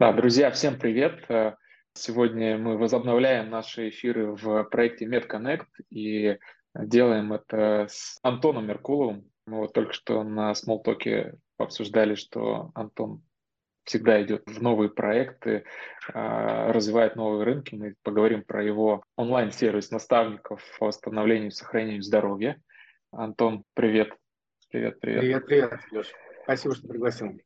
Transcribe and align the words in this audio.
Да, 0.00 0.12
друзья, 0.12 0.50
всем 0.50 0.76
привет. 0.76 1.24
Э, 1.28 1.54
сегодня 1.92 2.58
мы 2.58 2.76
возобновляем 2.76 3.48
наши 3.48 3.90
эфиры 3.90 4.32
в 4.34 4.64
проекте 4.64 5.06
MedConnect 5.06 5.66
и 5.88 6.36
делаем 6.74 7.32
это 7.32 7.86
с 7.88 8.18
Антоном 8.24 8.66
Меркуловым. 8.66 9.30
Мы 9.46 9.58
вот 9.58 9.72
только 9.72 9.92
что 9.92 10.24
на 10.24 10.52
Смолтоке 10.56 11.36
обсуждали, 11.58 12.16
что 12.16 12.72
Антон 12.74 13.22
всегда 13.84 14.20
идет 14.20 14.42
в 14.46 14.60
новые 14.60 14.90
проекты, 14.90 15.64
э, 16.12 16.72
развивает 16.72 17.14
новые 17.14 17.44
рынки. 17.44 17.76
Мы 17.76 17.94
поговорим 18.02 18.42
про 18.42 18.64
его 18.64 19.04
онлайн-сервис 19.14 19.92
наставников 19.92 20.60
по 20.80 20.86
восстановлению 20.86 21.50
и 21.50 21.54
сохранению 21.54 22.02
здоровья. 22.02 22.60
Антон, 23.12 23.62
привет. 23.74 24.12
Привет, 24.70 24.98
привет. 24.98 25.20
Привет, 25.20 25.46
привет. 25.46 26.12
Спасибо, 26.42 26.74
что 26.74 26.88
пригласил. 26.88 27.38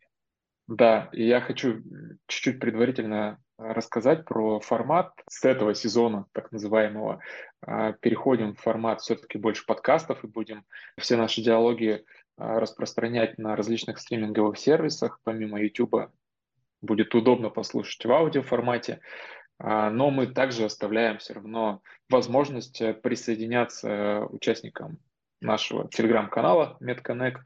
Да, 0.68 1.08
и 1.12 1.26
я 1.26 1.40
хочу 1.40 1.82
чуть-чуть 2.26 2.60
предварительно 2.60 3.40
а, 3.56 3.72
рассказать 3.72 4.26
про 4.26 4.60
формат 4.60 5.12
с 5.26 5.42
этого 5.46 5.74
сезона, 5.74 6.26
так 6.32 6.52
называемого. 6.52 7.20
А, 7.62 7.92
переходим 7.92 8.54
в 8.54 8.60
формат 8.60 9.00
все-таки 9.00 9.38
больше 9.38 9.64
подкастов 9.64 10.22
и 10.22 10.28
будем 10.28 10.66
все 10.98 11.16
наши 11.16 11.40
диалоги 11.40 12.04
а, 12.36 12.60
распространять 12.60 13.38
на 13.38 13.56
различных 13.56 13.98
стриминговых 13.98 14.58
сервисах. 14.58 15.20
Помимо 15.24 15.58
YouTube 15.58 16.10
будет 16.82 17.14
удобно 17.14 17.48
послушать 17.48 18.04
в 18.04 18.12
аудиоформате. 18.12 19.00
Но 19.60 20.10
мы 20.10 20.28
также 20.28 20.66
оставляем 20.66 21.18
все 21.18 21.34
равно 21.34 21.82
возможность 22.08 22.80
присоединяться 23.02 24.24
участникам 24.30 25.00
нашего 25.40 25.88
телеграм-канала 25.88 26.76
MedConnect 26.80 27.42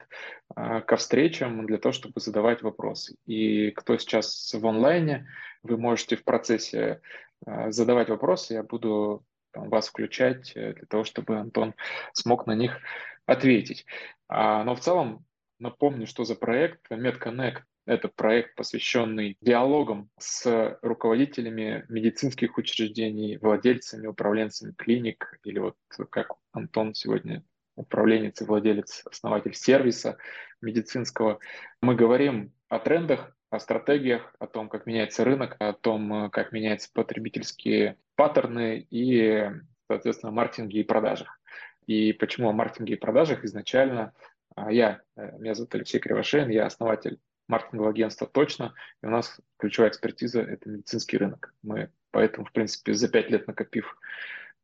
а, 0.54 0.80
ко 0.80 0.96
встречам 0.96 1.66
для 1.66 1.78
того, 1.78 1.92
чтобы 1.92 2.20
задавать 2.20 2.62
вопросы. 2.62 3.16
И 3.26 3.70
кто 3.70 3.96
сейчас 3.98 4.54
в 4.54 4.66
онлайне, 4.66 5.26
вы 5.62 5.76
можете 5.76 6.16
в 6.16 6.24
процессе 6.24 7.00
а, 7.46 7.70
задавать 7.70 8.08
вопросы, 8.08 8.54
я 8.54 8.62
буду 8.62 9.24
вас 9.54 9.88
включать 9.88 10.52
э, 10.54 10.72
для 10.72 10.86
того, 10.86 11.04
чтобы 11.04 11.38
Антон 11.38 11.74
смог 12.14 12.46
на 12.46 12.54
них 12.54 12.78
ответить. 13.26 13.84
А, 14.28 14.64
но 14.64 14.74
в 14.74 14.80
целом 14.80 15.26
напомню, 15.58 16.06
что 16.06 16.24
за 16.24 16.34
проект 16.34 16.90
MedConnect 16.90 17.60
это 17.84 18.08
проект, 18.08 18.54
посвященный 18.54 19.36
диалогам 19.40 20.08
с 20.18 20.78
руководителями 20.82 21.84
медицинских 21.88 22.56
учреждений, 22.56 23.38
владельцами, 23.38 24.06
управленцами 24.06 24.72
клиник, 24.72 25.38
или 25.44 25.58
вот 25.58 25.76
как 26.10 26.32
Антон 26.52 26.94
сегодня 26.94 27.42
управленец 27.76 28.40
и 28.40 28.44
владелец, 28.44 29.02
основатель 29.10 29.54
сервиса 29.54 30.18
медицинского. 30.60 31.38
Мы 31.80 31.94
говорим 31.94 32.52
о 32.68 32.78
трендах, 32.78 33.36
о 33.50 33.58
стратегиях, 33.58 34.34
о 34.38 34.46
том, 34.46 34.68
как 34.68 34.86
меняется 34.86 35.24
рынок, 35.24 35.56
о 35.58 35.72
том, 35.72 36.30
как 36.30 36.52
меняются 36.52 36.90
потребительские 36.92 37.98
паттерны 38.14 38.86
и, 38.90 39.50
соответственно, 39.88 40.32
маркетинге 40.32 40.80
и 40.80 40.84
продажах. 40.84 41.40
И 41.86 42.12
почему 42.12 42.48
о 42.48 42.52
маркетинге 42.52 42.94
и 42.94 42.98
продажах 42.98 43.44
изначально 43.44 44.14
а, 44.54 44.70
я, 44.70 45.00
э, 45.16 45.38
меня 45.38 45.54
зовут 45.54 45.74
Алексей 45.74 45.98
Кривошеин, 45.98 46.48
я 46.50 46.66
основатель 46.66 47.18
маркетингового 47.48 47.90
агентства 47.90 48.26
«Точно», 48.26 48.74
и 49.02 49.06
у 49.06 49.10
нас 49.10 49.40
ключевая 49.58 49.90
экспертиза– 49.90 50.40
это 50.42 50.68
медицинский 50.68 51.18
рынок. 51.18 51.54
Мы 51.62 51.90
поэтому, 52.10 52.46
в 52.46 52.52
принципе, 52.52 52.94
за 52.94 53.08
пять 53.08 53.30
лет 53.30 53.46
накопив 53.46 53.96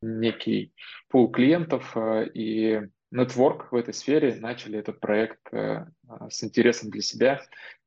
некий 0.01 0.73
пул 1.09 1.31
клиентов 1.31 1.97
э, 1.97 2.29
и 2.33 2.89
нетворк 3.11 3.73
в 3.73 3.77
этой 3.77 3.95
сфере, 3.95 4.37
начали 4.37 4.79
этот 4.79 5.01
проект 5.01 5.41
э, 5.53 5.87
а, 6.09 6.31
с 6.31 6.45
интересом 6.45 6.91
для 6.91 7.03
себя, 7.03 7.41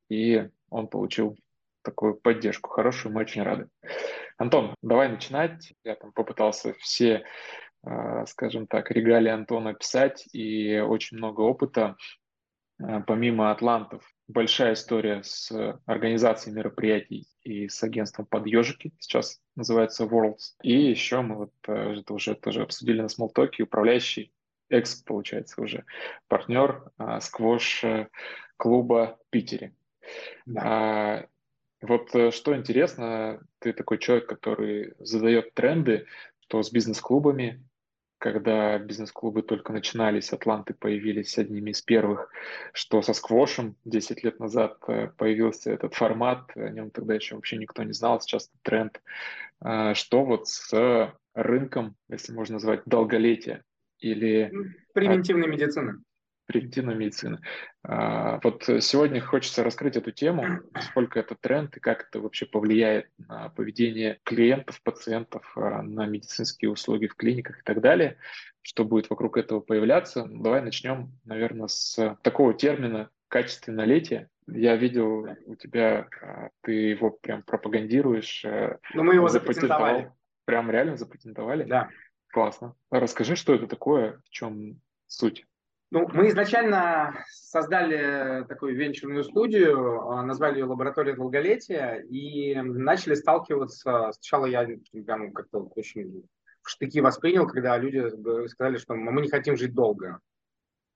и 0.10 0.50
он 0.70 0.88
получил 0.88 1.38
такую 1.84 2.16
поддержку 2.16 2.70
хорошую, 2.70 3.14
мы 3.14 3.22
очень 3.22 3.44
рады. 3.44 3.68
Антон, 4.38 4.76
давай 4.82 5.10
начинать. 5.10 5.74
Я 5.84 5.96
там 5.96 6.12
попытался 6.12 6.74
все, 6.76 7.24
э, 7.86 8.26
скажем 8.28 8.68
так, 8.68 8.90
регалии 8.92 9.30
Антона 9.30 9.74
писать, 9.74 10.28
и 10.34 10.80
очень 10.80 11.18
много 11.18 11.42
опыта. 11.42 11.96
Э, 12.80 13.02
помимо 13.06 13.52
Атлантов, 13.52 14.04
большая 14.28 14.74
история 14.74 15.22
с 15.24 15.52
организацией 15.86 16.56
мероприятий 16.56 17.28
и 17.44 17.68
с 17.68 17.84
агентством 17.84 18.26
под 18.26 18.48
ежики, 18.48 18.92
сейчас 19.00 19.40
называется 19.56 20.06
Worlds. 20.06 20.56
И 20.64 20.74
еще 20.74 21.22
мы 21.22 21.36
вот 21.36 21.52
это 21.64 22.14
уже 22.14 22.36
тоже 22.36 22.64
обсудили 22.64 23.02
на 23.02 23.10
Смолтоке, 23.10 23.64
управляющий 23.64 24.32
экс, 24.72 24.96
получается, 24.96 25.62
уже 25.62 25.86
партнер 26.28 26.92
а, 26.98 27.20
сквош-клуба 27.20 28.08
в 29.20 29.30
Питере. 29.30 29.74
Да. 30.46 30.62
А, 30.64 31.26
вот 31.82 32.14
э, 32.16 32.32
что 32.32 32.56
интересно, 32.56 33.42
ты 33.60 33.74
такой 33.74 33.98
человек, 33.98 34.28
который 34.28 34.94
задает 35.00 35.54
тренды, 35.54 36.06
что 36.42 36.62
с 36.62 36.72
бизнес-клубами, 36.72 37.64
когда 38.20 38.78
бизнес-клубы 38.78 39.42
только 39.42 39.74
начинались, 39.74 40.32
Атланты 40.32 40.76
появились 40.76 41.40
одними 41.40 41.72
из 41.72 41.82
первых, 41.82 42.32
что 42.72 43.02
со 43.02 43.14
сквошем 43.14 43.76
10 43.86 44.24
лет 44.24 44.40
назад 44.40 44.78
э, 44.88 45.08
появился 45.18 45.72
этот 45.72 45.96
формат, 45.96 46.52
о 46.56 46.70
нем 46.70 46.92
тогда 46.92 47.16
еще 47.16 47.36
вообще 47.36 47.58
никто 47.58 47.82
не 47.84 47.94
знал, 47.94 48.22
сейчас 48.22 48.52
тренд, 48.62 49.02
а, 49.60 49.96
что 49.96 50.24
вот 50.24 50.48
с 50.48 51.14
рынком, 51.34 51.96
если 52.10 52.34
можно 52.34 52.54
назвать, 52.54 52.82
долголетия 52.86 53.64
или... 54.02 54.52
Превентивной 54.94 55.48
медицины. 55.48 56.00
Превентивной 56.48 56.96
медицины. 56.96 57.40
А, 57.84 58.40
вот 58.44 58.64
сегодня 58.64 59.22
хочется 59.22 59.64
раскрыть 59.64 59.96
эту 59.96 60.12
тему, 60.12 60.60
сколько 60.82 61.20
это 61.20 61.36
тренд 61.36 61.78
и 61.78 61.80
как 61.80 62.08
это 62.10 62.20
вообще 62.20 62.46
повлияет 62.46 63.08
на 63.18 63.50
поведение 63.50 64.20
клиентов, 64.24 64.82
пациентов, 64.84 65.50
а, 65.56 65.82
на 65.82 66.06
медицинские 66.06 66.72
услуги 66.72 67.08
в 67.08 67.16
клиниках 67.16 67.60
и 67.60 67.64
так 67.64 67.80
далее, 67.80 68.18
что 68.62 68.84
будет 68.84 69.10
вокруг 69.10 69.38
этого 69.38 69.62
появляться. 69.62 70.28
Давай 70.30 70.62
начнем, 70.62 71.12
наверное, 71.24 71.68
с 71.68 72.18
такого 72.22 72.54
термина 72.54 73.10
качественнолетие. 73.30 74.28
Я 74.48 74.76
видел 74.76 75.28
у 75.46 75.56
тебя, 75.56 76.10
а, 76.22 76.50
ты 76.62 76.74
его 76.74 77.12
прям 77.12 77.44
пропагандируешь. 77.44 78.44
Э, 78.44 78.78
Но 78.94 79.04
мы 79.04 79.16
его 79.16 79.30
запатентовали. 79.30 80.12
Прям 80.46 80.70
реально 80.70 80.98
запатентовали? 80.98 81.64
Да. 81.64 81.90
Классно. 82.32 82.76
Расскажи, 82.90 83.36
что 83.36 83.54
это 83.54 83.68
такое, 83.68 84.22
в 84.26 84.30
чем 84.30 84.80
суть? 85.08 85.46
Ну, 85.92 86.08
мы 86.14 86.30
изначально 86.30 87.26
создали 87.30 88.46
такую 88.46 88.78
венчурную 88.78 89.26
студию, 89.26 90.10
а, 90.10 90.24
назвали 90.24 90.60
ее 90.60 90.66
«Лаборатория 90.66 91.14
долголетия» 91.14 91.96
и 92.10 92.56
начали 92.56 93.14
сталкиваться. 93.14 94.12
Сначала 94.14 94.46
я 94.46 94.66
прям 95.06 95.34
как-то 95.34 95.60
очень 95.76 96.24
в 96.62 96.70
штыки 96.70 97.02
воспринял, 97.02 97.46
когда 97.46 97.78
люди 97.78 98.08
сказали, 98.48 98.78
что 98.78 98.94
мы 98.94 99.22
не 99.22 99.30
хотим 99.30 99.58
жить 99.58 99.74
долго. 99.74 100.20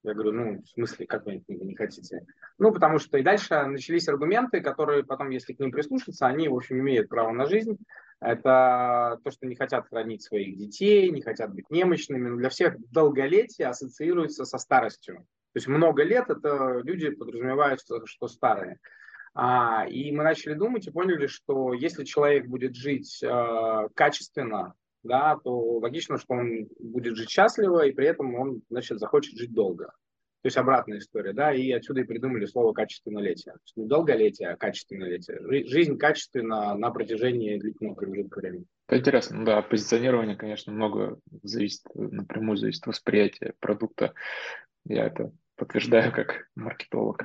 Я 0.03 0.13
говорю, 0.13 0.31
ну, 0.31 0.61
в 0.61 0.67
смысле, 0.69 1.07
как 1.07 1.25
вы 1.25 1.43
не 1.47 1.75
хотите? 1.75 2.25
Ну, 2.57 2.71
потому 2.71 2.99
что 2.99 3.17
и 3.17 3.23
дальше 3.23 3.55
начались 3.65 4.07
аргументы, 4.07 4.61
которые 4.61 5.03
потом, 5.03 5.31
если 5.31 5.53
к 5.53 5.59
ним 5.59 5.71
прислушаться, 5.71 6.27
они, 6.27 6.47
в 6.47 6.55
общем, 6.55 6.79
имеют 6.79 7.09
право 7.09 7.31
на 7.31 7.47
жизнь. 7.47 7.77
Это 8.25 9.19
то, 9.23 9.29
что 9.29 9.45
не 9.45 9.55
хотят 9.55 9.87
хранить 9.87 10.23
своих 10.23 10.57
детей, 10.57 11.11
не 11.11 11.21
хотят 11.21 11.53
быть 11.53 11.69
немощными. 11.69 12.27
Но 12.27 12.37
для 12.37 12.49
всех 12.49 12.75
долголетие 12.91 13.67
ассоциируется 13.67 14.45
со 14.45 14.57
старостью. 14.57 15.17
То 15.53 15.57
есть 15.57 15.67
много 15.67 16.03
лет 16.03 16.29
это 16.29 16.81
люди 16.83 17.11
подразумевают, 17.11 17.81
что, 17.81 18.05
что 18.07 18.27
старые. 18.27 18.79
А, 19.35 19.85
и 19.87 20.11
мы 20.11 20.23
начали 20.23 20.55
думать 20.55 20.87
и 20.87 20.91
поняли, 20.91 21.27
что 21.27 21.73
если 21.73 22.03
человек 22.03 22.47
будет 22.47 22.75
жить 22.75 23.21
э, 23.21 23.89
качественно, 23.93 24.73
да, 25.03 25.37
то 25.43 25.77
логично, 25.77 26.17
что 26.17 26.33
он 26.33 26.67
будет 26.79 27.15
жить 27.15 27.29
счастливо, 27.29 27.85
и 27.85 27.91
при 27.91 28.07
этом 28.07 28.33
он, 28.33 28.63
значит, 28.69 28.97
захочет 28.97 29.37
жить 29.37 29.53
долго. 29.53 29.93
То 30.45 30.47
есть 30.47 30.57
обратная 30.57 30.99
история, 30.99 31.33
да, 31.33 31.51
и 31.51 31.71
отсюда 31.71 32.01
и 32.01 32.03
придумали 32.03 32.45
слово 32.45 32.71
качественнолетие. 32.71 33.53
То 33.53 33.59
есть 33.63 33.77
не 33.77 33.87
долголетие, 33.87 34.49
а 34.49 34.55
качественнолетие. 34.55 35.39
Жизнь 35.67 35.97
качественна 35.97 36.75
на 36.75 36.91
протяжении 36.91 37.57
длительного 37.57 37.95
промежутка 37.95 38.41
времени. 38.41 38.65
Интересно, 38.91 39.43
да, 39.43 39.63
позиционирование, 39.63 40.35
конечно, 40.35 40.71
много 40.71 41.17
зависит, 41.41 41.81
напрямую 41.95 42.57
зависит 42.57 42.83
от 42.83 42.89
восприятия 42.89 43.55
продукта. 43.59 44.13
Я 44.87 45.07
это 45.07 45.31
подтверждаю 45.55 46.11
как 46.11 46.47
маркетолог. 46.55 47.23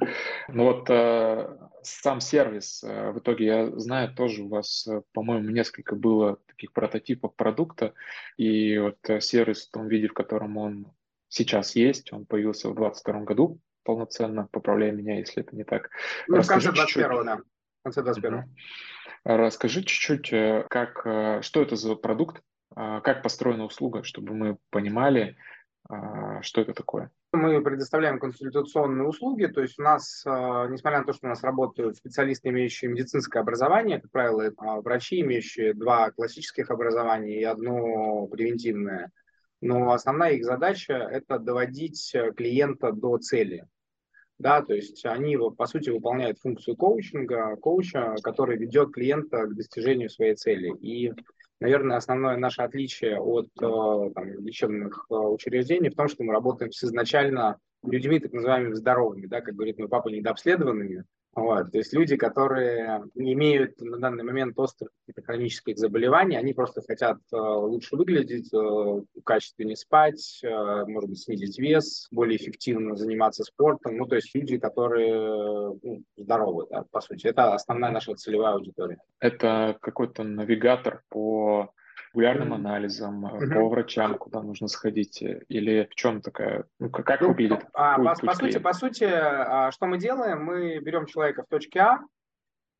Ну 0.49 0.65
вот 0.65 0.89
э, 0.89 1.59
сам 1.83 2.23
сервис, 2.23 2.83
э, 2.83 3.11
в 3.11 3.19
итоге 3.19 3.45
я 3.45 3.79
знаю, 3.79 4.15
тоже 4.15 4.45
у 4.45 4.49
вас, 4.49 4.87
э, 4.87 5.03
по-моему, 5.13 5.51
несколько 5.51 5.95
было 5.95 6.39
таких 6.47 6.73
прототипов 6.73 7.35
продукта, 7.35 7.93
и 8.39 8.79
вот 8.79 8.97
э, 9.11 9.21
сервис 9.21 9.67
в 9.67 9.73
том 9.73 9.89
виде, 9.89 10.09
в 10.09 10.15
котором 10.15 10.57
он 10.57 10.87
сейчас 11.31 11.75
есть, 11.75 12.13
он 12.13 12.27
появился 12.27 12.69
в 12.69 12.75
2022 12.75 13.21
году 13.25 13.59
полноценно, 13.83 14.47
поправляй 14.53 14.93
меня, 14.93 15.19
если 15.19 15.43
это 15.43 15.57
не 15.57 15.65
так. 15.65 15.89
Ну, 16.29 16.37
Расскажи 16.37 16.71
в 16.71 16.77
конце 16.77 17.01
21 17.01 17.25
да. 17.25 17.37
В 17.37 17.83
конце 17.85 18.03
21 18.03 18.35
угу. 18.35 18.49
Расскажи 19.25 19.83
чуть-чуть, 19.83 20.33
э, 20.33 20.67
как, 20.69 21.07
э, 21.07 21.41
что 21.43 21.63
это 21.63 21.77
за 21.77 21.95
продукт, 21.95 22.43
а, 22.75 23.01
как 23.01 23.23
построена 23.23 23.65
услуга, 23.65 24.05
чтобы 24.05 24.35
мы 24.35 24.57
понимали, 24.71 25.37
а, 25.89 26.41
что 26.43 26.61
это 26.61 26.73
такое. 26.73 27.11
Мы 27.33 27.63
предоставляем 27.63 28.19
консультационные 28.19 29.07
услуги, 29.07 29.47
то 29.47 29.61
есть 29.61 29.79
у 29.79 29.83
нас, 29.83 30.23
а, 30.27 30.67
несмотря 30.69 31.01
на 31.01 31.05
то, 31.05 31.13
что 31.13 31.27
у 31.27 31.31
нас 31.31 31.43
работают 31.43 31.97
специалисты, 31.97 32.49
имеющие 32.49 32.91
медицинское 32.91 33.41
образование, 33.41 34.01
как 34.01 34.11
правило, 34.11 34.51
врачи, 34.83 35.21
имеющие 35.21 35.75
два 35.75 36.11
классических 36.11 36.71
образования 36.71 37.41
и 37.41 37.45
одно 37.45 38.27
превентивное, 38.29 39.11
но 39.61 39.93
основная 39.93 40.33
их 40.33 40.45
задача– 40.45 40.95
это 41.13 41.39
доводить 41.39 42.15
клиента 42.37 42.93
до 42.93 43.19
цели. 43.19 43.67
Да, 44.39 44.63
то 44.63 44.73
есть 44.73 45.05
они, 45.05 45.37
по 45.37 45.67
сути, 45.67 45.91
выполняют 45.91 46.39
функцию 46.39 46.77
коучинга, 46.77 47.57
коуча, 47.57 48.15
который 48.23 48.57
ведет 48.57 48.91
клиента 48.93 49.47
к 49.47 49.55
достижению 49.55 50.09
своей 50.09 50.35
цели. 50.35 50.75
И 50.81 51.13
Наверное, 51.61 51.99
основное 51.99 52.39
наше 52.39 52.63
отличие 52.63 53.21
от 53.21 53.49
э, 53.61 54.11
там, 54.15 54.41
лечебных 54.41 55.07
э, 55.11 55.15
учреждений 55.15 55.91
в 55.91 55.95
том, 55.95 56.09
что 56.09 56.25
мы 56.25 56.33
работаем 56.33 56.73
с 56.73 56.83
изначально 56.83 57.59
людьми, 57.83 58.19
так 58.19 58.33
называемыми 58.33 58.73
здоровыми, 58.73 59.27
да, 59.27 59.43
как 59.43 59.55
говорит 59.55 59.79
мой 59.79 59.89
папа, 59.89 60.09
недообследованными, 60.09 61.05
вот, 61.35 61.71
то 61.71 61.79
есть 61.79 61.93
люди, 61.93 62.17
которые 62.17 63.05
имеют 63.15 63.81
на 63.81 63.99
данный 63.99 64.25
момент 64.25 64.59
острые 64.59 64.91
хронические 65.25 65.77
заболевания, 65.77 66.39
они 66.39 66.53
просто 66.53 66.83
хотят 66.83 67.19
э, 67.33 67.37
лучше 67.37 67.95
выглядеть, 67.95 68.53
э, 68.53 69.03
качественнее 69.25 69.77
спать, 69.77 70.41
э, 70.43 70.85
может 70.87 71.11
быть, 71.11 71.21
снизить 71.21 71.57
вес, 71.59 72.09
более 72.11 72.37
эффективно 72.37 72.97
заниматься 72.97 73.45
спортом. 73.45 73.97
Ну, 73.97 74.07
то 74.07 74.17
есть 74.17 74.35
люди, 74.35 74.59
которые 74.59 75.79
ну, 75.83 76.03
здоровы, 76.17 76.67
да, 76.69 76.85
по 76.91 77.01
сути. 77.01 77.29
Это 77.29 77.55
основная 77.55 77.93
наша 77.93 78.15
целевая 78.15 78.55
аудитория. 78.55 78.99
Это 79.21 79.79
какой-то 79.81 80.25
навигатор 80.25 81.05
по 81.11 81.73
регулярным 82.13 82.53
анализом, 82.53 83.27
mm-hmm. 83.27 83.55
по 83.55 83.69
врачам, 83.69 84.19
куда 84.19 84.43
нужно 84.43 84.69
сходить, 84.69 85.23
э, 85.23 85.43
или 85.49 85.89
в 85.91 85.95
чем 85.95 86.21
такая, 86.21 86.65
ну, 86.79 86.91
как 86.91 87.21
ну, 87.21 87.29
выглядит 87.29 87.65
а, 87.73 87.97
по, 87.99 88.15
по 88.27 88.35
сути, 88.35 88.59
по 88.59 88.73
сути, 88.73 89.05
а, 89.05 89.71
что 89.71 89.87
мы 89.87 89.99
делаем? 89.99 90.45
Мы 90.45 90.79
берем 90.81 91.07
человека 91.07 91.45
в 91.45 91.49
точке 91.49 91.81
А, 91.81 91.99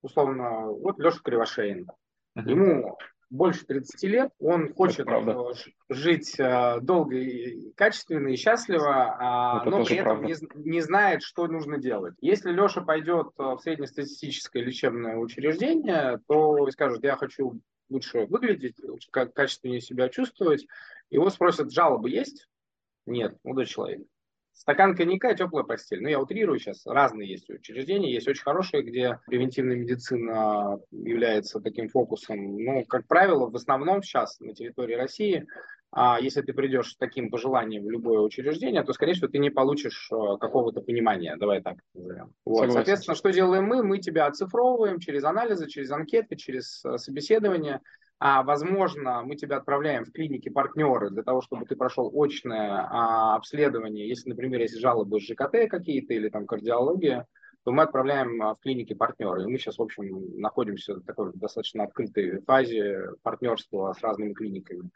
условно, 0.03 0.67
вот 0.67 0.99
Леша 0.99 1.21
Кривошеин. 1.23 1.89
Mm-hmm. 2.37 2.51
Ему 2.51 2.99
больше 3.31 3.65
30 3.65 4.03
лет, 4.05 4.31
он 4.41 4.75
хочет 4.75 5.07
жить 5.89 6.35
э, 6.41 6.81
долго 6.81 7.17
и 7.17 7.73
качественно 7.75 8.27
и 8.27 8.37
счастливо, 8.37 9.17
а, 9.21 9.65
но 9.65 9.85
при 9.85 9.97
этом 9.99 10.25
не, 10.25 10.35
не 10.55 10.81
знает, 10.81 11.23
что 11.23 11.47
нужно 11.47 11.79
делать. 11.79 12.15
Если 12.21 12.51
Леша 12.51 12.81
пойдет 12.81 13.29
в 13.37 13.59
среднестатистическое 13.59 14.65
лечебное 14.65 15.17
учреждение, 15.17 16.19
то 16.27 16.69
скажет, 16.73 17.05
я 17.05 17.15
хочу 17.15 17.61
лучше 17.91 18.27
выглядеть, 18.27 18.77
как 19.11 19.35
качественнее 19.35 19.81
себя 19.81 20.09
чувствовать. 20.09 20.67
Его 21.11 21.29
спросят, 21.31 21.73
жалобы 21.73 22.11
есть? 22.11 22.49
Нет, 23.07 23.37
молодой 23.45 23.67
человек. 23.67 24.07
Стакан 24.53 24.95
коньяка, 24.95 25.35
теплая 25.35 25.65
постель. 25.65 26.03
Ну, 26.03 26.09
я 26.09 26.21
утрирую 26.21 26.59
сейчас. 26.59 26.85
Разные 26.85 27.31
есть 27.31 27.49
учреждения. 27.49 28.13
Есть 28.13 28.29
очень 28.29 28.43
хорошие, 28.43 28.83
где 28.83 29.19
превентивная 29.27 29.77
медицина 29.77 30.79
является 30.91 31.61
таким 31.61 31.89
фокусом. 31.89 32.63
Но, 32.63 32.85
как 32.85 33.07
правило, 33.07 33.49
в 33.49 33.57
основном 33.57 34.03
сейчас 34.03 34.39
на 34.41 34.55
территории 34.55 34.95
России 34.95 35.47
а 35.93 36.21
если 36.21 36.43
ты 36.43 36.53
придешь 36.53 36.93
с 36.93 36.97
таким 36.97 37.31
пожеланием 37.31 37.85
в 37.85 37.91
любое 37.91 38.21
учреждение, 38.21 38.85
то, 38.85 38.93
скорее 38.93 39.15
всего, 39.15 39.27
ты 39.27 39.39
не 39.39 39.51
получишь 39.51 40.09
э, 40.13 40.37
какого-то 40.39 40.81
понимания. 40.83 41.37
Давай 41.37 41.61
так 41.61 41.79
назовем. 41.95 42.33
Вот. 42.45 42.71
Соответственно, 42.73 43.17
что 43.17 43.33
делаем 43.33 43.65
мы? 43.65 43.83
Мы 43.83 43.99
тебя 43.99 44.27
оцифровываем 44.27 45.01
через 45.01 45.25
анализы, 45.25 45.69
через 45.69 45.91
анкеты, 45.91 46.37
через 46.37 46.85
э, 46.85 46.97
собеседование. 46.97 47.81
А, 48.21 48.43
возможно, 48.45 49.23
мы 49.23 49.35
тебя 49.35 49.57
отправляем 49.57 50.05
в 50.05 50.13
клиники 50.13 50.49
партнеры 50.49 51.11
для 51.11 51.23
того, 51.23 51.41
чтобы 51.41 51.65
ты 51.65 51.75
прошел 51.75 52.13
очное 52.15 52.87
а, 52.89 53.35
обследование. 53.35 54.07
Если, 54.07 54.29
например, 54.29 54.61
есть 54.61 54.79
жалобы 54.79 55.19
ЖКТ 55.21 55.69
какие-то 55.69 56.15
или 56.15 56.29
там 56.29 56.47
кардиология, 56.47 57.27
то 57.65 57.73
мы 57.73 57.83
отправляем 57.83 58.41
а, 58.43 58.55
в 58.55 58.61
клиники 58.61 58.93
партнеры. 58.93 59.43
И 59.43 59.47
мы 59.47 59.59
сейчас, 59.59 59.79
в 59.79 59.83
общем, 59.83 60.39
находимся 60.39 60.95
в 60.95 61.03
такой 61.03 61.33
достаточно 61.35 61.83
открытой 61.83 62.43
фазе 62.43 63.09
партнерства 63.23 63.93
с 63.99 64.03
разными 64.03 64.35
клиниками. 64.35 64.91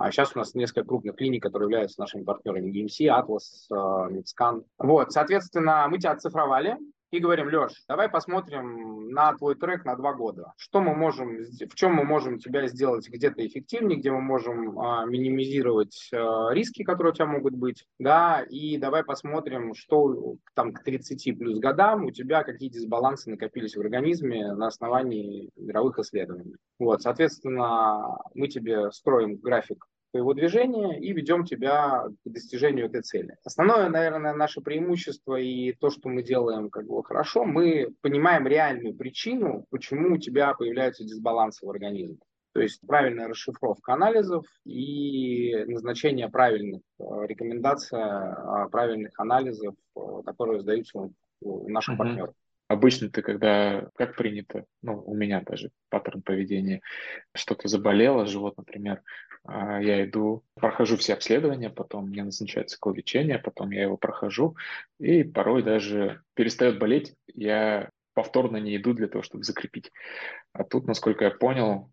А 0.00 0.10
сейчас 0.10 0.34
у 0.34 0.38
нас 0.38 0.54
несколько 0.54 0.84
крупных 0.84 1.16
клиник, 1.16 1.42
которые 1.42 1.66
являются 1.66 2.00
нашими 2.00 2.22
партнерами 2.22 2.70
GMC, 2.70 3.08
Atlas, 3.08 3.68
Midscan. 3.70 4.64
Вот, 4.78 5.12
соответственно, 5.12 5.86
мы 5.88 5.98
тебя 5.98 6.12
оцифровали, 6.12 6.76
и 7.10 7.20
говорим, 7.20 7.48
Леш, 7.48 7.72
давай 7.88 8.08
посмотрим 8.08 9.08
на 9.10 9.32
твой 9.34 9.54
трек 9.54 9.84
на 9.84 9.96
два 9.96 10.12
года. 10.12 10.52
Что 10.56 10.80
мы 10.80 10.94
можем, 10.94 11.38
в 11.38 11.74
чем 11.74 11.94
мы 11.94 12.04
можем 12.04 12.38
тебя 12.38 12.66
сделать 12.68 13.08
где-то 13.08 13.46
эффективнее, 13.46 13.98
где 13.98 14.10
мы 14.10 14.20
можем 14.20 14.78
а, 14.78 15.06
минимизировать 15.06 16.10
а, 16.12 16.52
риски, 16.52 16.82
которые 16.84 17.12
у 17.12 17.14
тебя 17.14 17.26
могут 17.26 17.54
быть, 17.54 17.86
да, 17.98 18.42
и 18.42 18.76
давай 18.76 19.04
посмотрим, 19.04 19.74
что 19.74 20.36
там 20.54 20.72
к 20.72 20.82
30 20.82 21.38
плюс 21.38 21.58
годам 21.58 22.04
у 22.04 22.10
тебя 22.10 22.44
какие 22.44 22.68
дисбалансы 22.68 23.30
накопились 23.30 23.76
в 23.76 23.80
организме 23.80 24.52
на 24.52 24.66
основании 24.66 25.50
мировых 25.56 25.98
исследований. 25.98 26.56
Вот, 26.78 27.02
соответственно, 27.02 28.18
мы 28.34 28.48
тебе 28.48 28.90
строим 28.92 29.36
график 29.36 29.86
твоего 30.10 30.34
движения 30.34 30.98
и 30.98 31.12
ведем 31.12 31.44
тебя 31.44 32.04
к 32.24 32.30
достижению 32.30 32.86
этой 32.86 33.02
цели. 33.02 33.36
Основное, 33.44 33.88
наверное, 33.88 34.34
наше 34.34 34.60
преимущество 34.60 35.36
и 35.36 35.72
то, 35.72 35.90
что 35.90 36.08
мы 36.08 36.22
делаем 36.22 36.70
как 36.70 36.86
бы 36.86 37.02
хорошо, 37.04 37.44
мы 37.44 37.88
понимаем 38.00 38.46
реальную 38.46 38.94
причину, 38.94 39.66
почему 39.70 40.14
у 40.14 40.18
тебя 40.18 40.54
появляются 40.54 41.04
дисбалансы 41.04 41.66
в 41.66 41.70
организме. 41.70 42.18
То 42.54 42.62
есть 42.62 42.80
правильная 42.86 43.28
расшифровка 43.28 43.92
анализов 43.92 44.44
и 44.64 45.54
назначение 45.66 46.28
правильных 46.28 46.80
э, 46.98 47.04
рекомендаций, 47.26 47.98
э, 47.98 48.68
правильных 48.70 49.12
анализов, 49.20 49.74
э, 49.94 50.00
которые 50.24 50.60
сдаются 50.60 51.10
у 51.40 51.68
наших 51.68 51.94
uh-huh. 51.94 51.98
партнеров. 51.98 52.34
Обычно 52.68 53.08
ты, 53.08 53.22
когда, 53.22 53.88
как 53.96 54.14
принято, 54.14 54.66
ну, 54.82 55.02
у 55.04 55.14
меня 55.14 55.40
даже 55.40 55.70
паттерн 55.88 56.20
поведения, 56.20 56.82
что-то 57.34 57.66
заболело, 57.66 58.26
живот, 58.26 58.58
например, 58.58 59.02
а, 59.44 59.80
я 59.80 60.04
иду, 60.04 60.44
прохожу 60.54 60.98
все 60.98 61.14
обследования, 61.14 61.70
потом 61.70 62.10
мне 62.10 62.24
назначают 62.24 62.68
цикл 62.68 62.92
лечения, 62.92 63.38
потом 63.38 63.70
я 63.70 63.84
его 63.84 63.96
прохожу, 63.96 64.54
и 65.00 65.24
порой 65.24 65.62
даже 65.62 66.20
перестает 66.34 66.78
болеть, 66.78 67.14
я 67.34 67.90
повторно 68.12 68.58
не 68.58 68.76
иду 68.76 68.92
для 68.92 69.08
того, 69.08 69.22
чтобы 69.22 69.44
закрепить. 69.44 69.90
А 70.52 70.62
тут, 70.62 70.86
насколько 70.86 71.24
я 71.24 71.30
понял, 71.30 71.90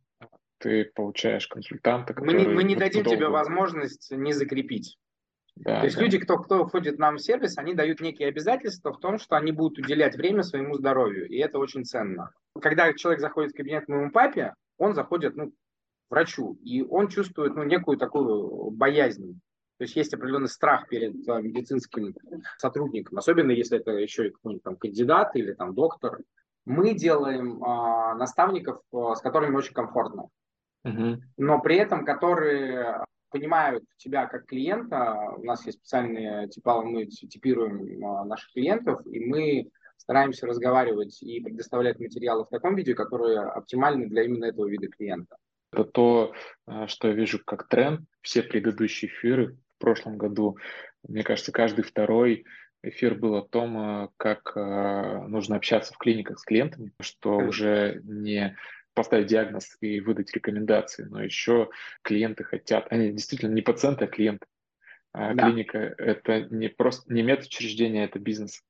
ты 0.57 0.85
получаешь 0.85 1.47
консультанта, 1.47 2.13
который... 2.13 2.33
Мы 2.33 2.41
не, 2.41 2.47
мы 2.47 2.63
не 2.63 2.75
дадим 2.75 3.03
долго... 3.03 3.15
тебе 3.15 3.29
возможность 3.29 4.11
не 4.11 4.33
закрепить. 4.33 4.97
Да, 5.55 5.79
То 5.79 5.85
есть 5.85 5.95
да. 5.95 6.03
люди, 6.03 6.19
кто, 6.19 6.37
кто 6.37 6.67
входит 6.67 6.99
нам 6.99 7.15
в 7.15 7.21
сервис, 7.21 7.57
они 7.57 7.73
дают 7.73 8.01
некие 8.01 8.27
обязательства 8.27 8.91
в 8.91 8.99
том, 8.99 9.17
что 9.17 9.37
они 9.37 9.51
будут 9.51 9.79
уделять 9.79 10.15
время 10.15 10.43
своему 10.43 10.75
здоровью, 10.75 11.27
и 11.27 11.37
это 11.37 11.59
очень 11.59 11.85
ценно. 11.85 12.31
Когда 12.61 12.91
человек 12.93 13.21
заходит 13.21 13.51
в 13.51 13.55
кабинет 13.55 13.85
к 13.85 13.87
моему 13.87 14.11
папе, 14.11 14.53
он 14.77 14.93
заходит 14.93 15.35
ну, 15.37 15.53
врачу, 16.09 16.57
и 16.61 16.81
он 16.81 17.07
чувствует 17.07 17.55
ну, 17.55 17.63
некую 17.63 17.97
такую 17.97 18.71
боязнь. 18.71 19.39
То 19.77 19.83
есть 19.83 19.95
есть 19.95 20.13
определенный 20.13 20.47
страх 20.47 20.87
перед 20.87 21.27
а, 21.27 21.41
медицинским 21.41 22.15
сотрудником, 22.57 23.17
особенно 23.17 23.51
если 23.51 23.77
это 23.77 23.91
еще 23.91 24.31
какой-нибудь 24.31 24.63
там 24.63 24.77
кандидат 24.77 25.35
или 25.35 25.53
там 25.53 25.73
доктор. 25.73 26.19
Мы 26.65 26.95
делаем 26.95 27.63
а, 27.63 28.15
наставников, 28.15 28.81
а, 28.93 29.15
с 29.15 29.21
которыми 29.21 29.55
очень 29.55 29.73
комфортно, 29.73 30.29
угу. 30.83 31.21
но 31.37 31.61
при 31.61 31.77
этом 31.77 32.05
которые 32.05 33.05
понимают 33.29 33.83
тебя 33.97 34.25
как 34.27 34.45
клиента. 34.45 35.33
У 35.37 35.43
нас 35.43 35.65
есть 35.65 35.79
специальные 35.79 36.47
типа, 36.49 36.81
мы 36.81 37.05
типируем 37.05 38.05
а, 38.05 38.25
наших 38.25 38.51
клиентов, 38.53 39.05
и 39.05 39.19
мы 39.19 39.69
стараемся 39.97 40.47
разговаривать 40.47 41.21
и 41.21 41.39
предоставлять 41.41 41.99
материалы 41.99 42.45
в 42.45 42.49
таком 42.49 42.75
виде, 42.75 42.93
которые 42.93 43.39
оптимальны 43.39 44.07
для 44.07 44.23
именно 44.23 44.45
этого 44.45 44.67
вида 44.67 44.87
клиента. 44.87 45.37
Это 45.71 45.83
то, 45.83 46.33
а, 46.65 46.87
что 46.87 47.07
я 47.07 47.13
вижу 47.13 47.39
как 47.43 47.67
тренд. 47.67 48.01
Все 48.21 48.43
предыдущие 48.43 49.09
эфиры 49.09 49.57
в 49.77 49.79
прошлом 49.79 50.17
году, 50.17 50.57
мне 51.07 51.23
кажется, 51.23 51.51
каждый 51.51 51.83
второй 51.83 52.45
эфир 52.83 53.15
был 53.15 53.35
о 53.35 53.47
том, 53.47 53.77
а, 53.77 54.09
как 54.17 54.55
нужно 54.55 55.55
общаться 55.55 55.93
в 55.93 55.97
клиниках 55.97 56.39
с 56.39 56.43
клиентами, 56.43 56.91
что 57.01 57.37
уже 57.37 58.01
не 58.03 58.55
поставить 58.95 59.27
диагноз 59.27 59.77
и 59.81 59.99
выдать 59.99 60.33
рекомендации, 60.33 61.03
но 61.03 61.21
еще 61.23 61.69
клиенты 62.01 62.43
хотят, 62.43 62.87
они 62.91 63.11
действительно 63.11 63.53
не 63.53 63.61
пациенты, 63.61 64.05
а 64.05 64.07
клиенты. 64.07 64.47
А 65.17 65.33
да. 65.33 65.45
Клиника– 65.45 65.77
это 65.97 66.41
не 66.41 66.67
просто 66.67 67.11
не 67.13 67.23
медучреждение, 67.23 68.03
это 68.03 68.19
бизнес 68.19 68.61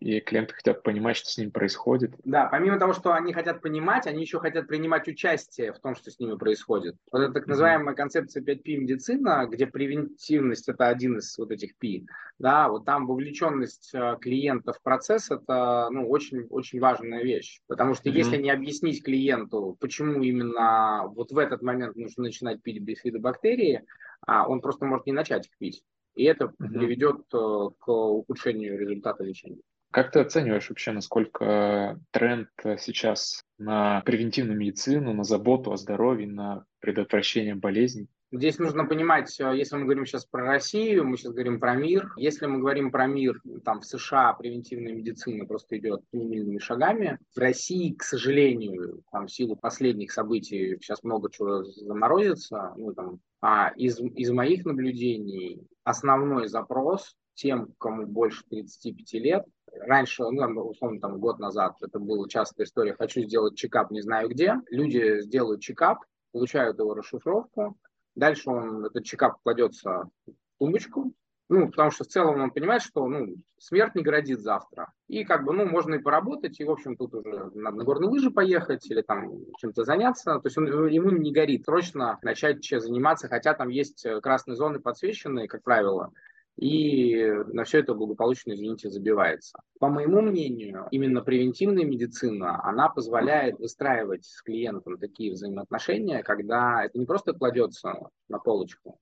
и 0.00 0.20
клиенты 0.20 0.54
хотят 0.54 0.82
понимать, 0.82 1.16
что 1.16 1.28
с 1.28 1.38
ним 1.38 1.50
происходит. 1.50 2.14
Да, 2.24 2.46
помимо 2.46 2.78
того, 2.78 2.92
что 2.92 3.14
они 3.14 3.32
хотят 3.32 3.60
понимать, 3.60 4.06
они 4.06 4.22
еще 4.22 4.38
хотят 4.38 4.68
принимать 4.68 5.08
участие 5.08 5.72
в 5.72 5.80
том, 5.80 5.96
что 5.96 6.10
с 6.10 6.20
ними 6.20 6.36
происходит. 6.36 6.96
Вот 7.10 7.20
это 7.20 7.32
так 7.32 7.46
называемая 7.46 7.94
mm-hmm. 7.94 7.96
концепция 7.96 8.42
5P 8.42 8.76
медицина, 8.76 9.46
где 9.50 9.66
превентивность 9.66 10.68
это 10.68 10.88
один 10.88 11.18
из 11.18 11.36
вот 11.36 11.50
этих 11.50 11.76
P, 11.76 12.04
да, 12.38 12.68
вот 12.68 12.84
там 12.84 13.06
вовлеченность 13.06 13.90
э, 13.92 14.16
клиента 14.20 14.72
в 14.72 14.80
процесс 14.82 15.30
это 15.30 15.88
ну, 15.90 16.08
очень, 16.08 16.46
очень 16.50 16.78
важная 16.78 17.24
вещь. 17.24 17.60
Потому 17.66 17.94
что 17.94 18.08
mm-hmm. 18.08 18.16
если 18.16 18.36
не 18.36 18.50
объяснить 18.50 19.02
клиенту, 19.02 19.76
почему 19.80 20.22
именно 20.22 21.08
вот 21.08 21.32
в 21.32 21.38
этот 21.38 21.62
момент 21.62 21.96
нужно 21.96 22.24
начинать 22.24 22.62
пить 22.62 22.80
бифидобактерии, 22.80 23.84
а 24.26 24.48
он 24.48 24.60
просто 24.60 24.84
может 24.84 25.06
не 25.06 25.12
начать 25.12 25.46
их 25.46 25.58
пить 25.58 25.82
И 26.18 26.24
это 26.24 26.46
угу. 26.46 26.54
приведет 26.58 27.20
э, 27.32 27.68
к 27.78 27.88
ухудшению 27.88 28.76
результата 28.76 29.22
лечения. 29.22 29.60
Как 29.92 30.10
ты 30.10 30.18
оцениваешь 30.18 30.68
вообще, 30.68 30.90
насколько 30.90 31.98
тренд 32.10 32.48
сейчас 32.78 33.44
на 33.56 34.02
превентивную 34.02 34.58
медицину, 34.58 35.14
на 35.14 35.22
заботу 35.22 35.72
о 35.72 35.76
здоровье, 35.76 36.26
на 36.26 36.64
предотвращение 36.80 37.54
болезней? 37.54 38.08
Здесь 38.30 38.58
нужно 38.58 38.84
понимать, 38.84 39.40
э, 39.40 39.56
если 39.56 39.76
мы 39.76 39.84
говорим 39.84 40.04
сейчас 40.04 40.26
про 40.26 40.44
Россию, 40.44 41.06
мы 41.06 41.16
сейчас 41.16 41.32
говорим 41.32 41.60
про 41.60 41.76
мир. 41.76 42.12
Если 42.16 42.46
мы 42.46 42.58
говорим 42.58 42.90
про 42.90 43.06
мир, 43.06 43.40
там 43.64 43.80
в 43.80 43.86
США 43.86 44.34
превентивная 44.34 44.92
медицина 44.92 45.46
просто 45.46 45.78
идет 45.78 46.02
семимильными 46.12 46.58
шагами. 46.58 47.18
В 47.34 47.38
России, 47.38 47.94
к 47.94 48.02
сожалению, 48.02 49.02
там 49.12 49.28
в 49.28 49.32
силу 49.32 49.54
последних 49.54 50.10
событий 50.10 50.76
сейчас 50.80 51.04
много 51.04 51.30
чего 51.30 51.62
заморозится. 51.62 52.74
Ну, 52.76 52.92
там, 52.92 53.20
а 53.40 53.68
из, 53.76 54.00
из 54.00 54.30
моих 54.30 54.64
наблюдений 54.64 55.66
основной 55.84 56.48
запрос 56.48 57.16
тем, 57.34 57.72
кому 57.78 58.06
больше 58.06 58.42
35 58.50 59.12
лет, 59.14 59.44
раньше, 59.72 60.24
ну, 60.24 60.62
условно, 60.62 61.00
там, 61.00 61.20
год 61.20 61.38
назад, 61.38 61.76
это 61.80 61.98
была 62.00 62.28
частая 62.28 62.66
история, 62.66 62.94
хочу 62.94 63.20
сделать 63.22 63.56
чекап, 63.56 63.90
не 63.90 64.00
знаю 64.00 64.28
где. 64.28 64.54
Люди 64.70 65.20
сделают 65.20 65.60
чекап, 65.60 66.00
получают 66.32 66.78
его 66.78 66.94
расшифровку, 66.94 67.76
дальше 68.16 68.50
он, 68.50 68.86
этот 68.86 69.04
чекап 69.04 69.40
кладется 69.42 70.10
в 70.26 70.32
тумбочку, 70.58 71.12
ну, 71.48 71.68
потому 71.68 71.90
что 71.90 72.04
в 72.04 72.08
целом 72.08 72.40
он 72.40 72.50
понимает, 72.50 72.82
что, 72.82 73.06
ну, 73.08 73.36
смерть 73.58 73.94
не 73.94 74.02
грозит 74.02 74.40
завтра. 74.40 74.92
И 75.06 75.24
как 75.24 75.44
бы, 75.44 75.52
ну, 75.52 75.64
можно 75.66 75.94
и 75.94 75.98
поработать, 75.98 76.60
и, 76.60 76.64
в 76.64 76.70
общем, 76.70 76.96
тут 76.96 77.14
уже 77.14 77.50
надо 77.54 77.76
на 77.76 77.84
горные 77.84 78.10
лыжи 78.10 78.30
поехать 78.30 78.90
или 78.90 79.00
там 79.00 79.44
чем-то 79.58 79.84
заняться. 79.84 80.38
То 80.40 80.46
есть 80.46 80.58
он, 80.58 80.66
ему 80.88 81.10
не 81.10 81.32
горит. 81.32 81.64
Срочно 81.64 82.18
начать 82.22 82.64
заниматься, 82.64 83.28
хотя 83.28 83.54
там 83.54 83.68
есть 83.68 84.06
красные 84.22 84.56
зоны 84.56 84.78
подсвеченные, 84.78 85.48
как 85.48 85.62
правило, 85.62 86.12
и 86.56 87.24
на 87.52 87.62
все 87.62 87.78
это 87.78 87.94
благополучно, 87.94 88.52
извините, 88.52 88.90
забивается. 88.90 89.60
По 89.78 89.88
моему 89.88 90.20
мнению, 90.20 90.88
именно 90.90 91.22
превентивная 91.22 91.84
медицина, 91.84 92.60
она 92.64 92.88
позволяет 92.88 93.60
выстраивать 93.60 94.24
с 94.24 94.42
клиентом 94.42 94.98
такие 94.98 95.32
взаимоотношения, 95.32 96.24
когда 96.24 96.84
это 96.84 96.98
не 96.98 97.06
просто 97.06 97.32
кладется 97.32 97.94
на 98.28 98.38
полочку, 98.40 98.98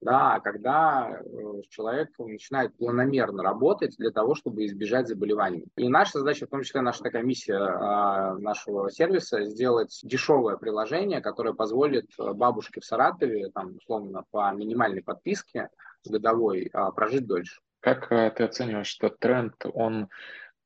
да, 0.00 0.34
а 0.34 0.40
когда 0.40 1.20
э, 1.20 1.62
человек 1.70 2.10
начинает 2.18 2.76
планомерно 2.76 3.42
работать 3.42 3.96
для 3.98 4.10
того, 4.10 4.34
чтобы 4.34 4.66
избежать 4.66 5.08
заболеваний. 5.08 5.64
И 5.76 5.88
наша 5.88 6.18
задача, 6.18 6.46
в 6.46 6.50
том 6.50 6.62
числе 6.62 6.80
наша 6.80 7.02
такая 7.02 7.22
миссия 7.22 7.58
э, 7.58 8.38
нашего 8.38 8.90
сервиса, 8.90 9.44
сделать 9.44 10.00
дешевое 10.02 10.56
приложение, 10.56 11.20
которое 11.20 11.54
позволит 11.54 12.06
бабушке 12.18 12.80
в 12.80 12.84
Саратове, 12.84 13.50
там, 13.50 13.76
условно, 13.76 14.24
по 14.30 14.52
минимальной 14.52 15.02
подписке, 15.02 15.70
годовой 16.08 16.70
а, 16.72 16.90
прожить 16.92 17.26
дольше. 17.26 17.60
Как 17.80 18.10
э, 18.10 18.30
ты 18.30 18.44
оцениваешь 18.44 18.96
этот 18.98 19.18
тренд? 19.18 19.54
Он 19.74 20.08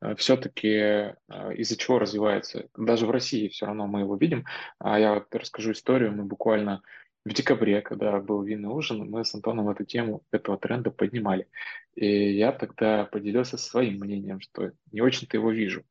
э, 0.00 0.14
все-таки 0.16 0.68
э, 0.68 1.14
из-за 1.54 1.76
чего 1.76 1.98
развивается? 1.98 2.68
Даже 2.76 3.06
в 3.06 3.10
России 3.10 3.48
все 3.48 3.66
равно 3.66 3.86
мы 3.86 4.00
его 4.00 4.16
видим. 4.16 4.46
А 4.78 4.98
я 4.98 5.24
расскажу 5.30 5.72
историю. 5.72 6.12
Мы 6.12 6.24
буквально 6.24 6.82
в 7.24 7.32
декабре, 7.32 7.82
когда 7.82 8.18
был 8.20 8.42
винный 8.42 8.70
ужин, 8.70 9.10
мы 9.10 9.24
с 9.24 9.34
Антоном 9.34 9.68
эту 9.68 9.84
тему 9.84 10.22
этого 10.30 10.58
тренда 10.58 10.90
поднимали. 10.90 11.48
И 11.94 12.32
я 12.32 12.52
тогда 12.52 13.04
поделился 13.04 13.58
своим 13.58 14.00
мнением, 14.00 14.40
что 14.40 14.72
не 14.90 15.00
очень-то 15.00 15.36
его 15.36 15.50
вижу. 15.50 15.84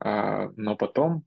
А, 0.00 0.50
но 0.56 0.76
потом, 0.76 1.24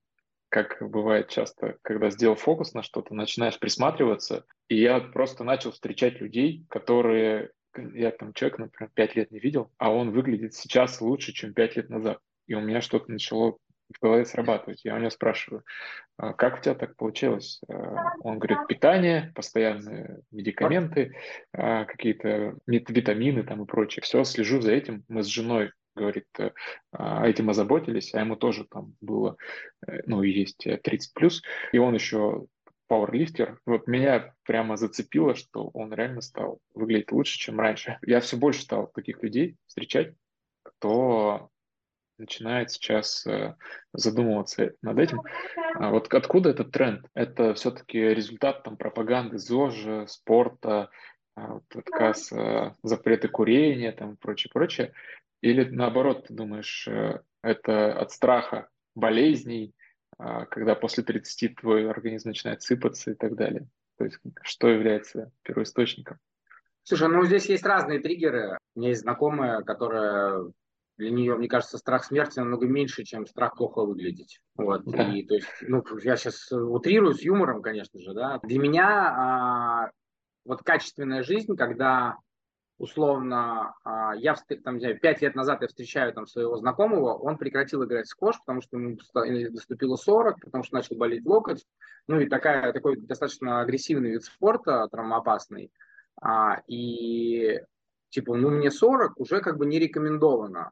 как 0.50 0.78
бывает 0.82 1.30
часто, 1.30 1.78
когда 1.82 2.12
сделал 2.12 2.36
фокус 2.36 2.74
на 2.74 2.84
что-то, 2.84 3.16
начинаешь 3.16 3.60
присматриваться, 3.60 4.46
и 4.68 4.80
я 4.80 5.00
просто 5.00 5.44
начал 5.44 5.72
встречать 5.72 6.22
людей, 6.22 6.66
которые 6.70 7.52
я 7.94 8.12
там 8.12 8.34
человек, 8.34 8.60
например, 8.60 8.92
пять 8.94 9.16
лет 9.16 9.32
не 9.32 9.40
видел, 9.40 9.72
а 9.78 9.92
он 9.92 10.12
выглядит 10.12 10.54
сейчас 10.54 11.02
лучше, 11.02 11.34
чем 11.34 11.54
пять 11.54 11.76
лет 11.76 11.90
назад. 11.90 12.20
И 12.48 12.56
у 12.56 12.62
меня 12.62 12.82
что-то 12.82 13.12
начало 13.12 13.58
в 13.94 14.02
голове 14.02 14.26
срабатывать. 14.26 14.86
Я 14.86 14.96
у 14.96 15.00
него 15.00 15.10
спрашиваю, 15.10 15.64
«А 16.18 16.34
как 16.34 16.60
у 16.60 16.62
тебя 16.62 16.76
так 16.76 16.96
получилось? 16.96 17.60
А, 17.68 18.14
он 18.22 18.40
говорит, 18.40 18.68
питание, 18.68 19.32
постоянные 19.36 20.20
медикаменты, 20.32 21.16
а, 21.54 21.86
какие-то 21.86 22.56
витамины 22.68 23.44
там 23.44 23.64
и 23.64 23.66
прочее. 23.66 24.04
Все, 24.04 24.24
слежу 24.24 24.62
за 24.62 24.72
этим. 24.72 25.04
Мы 25.08 25.24
с 25.24 25.28
женой 25.28 25.72
говорит, 25.96 26.28
э, 26.38 26.52
этим 27.24 27.50
озаботились, 27.50 28.14
а 28.14 28.22
ему 28.22 28.38
тоже 28.38 28.66
там 28.66 28.94
было, 29.02 29.36
э, 29.86 30.02
ну, 30.06 30.22
есть 30.22 30.66
30 30.84 31.14
плюс, 31.14 31.42
и 31.74 31.78
он 31.78 31.94
еще 31.94 32.46
пауэрлифтер. 32.88 33.60
Вот 33.66 33.88
меня 33.88 34.34
прямо 34.44 34.78
зацепило, 34.78 35.36
что 35.36 35.70
он 35.74 35.94
реально 35.94 36.22
стал 36.22 36.60
выглядеть 36.74 37.12
лучше, 37.12 37.38
чем 37.38 37.60
раньше. 37.60 38.00
Я 38.02 38.22
все 38.22 38.38
больше 38.38 38.62
стал 38.62 38.88
таких 38.88 39.22
людей 39.24 39.58
встречать, 39.68 40.14
кто 40.64 41.50
начинает 42.20 42.72
сейчас 42.72 43.26
э, 43.26 43.56
задумываться 43.94 44.74
над 44.82 45.00
этим. 45.00 45.22
А 45.76 45.90
вот 45.90 46.14
откуда 46.14 46.50
этот 46.50 46.72
тренд? 46.72 47.06
Это 47.14 47.54
все-таки 47.54 48.00
результат 48.00 48.64
там 48.64 48.78
пропаганды 48.78 49.38
ЗОЖ, 49.38 50.08
спорта, 50.08 50.90
а, 51.36 51.54
вот, 51.54 51.64
отказ 51.74 52.32
э, 52.32 52.74
запреты 52.84 53.30
курения 53.30 53.92
там 53.92 54.18
прочее, 54.18 54.52
прочее. 54.54 54.94
Или 55.42 55.64
наоборот, 55.64 56.28
ты 56.28 56.34
думаешь, 56.34 56.88
э, 56.88 57.22
это 57.42 57.94
от 57.94 58.12
страха 58.12 58.68
болезней, 58.96 59.74
а, 60.18 60.46
когда 60.46 60.76
после 60.76 61.04
30 61.04 61.56
твой 61.56 61.90
организм 61.90 62.30
начинает 62.30 62.62
сыпаться 62.62 63.12
и 63.12 63.14
так 63.14 63.36
далее. 63.36 63.68
То 63.98 64.06
есть 64.06 64.20
что 64.44 64.68
является 64.68 65.32
первоисточником? 65.44 66.18
Слушай, 66.84 67.10
ну 67.10 67.24
здесь 67.26 67.46
есть 67.46 67.66
разные 67.66 68.00
триггеры. 68.00 68.58
У 68.76 68.80
меня 68.80 68.90
есть 68.90 69.02
знакомая, 69.02 69.62
которая 69.62 70.52
для 71.00 71.12
нее, 71.12 71.36
мне 71.36 71.48
кажется, 71.48 71.78
страх 71.78 72.04
смерти 72.04 72.40
намного 72.40 72.68
меньше, 72.68 73.06
чем 73.06 73.26
страх 73.26 73.56
плохо 73.56 73.84
выглядеть. 73.84 74.42
Вот. 74.56 74.84
Да. 74.84 75.04
И 75.04 75.24
то 75.24 75.36
есть, 75.36 75.48
ну, 75.62 75.82
я 76.04 76.18
сейчас 76.18 76.52
утрирую 76.52 77.14
с 77.14 77.22
юмором, 77.22 77.62
конечно 77.62 78.02
же, 78.02 78.14
да. 78.14 78.40
Для 78.44 78.60
меня 78.60 78.88
а, 78.88 79.92
вот 80.44 80.62
качественная 80.62 81.24
жизнь, 81.24 81.56
когда 81.56 82.18
условно, 82.78 83.76
а, 83.86 84.14
я 84.16 84.36
там, 84.64 84.76
не 84.76 84.82
знаю, 84.82 85.00
пять 85.00 85.22
лет 85.22 85.36
назад 85.36 85.62
я 85.62 85.70
встречаю 85.70 86.14
там 86.14 86.28
своего 86.28 86.58
знакомого, 86.58 87.14
он 87.14 87.38
прекратил 87.38 87.86
играть 87.86 88.08
в 88.08 88.10
сквош, 88.10 88.38
потому 88.40 88.62
что 88.62 88.78
ему 88.78 88.98
доступило 89.52 89.96
40, 89.96 90.42
потому 90.42 90.66
что 90.66 90.76
начал 90.76 90.98
болеть 90.98 91.26
локоть, 91.26 91.66
ну 92.08 92.20
и 92.20 92.28
такая, 92.28 92.74
такой 92.74 92.98
достаточно 92.98 93.62
агрессивный 93.62 94.12
вид 94.12 94.26
спорта, 94.26 94.88
травмоопасный, 94.92 95.72
а, 96.22 96.62
и 96.68 97.62
типа, 98.10 98.36
ну 98.36 98.50
мне 98.50 98.70
40 98.70 99.18
уже 99.18 99.40
как 99.40 99.58
бы 99.58 99.66
не 99.66 99.80
рекомендовано, 99.80 100.72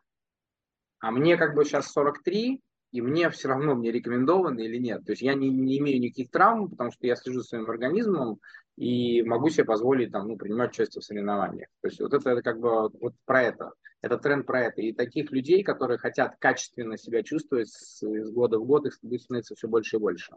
а 0.99 1.11
мне 1.11 1.37
как 1.37 1.55
бы 1.55 1.65
сейчас 1.65 1.91
43, 1.91 2.61
и 2.91 3.01
мне 3.01 3.29
все 3.29 3.49
равно, 3.49 3.75
мне 3.75 3.91
рекомендовано 3.91 4.59
или 4.59 4.77
нет. 4.77 5.05
То 5.05 5.11
есть 5.11 5.21
я 5.21 5.33
не, 5.33 5.49
не 5.49 5.77
имею 5.79 5.99
никаких 5.99 6.31
травм, 6.31 6.69
потому 6.69 6.91
что 6.91 7.05
я 7.05 7.15
слежу 7.15 7.41
своим 7.41 7.69
организмом, 7.69 8.39
и 8.77 9.23
могу 9.23 9.49
себе 9.49 9.65
позволить 9.65 10.11
там, 10.11 10.27
ну, 10.27 10.37
принимать 10.37 10.71
участие 10.71 11.01
в 11.01 11.05
соревнованиях. 11.05 11.67
То 11.81 11.87
есть 11.87 11.99
вот 11.99 12.13
это, 12.13 12.29
это 12.29 12.41
как 12.43 12.59
бы 12.59 12.89
вот 12.89 13.13
про 13.25 13.41
это. 13.41 13.71
Это 14.01 14.17
тренд 14.19 14.45
про 14.45 14.65
это. 14.65 14.81
И 14.81 14.93
таких 14.93 15.31
людей, 15.31 15.63
которые 15.63 15.97
хотят 15.97 16.35
качественно 16.39 16.95
себя 16.97 17.23
чувствовать 17.23 17.69
с, 17.69 18.01
с 18.01 18.31
года 18.31 18.59
в 18.59 18.65
год, 18.65 18.85
их 18.85 18.97
будет 19.01 19.23
становиться 19.23 19.55
все 19.55 19.67
больше 19.67 19.97
и 19.97 19.99
больше. 19.99 20.35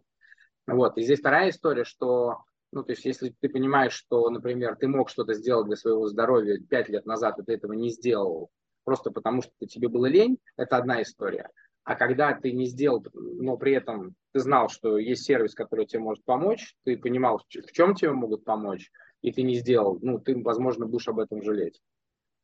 Вот. 0.66 0.96
И 0.96 1.02
здесь 1.02 1.20
вторая 1.20 1.50
история, 1.50 1.84
что 1.84 2.38
ну, 2.72 2.84
то 2.84 2.92
есть, 2.92 3.04
если 3.04 3.34
ты 3.40 3.48
понимаешь, 3.48 3.92
что, 3.92 4.30
например, 4.30 4.76
ты 4.76 4.86
мог 4.86 5.10
что-то 5.10 5.34
сделать 5.34 5.66
для 5.66 5.76
своего 5.76 6.06
здоровья 6.06 6.56
пять 6.58 6.88
лет 6.88 7.04
назад, 7.04 7.38
и 7.38 7.42
ты 7.42 7.54
этого 7.54 7.72
не 7.72 7.90
сделал, 7.90 8.50
просто 8.90 9.12
потому 9.12 9.40
что 9.40 9.52
тебе 9.68 9.86
было 9.86 10.06
лень, 10.06 10.40
это 10.56 10.76
одна 10.76 11.00
история. 11.00 11.48
А 11.84 11.94
когда 11.94 12.34
ты 12.34 12.50
не 12.50 12.66
сделал, 12.66 13.06
но 13.14 13.56
при 13.56 13.72
этом 13.72 14.16
ты 14.32 14.40
знал, 14.40 14.68
что 14.68 14.98
есть 14.98 15.22
сервис, 15.22 15.54
который 15.54 15.86
тебе 15.86 16.00
может 16.00 16.24
помочь, 16.24 16.74
ты 16.82 16.96
понимал, 16.96 17.38
в 17.38 17.72
чем 17.72 17.94
тебе 17.94 18.10
могут 18.10 18.44
помочь, 18.44 18.90
и 19.22 19.30
ты 19.30 19.42
не 19.42 19.54
сделал, 19.54 20.00
ну, 20.02 20.18
ты, 20.18 20.36
возможно, 20.42 20.86
будешь 20.86 21.06
об 21.06 21.20
этом 21.20 21.40
жалеть. 21.44 21.80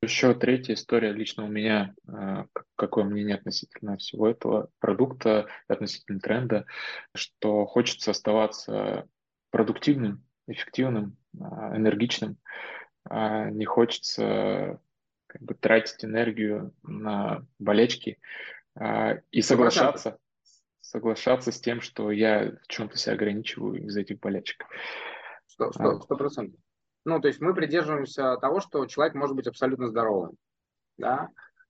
Еще 0.02 0.34
третья 0.34 0.74
история 0.74 1.10
лично 1.10 1.46
у 1.46 1.48
меня, 1.48 1.96
а, 2.06 2.46
какое 2.76 3.02
мнение 3.02 3.34
относительно 3.34 3.96
всего 3.96 4.28
этого 4.28 4.68
продукта, 4.78 5.48
относительно 5.66 6.20
тренда, 6.20 6.64
что 7.12 7.66
хочется 7.66 8.12
оставаться 8.12 9.08
продуктивным, 9.50 10.24
эффективным, 10.46 11.16
а, 11.40 11.76
энергичным, 11.76 12.36
а 13.04 13.50
не 13.50 13.64
хочется 13.64 14.80
как 15.36 15.42
бы, 15.42 15.54
тратить 15.54 16.02
энергию 16.04 16.72
на 16.82 17.44
болечки, 17.58 18.18
а, 18.74 19.18
и 19.30 19.42
соглашаться, 19.42 20.18
соглашаться 20.80 21.52
с 21.52 21.60
тем, 21.60 21.82
что 21.82 22.10
я 22.10 22.52
в 22.62 22.68
чем-то 22.68 22.96
себя 22.96 23.14
ограничиваю 23.14 23.84
из 23.84 23.96
этих 23.96 24.18
болячек. 24.18 24.64
Сто 25.46 25.70
а. 25.76 25.98
процентов. 26.16 26.58
Ну, 27.04 27.20
то 27.20 27.28
есть 27.28 27.40
мы 27.40 27.54
придерживаемся 27.54 28.36
того, 28.38 28.60
что 28.60 28.86
человек 28.86 29.14
может 29.14 29.36
быть 29.36 29.46
абсолютно 29.46 29.88
здоровым. 29.88 30.36
Да? 30.96 31.28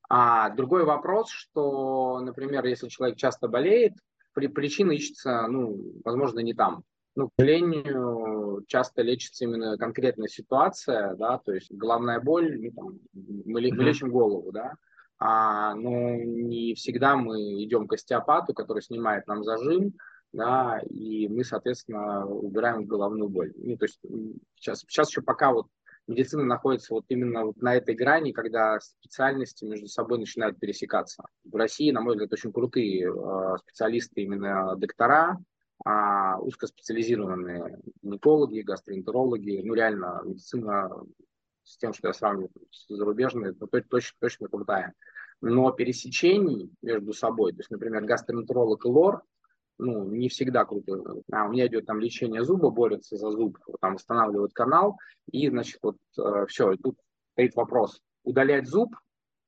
А 0.08 0.50
другой 0.50 0.85
вопрос, 0.85 1.30
что, 1.30 2.20
например, 2.20 2.64
если 2.66 2.88
человек 2.88 3.18
часто 3.18 3.49
болеет, 3.49 3.94
при, 4.32 4.46
причина 4.46 4.92
ищется, 4.92 5.46
ну, 5.49 6.00
возможно, 6.04 6.38
не 6.38 6.54
там. 6.54 6.85
Ну, 7.16 7.28
к 7.28 7.32
сожалению, 7.38 8.62
часто 8.68 9.00
лечится 9.00 9.44
именно 9.44 9.78
конкретная 9.78 10.28
ситуация, 10.28 11.14
да, 11.14 11.38
то 11.38 11.52
есть 11.52 11.73
головная 11.73 12.20
боль, 12.20 12.61
ну, 12.61 12.70
там, 12.73 13.00
мы, 13.14 13.73
мы 13.73 13.85
лечим 13.85 14.11
голову, 14.11 14.52
да, 14.52 14.75
а, 15.18 15.75
но 15.75 16.14
не 16.14 16.75
всегда 16.75 17.16
мы 17.16 17.64
идем 17.64 17.88
к 17.88 17.94
остеопату, 17.94 18.52
который 18.52 18.82
снимает 18.82 19.26
нам 19.26 19.44
зажим, 19.44 19.94
да, 20.35 20.78
и 20.90 21.26
мы, 21.28 21.42
соответственно, 21.42 22.26
убираем 22.26 22.85
головную 22.85 23.30
боль. 23.30 23.54
Ну, 23.56 23.78
то 23.78 23.87
есть 23.87 23.99
сейчас, 24.56 24.80
сейчас 24.80 25.08
еще 25.08 25.23
пока 25.23 25.52
вот 25.52 25.68
медицина 26.06 26.44
находится 26.44 26.92
вот 26.92 27.06
именно 27.08 27.46
вот 27.46 27.62
на 27.62 27.76
этой 27.76 27.94
грани, 27.94 28.32
когда 28.32 28.78
специальности 28.78 29.64
между 29.64 29.88
собой 29.88 30.18
начинают 30.18 30.58
пересекаться. 30.58 31.25
В 31.44 31.56
России, 31.56 31.90
на 31.90 32.02
мой 32.02 32.12
взгляд, 32.14 32.35
очень 32.35 32.52
крутые 32.52 33.08
э, 33.08 33.56
специалисты, 33.58 34.20
именно 34.20 34.76
доктора, 34.76 35.38
а 35.85 36.38
узкоспециализированные 36.40 37.78
гинекологи, 38.02 38.61
гастроэнтерологи, 38.61 39.62
ну 39.64 39.75
реально 39.75 40.23
медицина 40.25 40.90
с 41.64 41.76
тем, 41.78 41.92
что 41.92 42.09
я 42.09 42.14
сравниваю 42.14 42.50
с 42.71 42.87
зарубежной, 42.88 43.54
ну, 43.59 43.66
точно, 43.66 44.16
точно 44.21 44.49
крутая. 44.49 44.95
Но 45.40 45.71
пересечений 45.73 46.71
между 46.80 47.12
собой, 47.12 47.52
то 47.52 47.59
есть, 47.59 47.71
например, 47.71 48.04
гастроэнтеролог 48.04 48.85
и 48.85 48.88
лор, 48.88 49.23
ну, 49.78 50.04
не 50.11 50.28
всегда 50.28 50.64
круто. 50.64 51.23
А 51.30 51.47
у 51.47 51.52
меня 51.52 51.66
идет 51.66 51.87
там 51.87 52.00
лечение 52.00 52.45
зуба, 52.45 52.71
борется 52.71 53.16
за 53.16 53.30
зуб, 53.30 53.59
там 53.80 53.95
восстанавливают 53.95 54.54
канал, 54.54 54.97
и, 55.30 55.49
значит, 55.50 55.78
вот 55.83 55.97
э, 56.18 56.47
все, 56.49 56.73
и 56.73 56.78
тут 56.78 56.97
стоит 57.33 57.54
вопрос, 57.56 58.00
удалять 58.23 58.66
зуб 58.66 58.97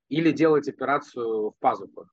или 0.08 0.30
делать 0.32 0.68
операцию 0.68 1.50
в 1.50 1.54
пазухах. 1.58 2.08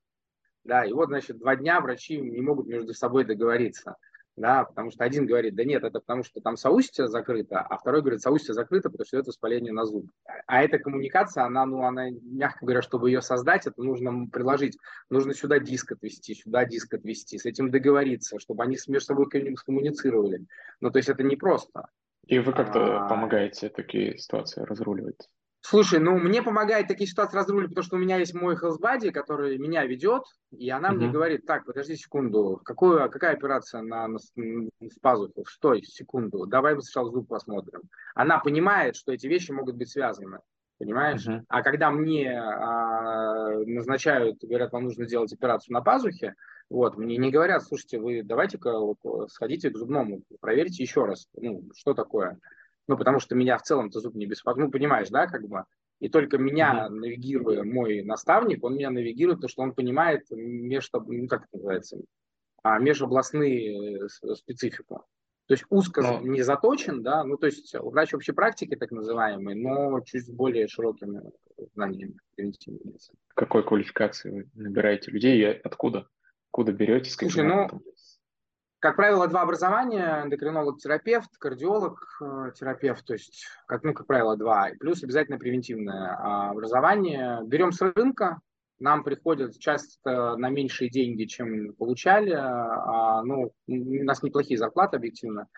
Да, 0.66 0.84
и 0.84 0.92
вот, 0.92 1.08
значит, 1.08 1.38
два 1.38 1.56
дня 1.56 1.80
врачи 1.80 2.20
не 2.20 2.40
могут 2.40 2.66
между 2.66 2.92
собой 2.92 3.24
договориться 3.24 3.96
да, 4.36 4.64
потому 4.64 4.90
что 4.90 5.02
один 5.02 5.26
говорит, 5.26 5.54
да 5.54 5.64
нет, 5.64 5.82
это 5.82 5.98
потому 5.98 6.22
что 6.22 6.40
там 6.40 6.56
соустье 6.56 7.08
закрыто, 7.08 7.60
а 7.60 7.78
второй 7.78 8.02
говорит, 8.02 8.20
соустье 8.20 8.52
закрыто, 8.54 8.90
потому 8.90 9.06
что 9.06 9.18
это 9.18 9.28
воспаление 9.28 9.72
на 9.72 9.86
зуб. 9.86 10.10
А 10.46 10.62
эта 10.62 10.78
коммуникация, 10.78 11.44
она, 11.44 11.64
ну, 11.64 11.82
она, 11.84 12.10
мягко 12.10 12.58
говоря, 12.60 12.82
чтобы 12.82 13.08
ее 13.10 13.22
создать, 13.22 13.66
это 13.66 13.82
нужно 13.82 14.28
приложить, 14.28 14.76
нужно 15.08 15.32
сюда 15.32 15.58
диск 15.58 15.92
отвести, 15.92 16.34
сюда 16.34 16.66
диск 16.66 16.92
отвести, 16.92 17.38
с 17.38 17.46
этим 17.46 17.70
договориться, 17.70 18.38
чтобы 18.38 18.62
они 18.62 18.76
между 18.88 19.06
собой 19.06 19.26
коммуницировали. 19.30 20.44
Ну, 20.80 20.90
то 20.90 20.98
есть 20.98 21.08
это 21.08 21.22
не 21.22 21.36
просто. 21.36 21.88
И 22.26 22.38
вы 22.38 22.52
как-то 22.52 23.06
а... 23.06 23.08
помогаете 23.08 23.70
такие 23.70 24.18
ситуации 24.18 24.60
разруливать? 24.62 25.28
Слушай, 25.68 25.98
ну 25.98 26.16
мне 26.16 26.44
помогает 26.44 26.86
такие 26.86 27.08
ситуации 27.08 27.36
разруливать, 27.36 27.70
потому 27.70 27.84
что 27.84 27.96
у 27.96 27.98
меня 27.98 28.18
есть 28.18 28.34
мой 28.34 28.56
хелсбади, 28.56 29.10
который 29.10 29.58
меня 29.58 29.84
ведет, 29.84 30.22
и 30.56 30.70
она 30.70 30.90
mm-hmm. 30.90 30.94
мне 30.94 31.10
говорит, 31.10 31.44
так, 31.44 31.64
подожди 31.64 31.96
секунду, 31.96 32.60
какую, 32.64 33.10
какая 33.10 33.34
операция 33.34 33.82
на, 33.82 34.06
на, 34.06 34.18
с 34.18 34.98
пазуху? 35.02 35.44
Стой, 35.48 35.82
секунду, 35.82 36.46
давай 36.46 36.76
мы 36.76 36.82
сначала 36.82 37.10
зуб 37.10 37.26
посмотрим. 37.26 37.80
Она 38.14 38.38
понимает, 38.38 38.94
что 38.94 39.12
эти 39.12 39.26
вещи 39.26 39.50
могут 39.50 39.74
быть 39.74 39.90
связаны, 39.90 40.38
понимаешь? 40.78 41.26
Mm-hmm. 41.26 41.46
А 41.48 41.62
когда 41.62 41.90
мне 41.90 42.30
а, 42.40 43.58
назначают, 43.66 44.38
говорят, 44.44 44.72
вам 44.72 44.84
нужно 44.84 45.04
делать 45.06 45.32
операцию 45.32 45.74
на 45.74 45.80
пазухе, 45.80 46.34
вот, 46.70 46.96
мне 46.96 47.16
не 47.16 47.32
говорят, 47.32 47.64
слушайте, 47.64 47.98
вы 47.98 48.22
давайте-ка 48.22 48.78
вот, 48.78 48.98
сходите 49.32 49.70
к 49.70 49.76
зубному, 49.76 50.22
проверьте 50.40 50.84
еще 50.84 51.06
раз, 51.06 51.26
ну, 51.34 51.64
что 51.74 51.92
такое. 51.92 52.38
Ну, 52.88 52.96
потому 52.96 53.18
что 53.18 53.34
меня 53.34 53.58
в 53.58 53.62
целом-то 53.62 54.00
зуб 54.00 54.14
не 54.14 54.26
беспокоит. 54.26 54.66
Ну, 54.66 54.70
понимаешь, 54.70 55.08
да, 55.08 55.26
как 55.26 55.46
бы. 55.48 55.64
И 55.98 56.08
только 56.08 56.38
меня, 56.38 56.86
mm-hmm. 56.86 56.94
навигируя 56.94 57.64
мой 57.64 58.02
наставник, 58.02 58.62
он 58.62 58.74
меня 58.74 58.90
навигирует, 58.90 59.38
потому 59.38 59.50
что 59.50 59.62
он 59.62 59.72
понимает 59.72 60.26
меж, 60.30 60.90
ну, 60.92 61.26
как 61.26 61.44
это 61.44 61.56
называется, 61.56 61.98
а, 62.62 62.78
межобластные 62.78 64.04
э, 64.04 64.34
специфику. 64.34 65.06
То 65.46 65.54
есть 65.54 65.64
узко 65.70 66.02
но... 66.02 66.20
не 66.20 66.42
заточен, 66.42 67.02
да, 67.02 67.22
ну, 67.22 67.36
то 67.36 67.46
есть 67.46 67.72
врач 67.74 68.12
общей 68.12 68.32
практики, 68.32 68.74
так 68.74 68.90
называемый, 68.90 69.54
но 69.54 70.00
чуть 70.00 70.34
более 70.34 70.66
широкими 70.66 71.22
знаниями. 71.74 72.16
Какой 73.34 73.64
квалификации 73.64 74.30
вы 74.30 74.50
набираете 74.54 75.12
людей 75.12 75.40
и 75.40 75.44
откуда? 75.44 76.08
Откуда 76.50 76.72
берете? 76.72 77.10
Слушай, 77.10 77.44
ну, 77.44 77.68
как 78.86 78.94
правило, 78.94 79.26
два 79.26 79.42
образования, 79.42 80.22
эндокринолог-терапевт, 80.22 81.36
кардиолог-терапевт, 81.40 83.04
то 83.04 83.14
есть, 83.14 83.44
как, 83.66 83.82
ну, 83.82 83.92
как 83.92 84.06
правило, 84.06 84.36
два, 84.36 84.68
плюс 84.78 85.02
обязательно 85.02 85.38
превентивное 85.38 86.16
а, 86.16 86.50
образование. 86.50 87.40
Берем 87.42 87.72
с 87.72 87.80
рынка, 87.80 88.38
нам 88.78 89.02
приходят 89.02 89.58
часто 89.58 90.36
на 90.36 90.50
меньшие 90.50 90.88
деньги, 90.88 91.24
чем 91.24 91.74
получали, 91.74 92.30
а, 92.30 93.24
ну, 93.24 93.50
у 93.66 94.04
нас 94.04 94.22
неплохие 94.22 94.56
зарплаты, 94.56 94.98
объективно, 94.98 95.48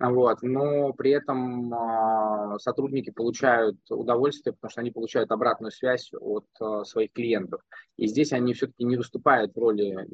вот, 0.00 0.42
но 0.42 0.92
при 0.92 1.12
этом 1.12 1.72
а, 1.72 2.58
сотрудники 2.58 3.10
получают 3.10 3.78
удовольствие, 3.90 4.54
потому 4.54 4.70
что 4.72 4.80
они 4.80 4.90
получают 4.90 5.30
обратную 5.30 5.70
связь 5.70 6.10
от 6.18 6.46
а, 6.58 6.82
своих 6.82 7.12
клиентов. 7.12 7.60
И 7.96 8.08
здесь 8.08 8.32
они 8.32 8.54
все-таки 8.54 8.82
не 8.82 8.96
выступают 8.96 9.54
в 9.54 9.60
роли 9.60 10.04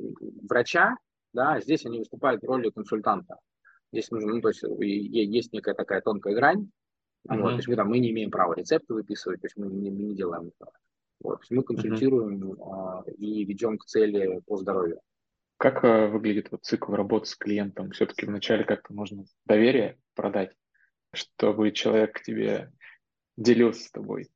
врача, 0.46 0.96
да, 1.32 1.60
здесь 1.60 1.86
они 1.86 1.98
выступают 1.98 2.42
в 2.42 2.46
роли 2.46 2.70
консультанта. 2.70 3.36
Здесь 3.92 4.10
нужно, 4.10 4.34
ну, 4.34 4.40
то 4.40 4.48
есть 4.48 4.62
есть 4.80 5.52
некая 5.52 5.74
такая 5.74 6.00
тонкая 6.00 6.34
грань, 6.34 6.70
uh-huh. 7.28 7.40
вот, 7.40 7.50
то 7.50 7.56
есть 7.56 7.68
мы, 7.68 7.76
там, 7.76 7.88
мы 7.88 7.98
не 7.98 8.10
имеем 8.10 8.30
права 8.30 8.54
рецепты 8.54 8.94
выписывать, 8.94 9.40
то 9.40 9.46
есть 9.46 9.56
мы 9.56 9.66
не, 9.68 9.90
мы 9.90 10.02
не 10.02 10.14
делаем 10.14 10.48
этого. 10.48 10.72
Вот, 11.20 11.40
мы 11.50 11.62
консультируем 11.62 12.52
uh-huh. 12.52 13.14
и 13.14 13.44
ведем 13.44 13.78
к 13.78 13.86
цели 13.86 14.40
по 14.46 14.56
здоровью. 14.56 15.00
Как 15.56 15.82
э, 15.84 16.06
выглядит 16.06 16.52
вот 16.52 16.64
цикл 16.64 16.92
работы 16.92 17.26
с 17.26 17.34
клиентом? 17.34 17.90
Все-таки 17.90 18.26
вначале 18.26 18.64
как-то 18.64 18.94
нужно 18.94 19.24
доверие 19.44 19.98
продать, 20.14 20.54
чтобы 21.12 21.72
человек 21.72 22.14
к 22.14 22.22
тебе 22.22 22.70
делился 23.36 23.84
с 23.84 23.90
тобой. 23.90 24.30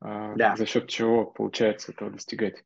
А, 0.00 0.34
да. 0.36 0.56
За 0.56 0.66
счет 0.66 0.88
чего 0.88 1.24
получается 1.24 1.92
этого 1.92 2.10
достигать? 2.10 2.64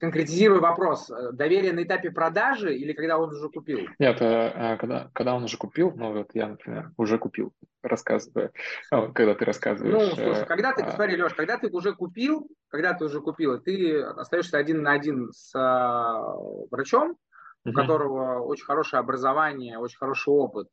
Конкретизирую 0.00 0.60
вопрос. 0.60 1.10
Э, 1.10 1.30
доверие 1.32 1.72
на 1.72 1.82
этапе 1.82 2.10
продажи 2.10 2.74
или 2.74 2.92
когда 2.92 3.18
он 3.18 3.30
уже 3.30 3.48
купил? 3.48 3.80
Нет, 3.98 4.20
э, 4.20 4.52
э, 4.54 4.76
когда, 4.78 5.10
когда 5.12 5.34
он 5.34 5.44
уже 5.44 5.56
купил, 5.56 5.92
ну 5.94 6.12
вот 6.12 6.30
я, 6.34 6.48
например, 6.48 6.90
уже 6.96 7.18
купил, 7.18 7.52
рассказываю, 7.82 8.50
ну, 8.90 9.12
когда 9.12 9.34
ты 9.34 9.44
рассказываешь. 9.44 9.94
Ну, 9.94 10.24
слушай, 10.24 10.46
когда 10.46 10.72
ты, 10.72 10.82
а... 10.82 10.92
смотри, 10.92 11.22
Леш, 11.22 11.34
когда 11.34 11.58
ты 11.58 11.68
уже 11.68 11.94
купил, 11.94 12.48
когда 12.68 12.94
ты 12.94 13.04
уже 13.04 13.20
купил, 13.20 13.60
ты 13.60 14.00
остаешься 14.00 14.56
один 14.56 14.82
на 14.82 14.92
один 14.92 15.30
с 15.32 15.54
а, 15.54 16.34
врачом, 16.70 17.16
у 17.66 17.72
которого 17.72 18.40
очень 18.40 18.64
хорошее 18.64 19.00
образование, 19.00 19.78
очень 19.78 19.98
хороший 19.98 20.30
опыт, 20.30 20.68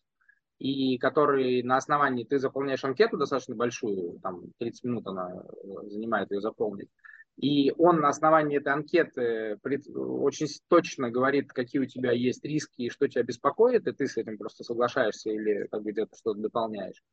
и 0.58 0.98
который 0.98 1.62
на 1.64 1.76
основании 1.76 2.24
ты 2.24 2.40
заполняешь 2.40 2.84
анкету 2.86 3.18
достаточно 3.18 3.56
большую, 3.56 4.20
там 4.22 4.44
30 4.60 4.84
минут 4.86 5.08
она 5.08 5.44
занимает 5.84 6.32
ее 6.32 6.40
заполнить, 6.40 6.90
и 7.38 7.72
он 7.78 8.00
на 8.00 8.10
основании 8.10 8.58
этой 8.58 8.74
анкеты 8.74 9.60
очень 9.64 10.48
точно 10.68 11.12
говорит, 11.12 11.54
какие 11.54 11.82
у 11.82 11.86
тебя 11.86 12.12
есть 12.12 12.44
риски 12.44 12.84
и 12.84 12.90
что 12.90 13.08
тебя 13.08 13.24
беспокоит, 13.24 13.88
и 13.88 13.92
ты 13.92 14.08
с 14.08 14.18
этим 14.18 14.38
просто 14.38 14.64
соглашаешься 14.64 15.30
или 15.30 15.68
как 15.68 15.84
бы 15.84 15.92
где-то 15.92 16.18
что-то 16.18 16.40
дополняешь. 16.40 17.04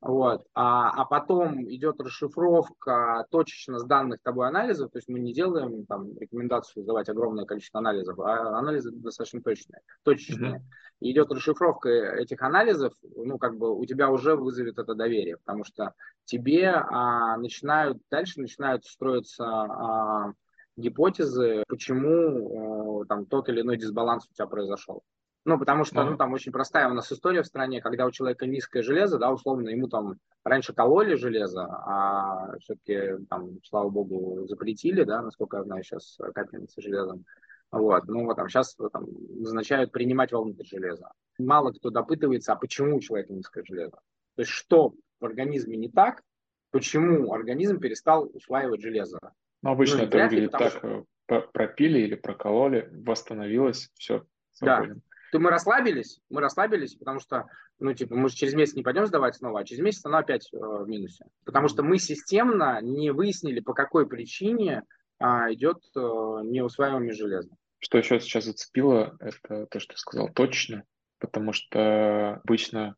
Вот. 0.00 0.46
А, 0.54 0.90
а 0.90 1.04
потом 1.04 1.70
идет 1.70 2.00
расшифровка 2.00 3.26
точечно 3.30 3.78
с 3.78 3.84
данных 3.84 4.22
тобой 4.22 4.48
анализов, 4.48 4.90
то 4.90 4.98
есть 4.98 5.08
мы 5.08 5.20
не 5.20 5.34
делаем 5.34 5.84
там 5.84 6.16
рекомендацию 6.16 6.84
сдавать 6.84 7.10
огромное 7.10 7.44
количество 7.44 7.80
анализов, 7.80 8.18
а 8.18 8.58
анализы 8.58 8.92
достаточно 8.92 9.42
точные, 9.42 9.82
точечные. 10.02 10.52
Mm-hmm. 10.52 11.00
И 11.00 11.12
идет 11.12 11.30
расшифровка 11.30 11.90
этих 11.90 12.40
анализов, 12.40 12.94
ну 13.14 13.36
как 13.38 13.58
бы 13.58 13.76
у 13.76 13.84
тебя 13.84 14.10
уже 14.10 14.36
вызовет 14.36 14.78
это 14.78 14.94
доверие, 14.94 15.36
потому 15.36 15.64
что 15.64 15.92
тебе 16.24 16.70
а, 16.70 17.36
начинают 17.36 17.98
дальше 18.10 18.40
начинают 18.40 18.86
строиться 18.86 19.44
а, 19.44 20.32
гипотезы, 20.76 21.62
почему 21.68 23.02
а, 23.02 23.06
там 23.06 23.26
тот 23.26 23.50
или 23.50 23.60
иной 23.60 23.76
дисбаланс 23.76 24.26
у 24.30 24.32
тебя 24.32 24.46
произошел. 24.46 25.02
Ну, 25.46 25.58
потому 25.58 25.84
что, 25.84 26.04
ну, 26.04 26.16
там 26.18 26.34
очень 26.34 26.52
простая 26.52 26.88
у 26.88 26.92
нас 26.92 27.10
история 27.10 27.42
в 27.42 27.46
стране, 27.46 27.80
когда 27.80 28.04
у 28.04 28.10
человека 28.10 28.46
низкое 28.46 28.82
железо, 28.82 29.18
да, 29.18 29.32
условно, 29.32 29.70
ему 29.70 29.88
там 29.88 30.18
раньше 30.44 30.74
кололи 30.74 31.14
железо, 31.14 31.64
а 31.64 32.58
все-таки 32.58 33.24
там, 33.30 33.58
слава 33.64 33.88
богу, 33.88 34.46
запретили, 34.46 35.02
да, 35.02 35.22
насколько 35.22 35.58
я 35.58 35.64
знаю, 35.64 35.82
сейчас 35.82 36.18
капельницы 36.34 36.82
железом. 36.82 37.24
Вот, 37.72 38.06
ну, 38.06 38.26
вот 38.26 38.36
там 38.36 38.48
сейчас 38.48 38.76
там, 38.92 39.06
назначают 39.30 39.92
принимать 39.92 40.32
вовнутрь 40.32 40.66
железа. 40.66 41.10
Мало 41.38 41.72
кто 41.72 41.88
допытывается, 41.88 42.52
а 42.52 42.56
почему 42.56 42.96
у 42.96 43.00
человека 43.00 43.32
низкое 43.32 43.64
железо. 43.64 43.98
То 44.36 44.42
есть, 44.42 44.50
что 44.50 44.92
в 45.20 45.24
организме 45.24 45.78
не 45.78 45.88
так, 45.88 46.22
почему 46.70 47.32
организм 47.32 47.78
перестал 47.80 48.28
усваивать 48.34 48.82
железо. 48.82 49.18
Ну, 49.62 49.70
обычно 49.70 49.98
ну, 49.98 50.04
это 50.04 50.18
выглядит 50.18 50.50
так, 50.50 50.72
что... 50.72 51.06
Э, 51.28 51.40
пропили 51.52 52.00
или 52.00 52.16
прокололи, 52.16 52.90
восстановилось, 52.92 53.90
все, 53.94 54.26
свободен. 54.52 54.94
Да 54.96 55.00
то 55.30 55.38
мы 55.38 55.50
расслабились, 55.50 56.20
мы 56.28 56.40
расслабились, 56.40 56.94
потому 56.94 57.20
что, 57.20 57.46
ну, 57.78 57.92
типа, 57.94 58.16
мы 58.16 58.28
же 58.28 58.36
через 58.36 58.54
месяц 58.54 58.74
не 58.74 58.82
пойдем 58.82 59.06
сдавать 59.06 59.36
снова, 59.36 59.60
а 59.60 59.64
через 59.64 59.82
месяц 59.82 60.04
она 60.04 60.18
опять 60.18 60.48
э, 60.52 60.56
в 60.56 60.88
минусе. 60.88 61.26
Потому 61.44 61.68
что 61.68 61.82
мы 61.82 61.98
системно 61.98 62.80
не 62.82 63.10
выяснили, 63.10 63.60
по 63.60 63.74
какой 63.74 64.08
причине 64.08 64.82
а, 65.18 65.52
идет 65.52 65.78
э, 65.94 66.00
неусваиваемое 66.00 67.12
железо. 67.12 67.50
Что 67.78 67.98
еще 67.98 68.20
сейчас 68.20 68.44
зацепило, 68.44 69.16
это 69.20 69.66
то, 69.66 69.80
что 69.80 69.94
ты 69.94 70.00
сказал 70.00 70.28
точно, 70.28 70.84
потому 71.18 71.52
что 71.52 72.40
обычно 72.44 72.96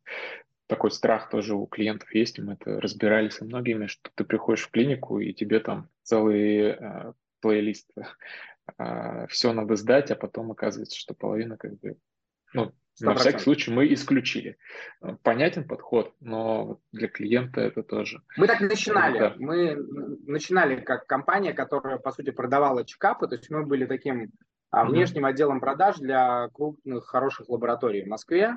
такой 0.66 0.90
страх 0.90 1.28
тоже 1.28 1.54
у 1.54 1.66
клиентов 1.66 2.14
есть, 2.14 2.38
мы 2.38 2.54
это 2.54 2.80
разбирали 2.80 3.28
со 3.28 3.44
многими, 3.44 3.86
что 3.86 4.10
ты 4.14 4.24
приходишь 4.24 4.66
в 4.66 4.70
клинику, 4.70 5.18
и 5.18 5.34
тебе 5.34 5.60
там 5.60 5.88
целый 6.02 6.70
э, 6.70 7.12
плейлист, 7.40 7.90
э, 8.78 9.26
все 9.28 9.52
надо 9.52 9.76
сдать, 9.76 10.10
а 10.10 10.16
потом 10.16 10.52
оказывается, 10.52 10.98
что 10.98 11.14
половина 11.14 11.56
как 11.56 11.78
бы, 11.80 11.96
ну, 12.54 12.72
100%. 13.02 13.06
на 13.06 13.14
всякий 13.14 13.38
случай 13.38 13.70
мы 13.70 13.92
исключили. 13.92 14.58
Понятен 15.22 15.66
подход, 15.66 16.14
но 16.20 16.80
для 16.92 17.08
клиента 17.08 17.60
это 17.60 17.82
тоже. 17.82 18.22
Мы 18.36 18.46
так 18.46 18.60
начинали. 18.60 19.18
Это... 19.18 19.36
Мы 19.38 19.76
начинали 20.26 20.80
как 20.80 21.06
компания, 21.06 21.52
которая, 21.52 21.98
по 21.98 22.12
сути, 22.12 22.30
продавала 22.30 22.84
чекапы, 22.84 23.28
то 23.28 23.36
есть 23.36 23.50
мы 23.50 23.64
были 23.64 23.86
таким 23.86 24.30
а, 24.70 24.84
внешним 24.84 25.24
отделом 25.24 25.60
продаж 25.60 25.96
для 25.98 26.48
крупных, 26.52 27.06
хороших 27.06 27.48
лабораторий 27.48 28.04
в 28.04 28.08
Москве. 28.08 28.54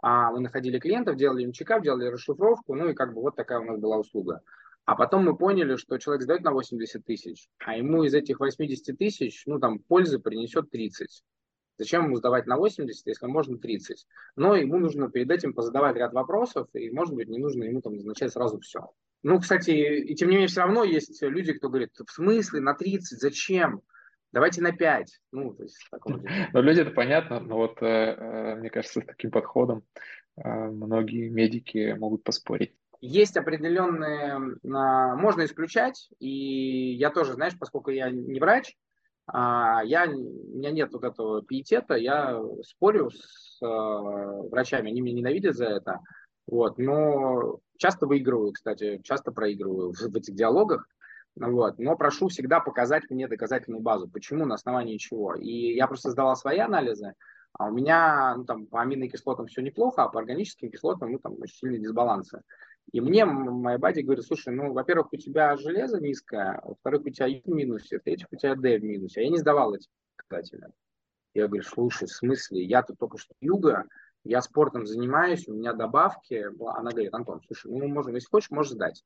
А 0.00 0.32
мы 0.32 0.40
находили 0.40 0.78
клиентов, 0.78 1.16
делали 1.16 1.44
им 1.44 1.52
чекап, 1.52 1.82
делали 1.82 2.06
расшифровку, 2.06 2.74
ну 2.74 2.88
и 2.88 2.94
как 2.94 3.14
бы 3.14 3.20
вот 3.20 3.36
такая 3.36 3.60
у 3.60 3.64
нас 3.64 3.78
была 3.78 3.98
услуга. 3.98 4.40
А 4.84 4.96
потом 4.96 5.24
мы 5.24 5.36
поняли, 5.36 5.76
что 5.76 5.98
человек 5.98 6.22
сдает 6.22 6.42
на 6.42 6.50
80 6.50 7.04
тысяч, 7.04 7.48
а 7.58 7.76
ему 7.76 8.02
из 8.02 8.14
этих 8.14 8.40
80 8.40 8.98
тысяч, 8.98 9.44
ну 9.46 9.60
там, 9.60 9.78
пользы 9.78 10.18
принесет 10.18 10.70
30. 10.70 11.22
Зачем 11.82 12.04
ему 12.04 12.16
сдавать 12.16 12.46
на 12.46 12.56
80, 12.56 13.06
если 13.06 13.26
можно 13.26 13.58
30? 13.58 14.06
Но 14.36 14.54
ему 14.54 14.78
нужно 14.78 15.10
перед 15.10 15.28
этим 15.32 15.52
позадавать 15.52 15.96
ряд 15.96 16.12
вопросов, 16.12 16.68
и, 16.74 16.90
может 16.90 17.12
быть, 17.12 17.28
не 17.28 17.38
нужно 17.38 17.64
ему 17.64 17.80
там 17.80 17.96
назначать 17.96 18.32
сразу 18.32 18.60
все. 18.60 18.92
Ну, 19.24 19.40
кстати, 19.40 19.70
и 19.70 20.14
тем 20.14 20.28
не 20.28 20.34
менее, 20.34 20.48
все 20.48 20.60
равно 20.60 20.84
есть 20.84 21.20
люди, 21.22 21.54
кто 21.54 21.68
говорит, 21.68 21.90
в 21.98 22.10
смысле 22.12 22.60
на 22.60 22.74
30, 22.74 23.18
зачем? 23.18 23.82
Давайте 24.30 24.62
на 24.62 24.70
5. 24.70 25.20
Ну, 25.32 25.54
то 25.54 25.64
есть, 25.64 25.76
ну, 26.52 26.62
люди 26.62 26.82
это 26.82 26.92
понятно, 26.92 27.40
но 27.40 27.56
вот 27.56 27.82
э, 27.82 27.86
э, 27.86 28.54
мне 28.56 28.70
кажется, 28.70 29.00
с 29.00 29.04
таким 29.04 29.32
подходом 29.32 29.82
э, 30.36 30.48
многие 30.48 31.30
медики 31.30 31.96
могут 31.98 32.22
поспорить. 32.22 32.74
Есть 33.00 33.36
определенные, 33.36 34.38
можно 34.62 35.44
исключать, 35.44 36.08
и 36.20 36.94
я 36.94 37.10
тоже, 37.10 37.32
знаешь, 37.32 37.58
поскольку 37.58 37.90
я 37.90 38.10
не 38.10 38.38
врач, 38.38 38.76
а, 39.26 39.82
я, 39.84 40.04
у 40.04 40.56
меня 40.58 40.70
нет 40.70 40.92
вот 40.92 41.04
этого 41.04 41.42
пиетета, 41.42 41.94
я 41.94 42.40
спорю 42.62 43.10
с 43.10 43.58
врачами, 43.60 44.90
они 44.90 45.00
меня 45.00 45.16
ненавидят 45.16 45.56
за 45.56 45.66
это, 45.66 46.00
вот, 46.46 46.78
но 46.78 47.58
часто 47.76 48.06
выигрываю, 48.06 48.52
кстати, 48.52 49.00
часто 49.04 49.32
проигрываю 49.32 49.92
в, 49.92 50.00
в 50.00 50.16
этих 50.16 50.34
диалогах, 50.34 50.86
вот. 51.36 51.78
Но 51.78 51.96
прошу 51.96 52.28
всегда 52.28 52.60
показать 52.60 53.08
мне 53.10 53.26
доказательную 53.26 53.82
базу. 53.82 54.08
Почему, 54.08 54.44
на 54.44 54.54
основании 54.54 54.98
чего. 54.98 55.34
И 55.34 55.74
я 55.74 55.86
просто 55.86 56.10
сдавал 56.10 56.36
свои 56.36 56.58
анализы, 56.58 57.14
а 57.54 57.66
у 57.66 57.72
меня 57.72 58.34
ну, 58.36 58.44
там, 58.44 58.66
по 58.66 58.82
аминокислотам 58.82 59.46
все 59.46 59.62
неплохо, 59.62 60.04
а 60.04 60.08
по 60.08 60.20
органическим 60.20 60.70
кислотам 60.70 61.12
ну, 61.12 61.18
там, 61.18 61.34
очень 61.40 61.56
сильные 61.56 61.80
дисбалансы. 61.80 62.42
И 62.90 63.00
мне 63.00 63.24
моя 63.24 63.78
бади 63.78 64.00
говорит, 64.00 64.24
слушай, 64.24 64.52
ну, 64.52 64.72
во-первых, 64.72 65.12
у 65.12 65.16
тебя 65.16 65.56
железо 65.56 66.00
низкое, 66.00 66.60
во-вторых, 66.64 67.02
у 67.06 67.10
тебя 67.10 67.26
Ю 67.26 67.40
в 67.44 67.48
минусе, 67.48 67.98
в-третьих, 67.98 68.26
у 68.30 68.36
тебя 68.36 68.54
Д 68.54 68.78
в 68.78 68.84
минусе. 68.84 69.20
А 69.20 69.24
я 69.24 69.30
не 69.30 69.38
сдавал 69.38 69.74
эти 69.74 69.88
показатели. 70.16 70.66
Я 71.34 71.46
говорю, 71.46 71.62
слушай, 71.62 72.06
в 72.06 72.12
смысле, 72.12 72.62
я 72.64 72.82
тут 72.82 72.98
только 72.98 73.16
что 73.16 73.34
юга, 73.40 73.86
я 74.24 74.42
спортом 74.42 74.86
занимаюсь, 74.86 75.48
у 75.48 75.54
меня 75.54 75.72
добавки. 75.72 76.46
Она 76.60 76.90
говорит, 76.90 77.14
Антон, 77.14 77.40
слушай, 77.46 77.70
ну, 77.70 77.88
можем, 77.88 78.14
если 78.14 78.28
хочешь, 78.28 78.50
можешь 78.50 78.72
сдать 78.72 79.02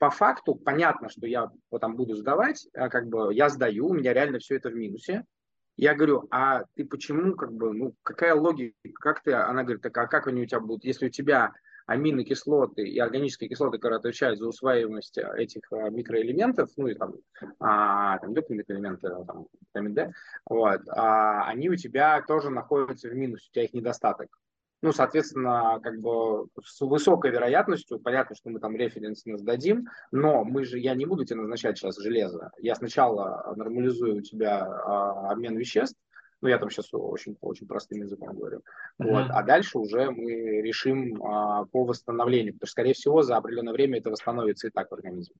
по 0.00 0.08
факту 0.08 0.54
понятно, 0.54 1.10
что 1.10 1.26
я 1.26 1.50
вот 1.70 1.80
там 1.82 1.94
буду 1.94 2.16
сдавать, 2.16 2.66
а 2.72 2.88
как 2.88 3.06
бы 3.08 3.34
я 3.34 3.50
сдаю, 3.50 3.88
у 3.88 3.94
меня 3.94 4.14
реально 4.14 4.38
все 4.38 4.56
это 4.56 4.70
в 4.70 4.74
минусе. 4.74 5.26
Я 5.76 5.94
говорю, 5.94 6.26
а 6.30 6.64
ты 6.74 6.86
почему, 6.86 7.34
как 7.36 7.52
бы, 7.52 7.74
ну, 7.74 7.94
какая 8.02 8.34
логика, 8.34 8.74
как 8.94 9.22
ты, 9.22 9.34
она 9.34 9.62
говорит, 9.62 9.82
так, 9.82 9.96
а 9.98 10.06
как 10.06 10.26
они 10.26 10.42
у 10.42 10.46
тебя 10.46 10.60
будут, 10.60 10.84
если 10.84 11.08
у 11.08 11.10
тебя 11.10 11.52
аминокислоты 11.90 12.82
и 12.82 13.00
органические 13.00 13.50
кислоты, 13.50 13.78
которые 13.78 13.98
отвечают 13.98 14.38
за 14.38 14.46
усваиваемость 14.46 15.18
этих 15.18 15.62
а, 15.72 15.90
микроэлементов, 15.90 16.70
ну 16.76 16.86
и 16.86 16.94
там, 16.94 17.14
а, 17.58 18.18
там 18.18 18.32
микроэлементы, 18.32 19.08
там, 19.26 19.46
витамин 19.60 19.94
D, 19.94 20.12
вот, 20.48 20.82
а, 20.88 21.48
они 21.48 21.68
у 21.68 21.74
тебя 21.74 22.22
тоже 22.22 22.50
находятся 22.50 23.08
в 23.08 23.14
минусе, 23.14 23.48
у 23.50 23.54
тебя 23.54 23.64
их 23.64 23.74
недостаток. 23.74 24.28
Ну, 24.82 24.92
соответственно, 24.92 25.80
как 25.82 26.00
бы 26.00 26.46
с 26.64 26.80
высокой 26.80 27.32
вероятностью, 27.32 27.98
понятно, 27.98 28.36
что 28.36 28.50
мы 28.50 28.60
там 28.60 28.76
референс 28.76 29.24
сдадим, 29.24 29.88
но 30.12 30.44
мы 30.44 30.64
же, 30.64 30.78
я 30.78 30.94
не 30.94 31.06
буду 31.06 31.24
тебе 31.24 31.40
назначать 31.40 31.76
сейчас 31.76 31.98
железо. 31.98 32.52
Я 32.58 32.76
сначала 32.76 33.52
нормализую 33.56 34.18
у 34.18 34.22
тебя 34.22 34.64
а, 34.64 35.32
обмен 35.32 35.56
веществ, 35.56 35.98
ну, 36.40 36.48
я 36.48 36.58
там 36.58 36.70
сейчас 36.70 36.88
очень, 36.92 37.36
очень 37.40 37.66
простым 37.66 38.02
языком 38.02 38.36
говорю. 38.36 38.58
Uh-huh. 39.00 39.10
Вот, 39.10 39.30
а 39.30 39.42
дальше 39.42 39.78
уже 39.78 40.10
мы 40.10 40.62
решим 40.62 41.22
а, 41.22 41.64
по 41.66 41.84
восстановлению, 41.84 42.54
потому 42.54 42.66
что, 42.66 42.72
скорее 42.72 42.94
всего, 42.94 43.22
за 43.22 43.36
определенное 43.36 43.72
время 43.72 43.98
это 43.98 44.10
восстановится 44.10 44.68
и 44.68 44.70
так 44.70 44.90
в 44.90 44.94
организме. 44.94 45.36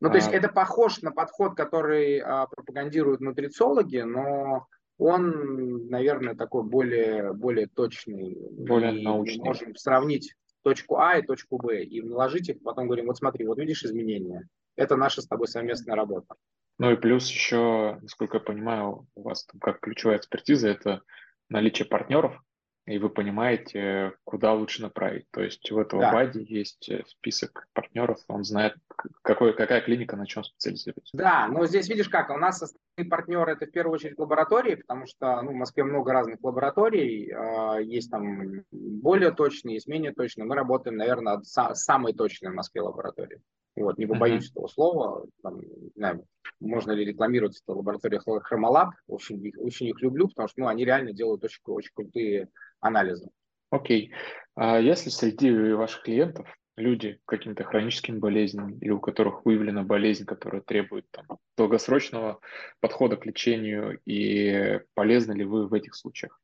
Ну, 0.00 0.08
uh-huh. 0.08 0.12
то 0.12 0.16
есть 0.16 0.28
это 0.32 0.48
похож 0.48 1.02
на 1.02 1.10
подход, 1.10 1.56
который 1.56 2.20
а, 2.20 2.46
пропагандируют 2.46 3.20
нутрициологи, 3.20 3.98
но 3.98 4.66
он, 4.98 5.88
наверное, 5.88 6.34
такой 6.34 6.62
более, 6.62 7.32
более 7.32 7.66
точный. 7.66 8.36
Более 8.50 9.00
и 9.00 9.04
научный. 9.04 9.38
Мы 9.38 9.44
можем 9.46 9.74
сравнить 9.76 10.34
точку 10.62 10.98
А 10.98 11.18
и 11.18 11.22
точку 11.22 11.58
Б 11.58 11.82
и 11.82 12.02
наложить 12.02 12.48
их, 12.48 12.62
потом 12.62 12.86
говорим, 12.86 13.06
вот 13.06 13.16
смотри, 13.16 13.46
вот 13.46 13.58
видишь 13.58 13.84
изменения. 13.84 14.46
Это 14.76 14.96
наша 14.96 15.22
с 15.22 15.26
тобой 15.26 15.48
совместная 15.48 15.96
работа. 15.96 16.34
Ну 16.80 16.90
и 16.92 16.96
плюс 16.96 17.28
еще, 17.28 17.98
насколько 18.00 18.38
я 18.38 18.42
понимаю, 18.42 19.06
у 19.14 19.22
вас 19.22 19.44
там 19.44 19.60
как 19.60 19.80
ключевая 19.80 20.16
экспертиза 20.16 20.68
это 20.68 21.02
наличие 21.50 21.86
партнеров, 21.86 22.42
и 22.86 22.96
вы 22.96 23.10
понимаете, 23.10 24.14
куда 24.24 24.54
лучше 24.54 24.80
направить. 24.80 25.26
То 25.30 25.42
есть 25.42 25.70
у 25.70 25.78
этого 25.78 26.00
да. 26.00 26.12
бади 26.12 26.38
есть 26.38 26.88
э, 26.88 27.04
список 27.06 27.68
партнеров, 27.74 28.20
он 28.28 28.44
знает, 28.44 28.76
какой, 29.20 29.54
какая 29.54 29.82
клиника 29.82 30.16
на 30.16 30.26
чем 30.26 30.42
специализируется. 30.42 31.14
Да, 31.14 31.48
но 31.48 31.66
здесь 31.66 31.86
видишь 31.90 32.08
как, 32.08 32.30
у 32.30 32.38
нас 32.38 32.62
основные 32.62 33.10
партнеры 33.10 33.52
это 33.52 33.66
в 33.66 33.70
первую 33.72 33.96
очередь 33.96 34.18
лаборатории, 34.18 34.76
потому 34.76 35.04
что 35.06 35.42
ну, 35.42 35.50
в 35.50 35.56
Москве 35.56 35.84
много 35.84 36.14
разных 36.14 36.42
лабораторий, 36.42 37.30
э, 37.30 37.84
есть 37.84 38.10
там 38.10 38.64
более 38.70 39.32
точные, 39.32 39.74
есть 39.74 39.86
менее 39.86 40.14
точные. 40.14 40.46
Мы 40.46 40.54
работаем, 40.54 40.96
наверное, 40.96 41.42
са- 41.42 41.74
самой 41.74 42.14
точной 42.14 42.52
в 42.52 42.54
Москве 42.54 42.80
лаборатории. 42.80 43.42
Вот, 43.76 43.98
не 43.98 44.06
побоюсь 44.06 44.48
uh-huh. 44.48 44.52
этого 44.52 44.66
слова. 44.68 45.26
Там, 45.42 45.60
не 45.60 45.90
знаю, 45.94 46.26
можно 46.60 46.92
ли 46.92 47.04
рекламировать 47.04 47.60
это 47.62 47.76
лаборатория 47.76 48.20
Хромолаб. 48.20 48.90
Очень, 49.06 49.52
очень 49.56 49.86
их 49.86 50.00
люблю, 50.02 50.28
потому 50.28 50.48
что 50.48 50.60
ну, 50.60 50.66
они 50.68 50.84
реально 50.84 51.12
делают 51.12 51.44
очень, 51.44 51.60
очень 51.66 51.92
крутые 51.94 52.48
анализы. 52.80 53.30
Окей. 53.70 54.12
А 54.56 54.78
если 54.78 55.10
среди 55.10 55.72
ваших 55.72 56.02
клиентов 56.02 56.48
люди 56.76 57.20
каким-то 57.26 57.64
хроническим 57.64 58.18
болезням 58.18 58.78
или 58.78 58.90
у 58.90 59.00
которых 59.00 59.44
выявлена 59.44 59.84
болезнь, 59.84 60.24
которая 60.24 60.62
требует 60.62 61.06
там, 61.10 61.38
долгосрочного 61.56 62.40
подхода 62.80 63.16
к 63.16 63.26
лечению, 63.26 64.00
и 64.04 64.80
полезны 64.94 65.32
ли 65.32 65.44
вы 65.44 65.66
в 65.66 65.74
этих 65.74 65.94
случаях? 65.94 66.40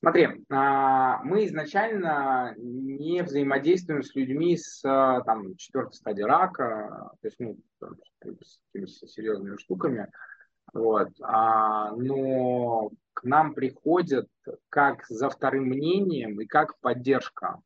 Смотри, 0.00 0.28
а, 0.48 1.22
мы 1.24 1.44
изначально 1.46 2.54
не 2.56 3.22
взаимодействуем 3.22 4.02
с 4.02 4.14
людьми 4.14 4.56
с 4.56 4.80
там, 4.80 5.56
четвертой 5.56 5.94
стадии 5.94 6.22
рака, 6.22 7.10
то 7.20 7.26
есть 7.26 7.38
ну, 7.38 7.58
с 7.80 8.60
такими 8.72 8.86
серьезными 8.86 9.56
штуками. 9.58 10.10
Вот. 10.72 11.08
А, 11.22 11.92
но 11.92 12.90
к 13.12 13.24
нам 13.24 13.54
приходят 13.54 14.28
как 14.68 15.04
за 15.08 15.28
вторым 15.28 15.64
мнением 15.64 16.40
и 16.40 16.46
как 16.46 16.78
поддержка. 16.80 17.60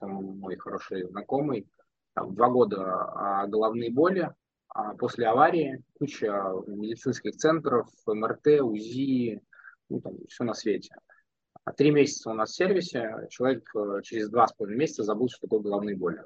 Там 0.00 0.38
мой 0.38 0.56
хороший 0.56 1.04
знакомый, 1.06 1.68
там, 2.14 2.34
два 2.34 2.48
года 2.48 2.82
а, 2.84 3.46
головные 3.46 3.90
боли 3.90 4.30
а, 4.68 4.94
после 4.94 5.26
аварии, 5.26 5.82
куча 5.98 6.26
медицинских 6.66 7.36
центров, 7.36 7.88
МРТ, 8.06 8.60
УЗИ, 8.60 9.40
ну, 9.88 10.00
там, 10.00 10.14
все 10.28 10.44
на 10.44 10.54
свете. 10.54 10.94
А 11.68 11.72
три 11.72 11.90
месяца 11.90 12.30
у 12.30 12.32
нас 12.32 12.52
в 12.52 12.54
сервисе, 12.54 13.26
человек 13.28 13.70
э, 13.76 14.00
через 14.02 14.30
два 14.30 14.46
с 14.48 14.54
половиной 14.54 14.78
месяца 14.78 15.02
забыл, 15.02 15.28
что 15.28 15.42
такое 15.42 15.60
головные 15.60 15.98
боли. 15.98 16.24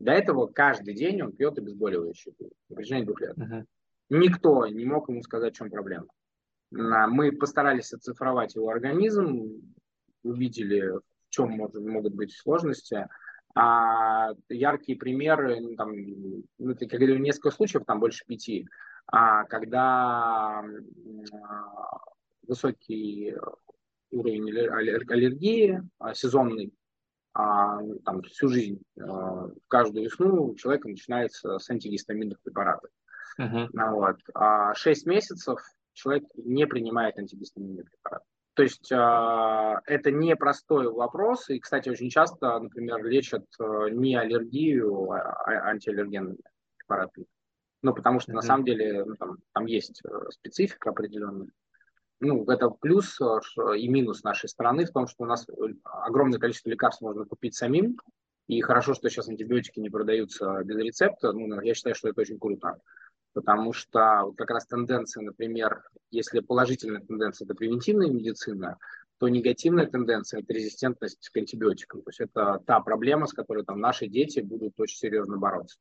До 0.00 0.10
этого 0.10 0.48
каждый 0.48 0.92
день 0.92 1.22
он 1.22 1.30
пьет 1.30 1.56
обезболивающие 1.56 2.34
на 2.68 2.74
протяжении 2.74 3.04
двух 3.04 3.20
лет. 3.20 3.38
Uh-huh. 3.38 3.64
Никто 4.10 4.66
не 4.66 4.84
мог 4.84 5.08
ему 5.08 5.22
сказать, 5.22 5.54
в 5.54 5.56
чем 5.56 5.70
проблема. 5.70 6.08
Мы 6.72 7.30
постарались 7.30 7.92
оцифровать 7.92 8.56
его 8.56 8.68
организм, 8.68 9.62
увидели, 10.24 10.88
в 10.88 11.02
чем 11.30 11.52
может, 11.52 11.80
могут 11.80 12.16
быть 12.16 12.32
сложности. 12.32 13.06
А 13.54 14.32
яркие 14.48 14.98
примеры, 14.98 15.60
ну, 15.60 15.76
там, 15.76 15.92
ну, 16.58 16.74
как 16.74 16.92
я 16.92 16.98
говорю, 16.98 17.18
несколько 17.18 17.52
случаев, 17.52 17.84
там 17.86 18.00
больше 18.00 18.24
пяти, 18.26 18.66
а, 19.06 19.44
когда 19.44 20.60
а, 20.60 22.00
высокий 22.48 23.32
уровень 24.18 24.50
аллергии, 24.50 25.82
а, 25.98 26.14
сезонный, 26.14 26.72
а, 27.34 27.80
там, 28.04 28.22
всю 28.22 28.48
жизнь, 28.48 28.82
а, 29.00 29.48
каждую 29.68 30.04
весну 30.04 30.50
у 30.50 30.54
человека 30.56 30.88
начинается 30.88 31.58
с 31.58 31.68
антигистаминных 31.70 32.40
препаратов. 32.42 32.90
Uh-huh. 33.38 33.68
Вот. 33.92 34.16
А 34.34 34.74
6 34.74 35.06
месяцев 35.06 35.60
человек 35.92 36.24
не 36.36 36.66
принимает 36.66 37.18
антигистаминные 37.18 37.84
препараты. 37.84 38.24
То 38.56 38.62
есть 38.62 38.90
э, 38.90 39.80
это 39.84 40.10
не 40.10 40.34
простой 40.34 40.90
вопрос, 40.90 41.50
и, 41.50 41.60
кстати, 41.60 41.90
очень 41.90 42.08
часто, 42.08 42.58
например, 42.58 43.04
лечат 43.04 43.44
э, 43.60 43.90
не 43.90 44.16
аллергию, 44.16 45.10
а, 45.10 45.18
а 45.44 45.68
антиаллергенными 45.68 46.38
препаратами. 46.78 47.26
Ну, 47.82 47.94
потому 47.94 48.18
что 48.18 48.32
mm-hmm. 48.32 48.36
на 48.36 48.42
самом 48.42 48.64
деле 48.64 49.04
ну, 49.04 49.14
там, 49.16 49.36
там 49.52 49.66
есть 49.66 50.00
э, 50.04 50.30
специфика 50.30 50.88
определенная. 50.88 51.48
Ну, 52.20 52.44
это 52.44 52.70
плюс 52.70 53.20
э, 53.20 53.78
и 53.78 53.88
минус 53.88 54.22
нашей 54.22 54.48
страны 54.48 54.86
в 54.86 54.92
том, 54.92 55.06
что 55.06 55.24
у 55.24 55.26
нас 55.26 55.46
огромное 55.84 56.38
количество 56.38 56.70
лекарств 56.70 57.02
можно 57.02 57.24
купить 57.24 57.54
самим, 57.54 57.98
и 58.46 58.60
хорошо, 58.60 58.94
что 58.94 59.08
сейчас 59.08 59.28
антибиотики 59.28 59.80
не 59.80 59.90
продаются 59.90 60.62
без 60.64 60.76
рецепта. 60.76 61.32
Ну, 61.32 61.60
я 61.60 61.74
считаю, 61.74 61.94
что 61.94 62.08
это 62.08 62.20
очень 62.20 62.38
круто 62.38 62.78
потому 63.36 63.74
что 63.74 64.32
как 64.34 64.48
раз 64.48 64.64
тенденция, 64.66 65.22
например, 65.22 65.82
если 66.10 66.40
положительная 66.40 67.02
тенденция– 67.02 67.44
это 67.46 67.54
превентивная 67.54 68.08
медицина, 68.08 68.78
то 69.18 69.28
негативная 69.28 69.84
тенденция– 69.84 70.40
это 70.42 70.54
резистентность 70.54 71.28
к 71.28 71.36
антибиотикам. 71.36 72.00
То 72.00 72.08
есть 72.08 72.20
это 72.20 72.62
та 72.66 72.80
проблема, 72.80 73.26
с 73.26 73.34
которой 73.34 73.62
там, 73.62 73.78
наши 73.78 74.06
дети 74.06 74.40
будут 74.40 74.80
очень 74.80 74.96
серьезно 74.96 75.36
бороться. 75.36 75.76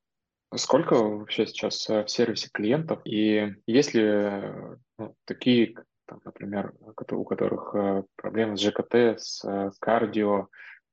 Сколько 0.54 0.96
вообще 0.96 1.48
сейчас 1.48 1.90
э, 1.90 2.04
в 2.04 2.10
сервисе 2.10 2.50
клиентов? 2.52 3.00
И 3.06 3.56
есть 3.68 3.94
ли 3.94 4.04
э, 4.04 4.76
ну, 4.98 5.16
такие, 5.24 5.76
там, 6.06 6.20
например, 6.24 6.74
у 6.82 7.24
которых 7.24 7.76
э, 7.76 8.04
проблемы 8.16 8.58
с 8.58 8.62
ЖКТ, 8.62 9.20
с 9.20 9.72
кардио, 9.80 10.48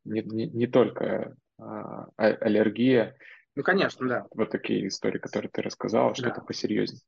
не, 0.05 0.23
не, 0.23 0.47
не 0.49 0.67
только 0.67 1.37
а, 1.59 2.09
аллергия, 2.17 3.17
ну, 3.55 3.63
конечно, 3.63 4.09
да. 4.09 4.27
Вот 4.35 4.51
такие 4.51 4.89
истории, 4.89 5.19
которые 5.19 5.51
ты 5.51 5.61
рассказала, 5.61 6.15
что-то 6.15 6.41
да. 6.41 6.47
посерьезнее. 6.47 7.03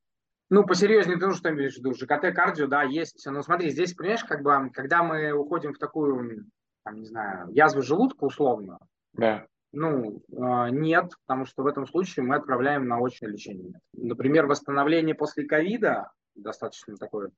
Ну, 0.51 0.65
посерьезнее 0.67 1.19
ты 1.19 1.33
что 1.33 1.51
имеешь 1.51 1.75
в 1.75 1.79
виду? 1.79 1.95
ЖКТ, 1.95 2.35
кардио, 2.35 2.67
да, 2.67 2.83
есть. 2.83 3.25
Но 3.27 3.43
смотри, 3.43 3.71
здесь, 3.71 3.95
понимаешь, 3.95 4.25
как 4.25 4.43
бы, 4.43 4.71
когда 4.73 5.03
мы 5.03 5.33
уходим 5.33 5.73
в 5.73 5.79
такую, 5.79 6.45
там, 6.85 6.97
не 6.97 7.07
знаю, 7.07 7.49
язву 7.51 7.83
желудка 7.83 8.25
условно, 8.25 8.79
да. 9.15 9.47
Ну, 9.73 10.23
э, 10.31 10.71
нет, 10.71 11.11
потому 11.27 11.47
что 11.47 11.65
в 11.65 11.67
этом 11.67 11.87
случае 11.87 12.25
мы 12.25 12.37
отправляем 12.37 12.87
на 12.87 12.99
очное 12.99 13.33
лечение. 13.33 13.81
Например, 13.93 14.47
восстановление 14.47 15.17
после 15.17 15.47
ковида, 15.47 16.13
достаточно 16.37 16.97
такой 16.97 17.31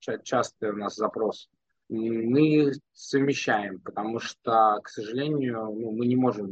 частый 0.00 0.70
у 0.70 0.76
нас 0.76 0.96
запрос, 0.96 1.48
мы 1.88 2.72
совмещаем, 2.92 3.80
потому 3.80 4.20
что, 4.20 4.80
к 4.82 4.88
сожалению, 4.88 5.64
ну, 5.72 5.92
мы 5.92 6.06
не 6.06 6.16
можем 6.16 6.50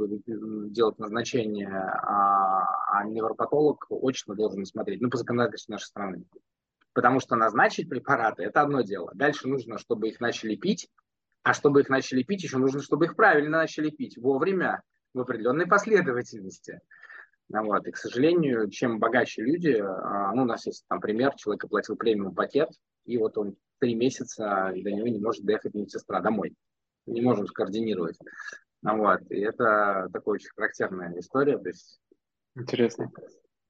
делать 0.73 0.99
назначение, 0.99 1.69
а, 1.69 2.65
а 2.93 3.05
невропатолог 3.05 3.87
очно 3.91 4.35
должен 4.35 4.65
смотреть, 4.65 5.01
ну, 5.03 5.11
по 5.11 5.19
законодательству 5.19 5.73
нашей 5.73 5.87
страны. 5.87 6.25
Потому 6.95 7.21
что 7.21 7.37
назначить 7.37 7.91
препараты– 7.91 8.43
это 8.45 8.63
одно 8.63 8.81
дело. 8.81 9.11
Дальше 9.15 9.49
нужно, 9.49 9.77
чтобы 9.77 10.09
их 10.09 10.21
начали 10.21 10.57
пить, 10.57 10.89
а 11.43 11.53
чтобы 11.53 11.83
их 11.83 11.91
начали 11.91 12.23
пить, 12.23 12.43
еще 12.43 12.57
нужно, 12.57 12.81
чтобы 12.81 13.05
их 13.05 13.15
правильно 13.15 13.59
начали 13.59 13.91
пить, 13.91 14.17
вовремя, 14.17 14.83
в 15.13 15.21
определенной 15.21 15.67
последовательности. 15.67 16.81
Вот. 17.49 17.87
И, 17.87 17.91
к 17.91 17.97
сожалению, 17.97 18.71
чем 18.71 18.99
богаче 18.99 19.43
люди, 19.43 19.79
а, 19.79 20.33
ну, 20.35 20.43
у 20.43 20.47
нас 20.47 20.65
есть 20.67 20.85
там 20.89 21.01
пример, 21.01 21.35
человек 21.37 21.65
оплатил 21.65 21.97
премиум 21.97 22.35
пакет, 22.35 22.71
и 23.07 23.17
вот 23.19 23.39
он 23.39 23.57
три 23.79 23.95
месяца 23.95 24.73
до 24.75 24.91
него 24.91 25.09
не 25.09 25.19
может 25.19 25.45
доехать 25.45 25.75
медсестра 25.75 26.21
домой. 26.21 26.55
Не 27.07 27.21
можем 27.21 27.47
скоординировать. 27.47 28.19
Ну, 28.83 28.99
вот. 28.99 29.21
И 29.31 29.41
это 29.41 30.09
такая 30.13 30.35
очень 30.35 30.51
характерная 30.55 31.19
история. 31.19 31.59
То 31.59 31.69
есть, 31.69 32.01
Интересно. 32.57 33.11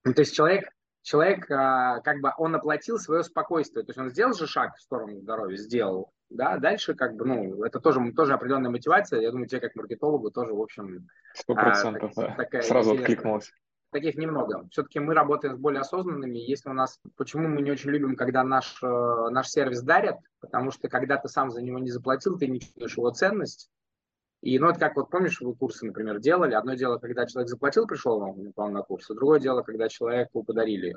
Ну, 0.05 0.15
то 0.15 0.21
есть 0.21 0.35
человек, 0.35 0.71
человек 1.03 1.51
а, 1.51 2.01
как 2.01 2.21
бы 2.21 2.33
он 2.39 2.55
оплатил 2.55 2.99
свое 2.99 3.25
спокойствие. 3.25 3.85
То 3.85 3.91
есть 3.91 3.99
он 3.99 4.11
сделал 4.11 4.33
же 4.33 4.47
шаг 4.47 4.77
в 4.77 4.81
сторону 4.81 5.19
здоровья, 5.19 5.57
сделал. 5.57 6.13
Да, 6.31 6.59
дальше 6.59 6.95
как 6.95 7.15
бы, 7.15 7.25
ну, 7.25 7.65
это 7.65 7.81
тоже, 7.81 8.01
тоже 8.13 8.33
определенная 8.33 8.71
мотивация. 8.71 9.21
Я 9.21 9.31
думаю, 9.31 9.49
тебе 9.49 9.61
как 9.61 9.75
маркетологу 9.75 10.31
тоже, 10.31 10.55
в 10.55 10.61
общем... 10.61 11.09
Сто 11.35 11.55
процентов, 11.55 12.13
а, 12.17 12.35
так, 12.37 12.63
Сразу 12.63 12.95
откликнулось 12.95 13.53
таких 13.97 14.17
немного. 14.17 14.69
Все-таки 14.71 15.01
мы 15.01 15.15
работаем 15.15 15.57
с 15.57 15.59
более 15.59 15.81
осознанными. 15.81 16.39
Если 16.39 16.69
у 16.69 16.75
нас, 16.75 17.01
почему 17.17 17.49
мы 17.49 17.63
не 17.63 17.71
очень 17.71 17.91
любим, 17.91 18.15
когда 18.15 18.45
наш, 18.45 18.79
э, 18.83 18.87
наш 19.31 19.49
сервис 19.49 19.83
дарят, 19.83 20.19
потому 20.41 20.71
что 20.71 20.89
когда 20.89 21.17
ты 21.17 21.29
сам 21.29 21.51
за 21.51 21.63
него 21.63 21.79
не 21.79 21.91
заплатил, 21.91 22.39
ты 22.39 22.47
не 22.47 22.61
чувствуешь 22.61 22.97
его 22.97 23.11
ценность. 23.11 23.71
И 24.43 24.59
ну, 24.59 24.69
это 24.69 24.79
как 24.79 24.97
вот 24.97 25.11
помнишь, 25.11 25.41
вы 25.41 25.55
курсы, 25.55 25.87
например, 25.87 26.21
делали. 26.21 26.55
Одно 26.55 26.75
дело, 26.75 26.99
когда 26.99 27.27
человек 27.27 27.49
заплатил, 27.49 27.87
пришел 27.87 28.21
вам 28.21 28.73
на 28.73 28.83
курс, 28.83 29.11
а 29.11 29.15
другое 29.15 29.41
дело, 29.41 29.63
когда 29.63 29.89
человеку 29.89 30.45
подарили. 30.45 30.95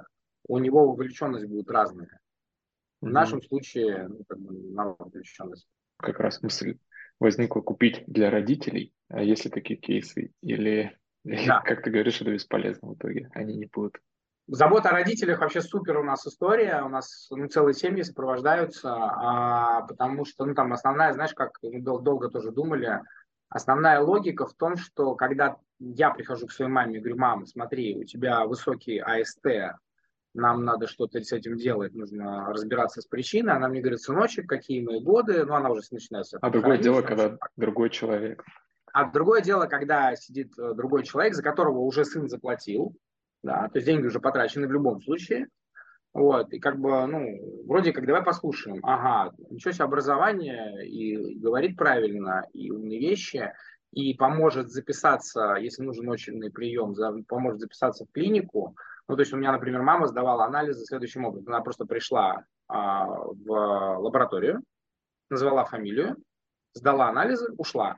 У 0.48 0.58
него 0.58 0.86
вовлеченность 0.86 1.46
будет 1.46 1.72
разная. 1.72 2.20
В 3.00 3.06
mm-hmm. 3.06 3.12
нашем 3.12 3.42
случае, 3.42 4.08
ну, 4.10 4.24
как 4.28 4.40
бы, 4.40 4.74
мало 4.74 4.96
вовлеченность. 5.00 5.68
Как 5.98 6.20
раз 6.20 6.42
мысль 6.42 6.78
возникла 7.20 7.62
купить 7.62 8.04
для 8.08 8.30
родителей, 8.30 8.94
а 9.08 9.24
если 9.24 9.50
такие 9.50 9.80
кейсы, 9.80 10.34
или 10.42 10.99
да. 11.24 11.62
Как 11.66 11.84
ты 11.84 11.90
говоришь, 11.90 12.22
это 12.22 12.32
бесполезно 12.32 12.90
в 12.90 12.96
итоге. 12.96 13.30
Они 13.34 13.56
не 13.56 13.66
будут. 13.66 13.98
Забота 14.48 14.90
о 14.90 14.94
родителях 14.94 15.42
вообще 15.42 15.62
супер 15.62 15.98
у 15.98 16.04
нас 16.04 16.26
история. 16.26 16.82
У 16.84 16.90
нас 16.90 17.28
ну, 17.30 17.48
целые 17.48 17.76
семьи 17.76 18.02
сопровождаются, 18.02 18.92
а, 18.92 19.82
потому 19.82 20.26
что 20.26 20.46
ну, 20.46 20.56
там 20.56 20.74
основная, 20.74 21.14
знаешь, 21.14 21.36
как 21.36 21.60
мы 21.62 21.82
дол- 21.82 22.00
долго 22.00 22.30
тоже 22.30 22.52
думали, 22.52 23.02
основная 23.50 24.00
логика 24.00 24.48
в 24.48 24.54
том, 24.56 24.76
что 24.76 25.14
когда 25.16 25.58
я 25.80 26.10
прихожу 26.10 26.48
к 26.48 26.52
своей 26.52 26.72
маме 26.72 26.98
и 26.98 27.00
говорю, 27.00 27.18
мам, 27.18 27.46
смотри, 27.46 27.96
у 27.96 28.06
тебя 28.06 28.46
высокий 28.46 28.98
АСТ, 28.98 29.78
нам 30.34 30.64
надо 30.64 30.88
что-то 30.88 31.22
с 31.22 31.32
этим 31.32 31.58
делать, 31.58 31.94
нужно 31.94 32.48
разбираться 32.48 33.02
с 33.02 33.06
причиной. 33.06 33.54
Она 33.54 33.68
мне 33.68 33.82
говорит, 33.82 34.02
сыночек, 34.02 34.48
какие 34.48 34.84
мои 34.84 35.00
годы, 35.00 35.46
ну 35.46 35.54
она 35.54 35.70
уже 35.70 35.82
начинается. 35.92 36.40
А 36.42 36.50
другое 36.50 36.78
дело, 36.78 37.02
когда 37.02 37.38
другой 37.56 37.90
человек. 37.90 38.44
А 39.00 39.06
другое 39.06 39.42
дело, 39.42 39.66
когда 39.66 40.14
сидит 40.18 40.60
э, 40.60 40.74
другой 40.74 41.04
человек, 41.04 41.34
за 41.34 41.42
которого 41.42 41.80
уже 41.80 42.04
сын 42.04 42.28
заплатил, 42.28 42.94
да, 43.44 43.70
то 43.70 43.78
есть 43.78 43.86
деньги 43.86 44.06
уже 44.06 44.20
потрачены 44.20 44.68
в 44.68 44.74
любом 44.74 45.00
случае. 45.00 45.48
Вот, 46.14 46.52
и 46.52 46.60
как 46.60 46.78
бы, 46.82 47.08
ну, 47.08 47.64
вроде 47.66 47.94
как, 47.94 48.06
давай 48.06 48.24
послушаем. 48.24 48.80
Ага, 48.84 49.34
ничего 49.52 49.72
себе 49.72 49.86
образование, 49.86 50.86
и 50.86 51.36
говорит 51.36 51.78
правильно, 51.78 52.44
и 52.52 52.72
умные 52.72 53.00
вещи, 53.00 53.54
и 53.94 54.16
поможет 54.16 54.70
записаться, 54.70 55.56
если 55.58 55.84
нужен 55.84 56.12
очередной 56.12 56.52
прием, 56.52 56.94
поможет 57.24 57.62
записаться 57.62 58.06
в 58.06 58.12
клинику. 58.12 58.76
Ну, 59.08 59.16
то 59.16 59.22
есть 59.22 59.32
у 59.32 59.38
меня, 59.38 59.54
например, 59.54 59.82
мама 59.82 60.08
сдавала 60.08 60.44
анализы 60.44 60.84
следующим 60.84 61.24
образом. 61.24 61.54
Она 61.54 61.62
просто 61.62 61.86
пришла 61.86 62.44
а, 62.68 63.06
в 63.06 64.00
лабораторию, 64.00 64.62
назвала 65.30 65.64
фамилию, 65.64 66.18
сдала 66.74 67.08
анализы, 67.08 67.54
ушла 67.58 67.96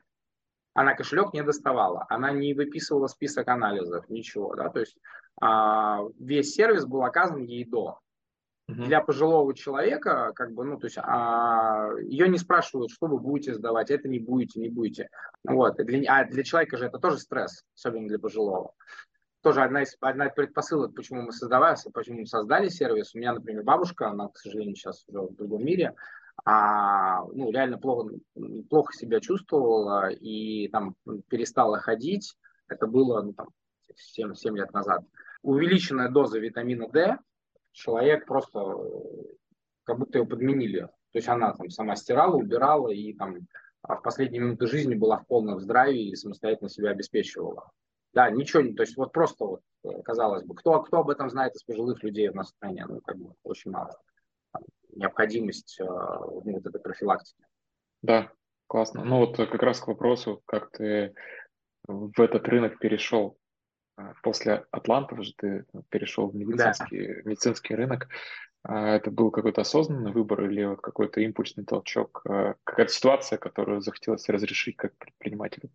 она 0.74 0.94
кошелек 0.94 1.32
не 1.32 1.42
доставала, 1.42 2.06
она 2.08 2.30
не 2.30 2.54
выписывала 2.54 3.06
список 3.06 3.48
анализов, 3.48 4.08
ничего, 4.08 4.54
да, 4.54 4.70
то 4.70 4.80
есть 4.80 4.96
а, 5.40 6.00
весь 6.18 6.54
сервис 6.54 6.84
был 6.86 7.02
оказан 7.02 7.44
ей 7.44 7.64
до. 7.64 7.98
Угу. 8.68 8.84
Для 8.84 9.00
пожилого 9.00 9.54
человека, 9.54 10.32
как 10.34 10.52
бы, 10.52 10.64
ну, 10.64 10.78
то 10.78 10.86
есть 10.86 10.98
а, 10.98 11.88
ее 12.00 12.28
не 12.28 12.38
спрашивают, 12.38 12.90
что 12.90 13.06
вы 13.06 13.18
будете 13.18 13.54
сдавать, 13.54 13.90
это 13.90 14.08
не 14.08 14.18
будете, 14.18 14.60
не 14.60 14.68
будете. 14.68 15.08
Вот, 15.44 15.76
для, 15.76 16.10
а 16.10 16.24
для 16.24 16.44
человека 16.44 16.76
же 16.76 16.86
это 16.86 16.98
тоже 16.98 17.18
стресс, 17.18 17.64
особенно 17.74 18.08
для 18.08 18.18
пожилого. 18.18 18.72
Тоже 19.42 19.62
одна 19.62 19.82
из, 19.82 19.96
одна 20.00 20.28
из 20.28 20.34
предпосылок, 20.34 20.94
почему 20.94 21.22
мы 21.22 21.32
создавали, 21.32 21.76
почему 21.92 22.20
мы 22.20 22.26
создали 22.26 22.68
сервис. 22.68 23.12
У 23.14 23.18
меня, 23.18 23.34
например, 23.34 23.64
бабушка, 23.64 24.08
она, 24.08 24.28
к 24.28 24.38
сожалению, 24.38 24.76
сейчас 24.76 25.04
уже 25.08 25.20
в 25.20 25.34
другом 25.34 25.64
мире, 25.64 25.96
а, 26.44 27.24
ну, 27.26 27.50
реально 27.50 27.78
плохо, 27.78 28.14
плохо 28.68 28.92
себя 28.92 29.20
чувствовала 29.20 30.10
и 30.10 30.68
там 30.68 30.96
перестала 31.28 31.78
ходить. 31.78 32.34
Это 32.68 32.86
было 32.86 33.22
ну, 33.22 33.32
там, 33.32 33.48
7, 33.94 34.34
7 34.34 34.56
лет 34.56 34.72
назад. 34.72 35.04
Увеличенная 35.42 36.08
доза 36.08 36.38
витамина 36.38 36.88
D, 36.88 37.18
человек 37.72 38.26
просто 38.26 38.76
как 39.84 39.98
будто 39.98 40.18
ее 40.18 40.26
подменили. 40.26 40.80
То 41.12 41.18
есть 41.18 41.28
она 41.28 41.52
там 41.52 41.68
сама 41.70 41.96
стирала, 41.96 42.36
убирала 42.36 42.88
и 42.88 43.12
там 43.12 43.36
а 43.82 43.96
в 43.96 44.02
последние 44.02 44.40
минуты 44.40 44.68
жизни 44.68 44.94
была 44.94 45.18
в 45.18 45.26
полном 45.26 45.58
здравии 45.58 46.10
и 46.10 46.16
самостоятельно 46.16 46.70
себя 46.70 46.90
обеспечивала. 46.90 47.70
Да, 48.14 48.30
ничего 48.30 48.62
не, 48.62 48.74
то 48.74 48.82
есть 48.82 48.96
вот 48.96 49.10
просто 49.10 49.44
вот, 49.44 49.60
казалось 50.04 50.44
бы, 50.44 50.54
кто, 50.54 50.80
кто 50.82 50.98
об 50.98 51.10
этом 51.10 51.30
знает 51.30 51.54
из 51.56 51.64
пожилых 51.64 52.02
людей 52.04 52.28
в 52.28 52.34
нашей 52.34 52.50
стране? 52.50 52.84
Ну, 52.88 53.00
как 53.00 53.16
бы 53.16 53.34
очень 53.42 53.72
мало 53.72 53.98
необходимость 54.92 55.80
э, 55.80 55.84
ну, 55.84 56.42
вот 56.44 56.66
этой 56.66 56.80
профилактики. 56.80 57.44
Да, 58.02 58.32
классно. 58.66 59.04
Ну 59.04 59.18
вот 59.18 59.36
как 59.36 59.62
раз 59.62 59.80
к 59.80 59.88
вопросу, 59.88 60.42
как 60.46 60.70
ты 60.70 61.14
в 61.86 62.20
этот 62.20 62.46
рынок 62.48 62.78
перешел. 62.78 63.38
А, 63.96 64.14
после 64.22 64.64
Атлантов 64.70 65.24
же 65.24 65.32
ты 65.36 65.64
перешел 65.88 66.28
в 66.28 66.34
медицинский, 66.34 67.06
да. 67.06 67.22
медицинский 67.24 67.74
рынок. 67.74 68.08
А, 68.62 68.96
это 68.96 69.10
был 69.10 69.30
какой-то 69.30 69.62
осознанный 69.62 70.12
выбор 70.12 70.44
или 70.44 70.64
вот 70.64 70.80
какой-то 70.80 71.20
импульсный 71.20 71.64
толчок, 71.64 72.22
а, 72.28 72.54
какая-то 72.64 72.92
ситуация, 72.92 73.38
которую 73.38 73.80
захотелось 73.80 74.28
разрешить 74.28 74.76
как 74.76 74.96
предпринимателю? 74.96 75.70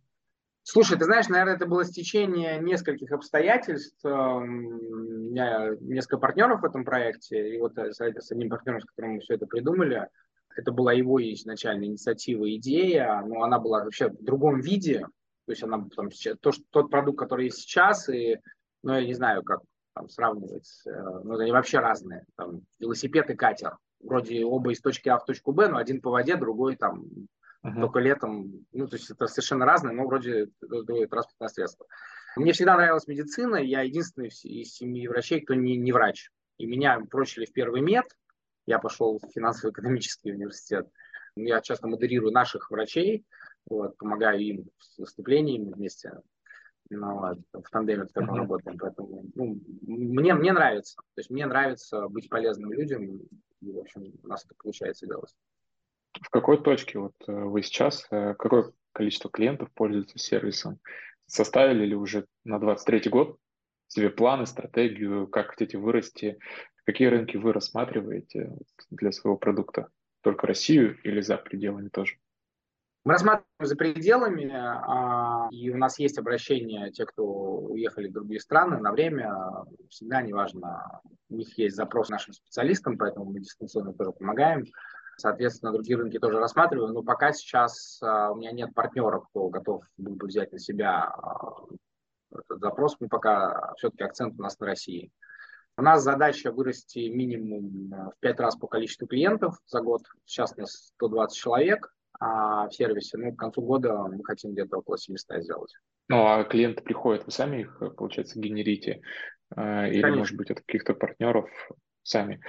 Слушай, 0.69 0.97
ты 0.97 1.05
знаешь, 1.05 1.29
наверное, 1.29 1.55
это 1.55 1.65
было 1.65 1.85
стечение 1.85 2.59
нескольких 2.59 3.13
обстоятельств. 3.13 4.03
Эм, 4.03 4.65
у 4.65 5.29
меня 5.29 5.69
несколько 5.79 6.17
партнеров 6.17 6.59
в 6.59 6.65
этом 6.65 6.83
проекте, 6.83 7.55
и 7.55 7.57
вот 7.57 7.77
с 7.77 8.01
одним 8.01 8.49
партнером, 8.49 8.81
с 8.81 8.85
которым 8.85 9.13
мы 9.13 9.19
все 9.21 9.35
это 9.35 9.45
придумали, 9.45 10.09
Это 10.57 10.73
была 10.73 10.91
его 10.91 11.21
изначально 11.21 11.85
инициатива, 11.85 12.53
идея, 12.57 13.23
но 13.25 13.43
она 13.43 13.59
была 13.59 13.85
вообще 13.85 14.09
в 14.09 14.21
другом 14.21 14.59
виде. 14.59 15.07
То 15.45 15.51
есть 15.53 15.63
она 15.63 15.87
там, 15.95 16.09
то, 16.41 16.51
что, 16.51 16.63
тот 16.69 16.91
продукт, 16.91 17.17
который 17.17 17.45
есть 17.45 17.59
сейчас, 17.59 18.09
и, 18.09 18.41
ну, 18.83 18.93
я 18.93 19.05
не 19.05 19.13
знаю, 19.13 19.43
как 19.43 19.61
там, 19.95 20.09
сравнивать, 20.09 20.69
э, 20.85 20.91
ну, 21.23 21.37
они 21.37 21.53
вообще 21.53 21.79
разные. 21.79 22.25
Там, 22.35 22.63
велосипед 22.79 23.29
и 23.29 23.35
катер. 23.35 23.77
Вроде 24.01 24.43
оба 24.43 24.73
из 24.73 24.81
точки 24.81 25.07
А 25.07 25.17
в 25.17 25.23
точку 25.23 25.53
Б, 25.53 25.69
но 25.69 25.77
один 25.77 26.01
по 26.01 26.09
воде, 26.09 26.35
другой 26.35 26.75
там 26.75 27.05
uh-huh. 27.67 27.81
только 27.81 27.99
летом. 27.99 28.65
Ну, 28.71 28.87
то 28.87 28.95
есть 28.95 29.09
это 29.09 29.27
совершенно 29.27 29.65
разные, 29.65 29.95
но 29.95 30.05
вроде 30.05 30.49
другое 30.61 31.07
транспортное 31.07 31.49
средство. 31.49 31.85
Мне 32.35 32.53
всегда 32.53 32.75
нравилась 32.75 33.07
медицина, 33.07 33.55
я 33.55 33.81
единственный 33.81 34.27
из 34.27 34.73
семьи 34.73 35.07
врачей, 35.07 35.41
кто 35.41 35.55
не, 35.55 35.75
не 35.75 35.91
врач. 35.91 36.29
И 36.57 36.65
меня 36.65 36.99
прочили 37.09 37.45
в 37.45 37.53
первый 37.53 37.81
мед, 37.81 38.05
я 38.65 38.79
пошел 38.79 39.19
в 39.19 39.31
финансово-экономический 39.31 40.33
университет. 40.33 40.87
Я 41.35 41.61
часто 41.61 41.87
модерирую 41.87 42.31
наших 42.31 42.71
врачей, 42.71 43.25
вот, 43.69 43.97
помогаю 43.97 44.39
им 44.39 44.69
с 44.79 44.97
выступлениями 44.97 45.71
вместе 45.71 46.21
ну, 46.89 47.19
вот, 47.19 47.39
в 47.65 47.69
тандеме, 47.69 48.05
в 48.05 48.07
котором 48.07 48.35
uh-huh. 48.35 48.37
работаем. 48.37 48.77
Поэтому 48.77 49.25
ну, 49.35 49.59
мне, 49.81 50.33
мне 50.33 50.53
нравится. 50.53 50.95
То 51.15 51.19
есть 51.19 51.29
мне 51.29 51.45
нравится 51.45 52.07
быть 52.07 52.29
полезным 52.29 52.71
людям, 52.71 53.21
и, 53.61 53.71
в 53.71 53.79
общем, 53.79 54.13
у 54.23 54.27
нас 54.27 54.45
это 54.45 54.55
получается 54.55 55.05
делать. 55.05 55.33
В 56.21 56.29
какой 56.29 56.61
точке 56.61 56.99
вот 56.99 57.13
э, 57.27 57.31
вы 57.31 57.61
сейчас, 57.61 58.07
э, 58.11 58.33
какое 58.37 58.71
количество 58.93 59.29
клиентов 59.29 59.69
пользуются 59.73 60.17
сервисом? 60.17 60.79
Составили 61.25 61.85
ли 61.85 61.95
уже 61.95 62.25
на 62.43 62.59
23 62.59 63.09
год 63.09 63.37
себе 63.87 64.09
планы, 64.09 64.45
стратегию, 64.45 65.27
как 65.27 65.51
хотите 65.51 65.77
вырасти, 65.77 66.39
какие 66.85 67.07
рынки 67.07 67.37
вы 67.37 67.53
рассматриваете 67.53 68.51
для 68.89 69.11
своего 69.11 69.37
продукта? 69.37 69.89
Только 70.21 70.47
Россию 70.47 70.97
или 71.03 71.21
за 71.21 71.37
пределами 71.37 71.89
тоже? 71.89 72.17
Мы 73.07 73.13
рассматриваем 73.13 73.45
за 73.61 73.75
пределами, 73.77 74.51
а, 74.53 75.47
и 75.49 75.69
у 75.69 75.77
нас 75.77 75.97
есть 75.97 76.17
обращения, 76.17 76.91
те, 76.91 77.05
кто 77.05 77.23
уехали 77.23 78.09
в 78.09 78.11
другие 78.11 78.41
страны 78.41 78.79
на 78.79 78.91
время, 78.91 79.33
всегда 79.89 80.21
неважно, 80.21 80.99
у 81.29 81.35
них 81.35 81.57
есть 81.57 81.77
запрос 81.77 82.09
нашим 82.09 82.33
специалистам, 82.33 82.97
поэтому 82.97 83.31
мы 83.31 83.39
дистанционно 83.39 83.93
тоже 83.93 84.11
помогаем. 84.11 84.65
Соответственно, 85.17 85.71
другие 85.71 85.97
рынки 85.97 86.19
тоже 86.19 86.39
рассматриваем, 86.39 86.93
но 86.93 87.01
пока 87.01 87.33
сейчас 87.33 87.99
а, 88.03 88.31
у 88.31 88.35
меня 88.35 88.51
нет 88.51 88.73
партнеров, 88.73 89.27
кто 89.29 89.49
готов 89.49 89.83
был 89.97 90.15
бы 90.15 90.27
взять 90.27 90.51
на 90.51 90.59
себя 90.59 91.05
а, 91.05 91.65
этот 92.31 92.59
запрос. 92.59 92.97
Мы 92.99 93.07
пока 93.09 93.73
все-таки 93.77 94.03
акцент 94.03 94.39
у 94.39 94.43
нас 94.43 94.59
на 94.59 94.67
России. 94.67 95.11
У 95.75 95.81
нас 95.81 96.03
задача 96.03 96.51
вырасти 96.51 97.09
минимум 97.09 97.89
в 97.89 98.19
5 98.19 98.39
раз 98.39 98.55
по 98.55 98.67
количеству 98.67 99.07
клиентов 99.07 99.57
за 99.65 99.81
год. 99.81 100.03
Сейчас 100.25 100.53
у 100.55 100.61
нас 100.61 100.91
120 100.95 101.37
человек 101.37 101.93
а 102.19 102.67
в 102.67 102.73
сервисе. 102.73 103.17
Ну, 103.17 103.31
к 103.31 103.39
концу 103.39 103.61
года 103.61 103.93
мы 104.03 104.23
хотим 104.23 104.53
где-то 104.53 104.77
около 104.77 104.97
700 104.97 105.43
сделать. 105.43 105.73
Ну, 106.09 106.25
а 106.25 106.43
клиенты 106.43 106.83
приходят, 106.83 107.25
вы 107.25 107.31
сами 107.31 107.61
их, 107.61 107.81
получается, 107.95 108.39
генерите? 108.39 109.01
А, 109.55 109.87
или, 109.87 110.01
Конечно. 110.01 110.19
может 110.19 110.37
быть, 110.37 110.51
от 110.51 110.61
каких-то 110.61 110.93
партнеров 110.93 111.49
сами. 112.07 112.39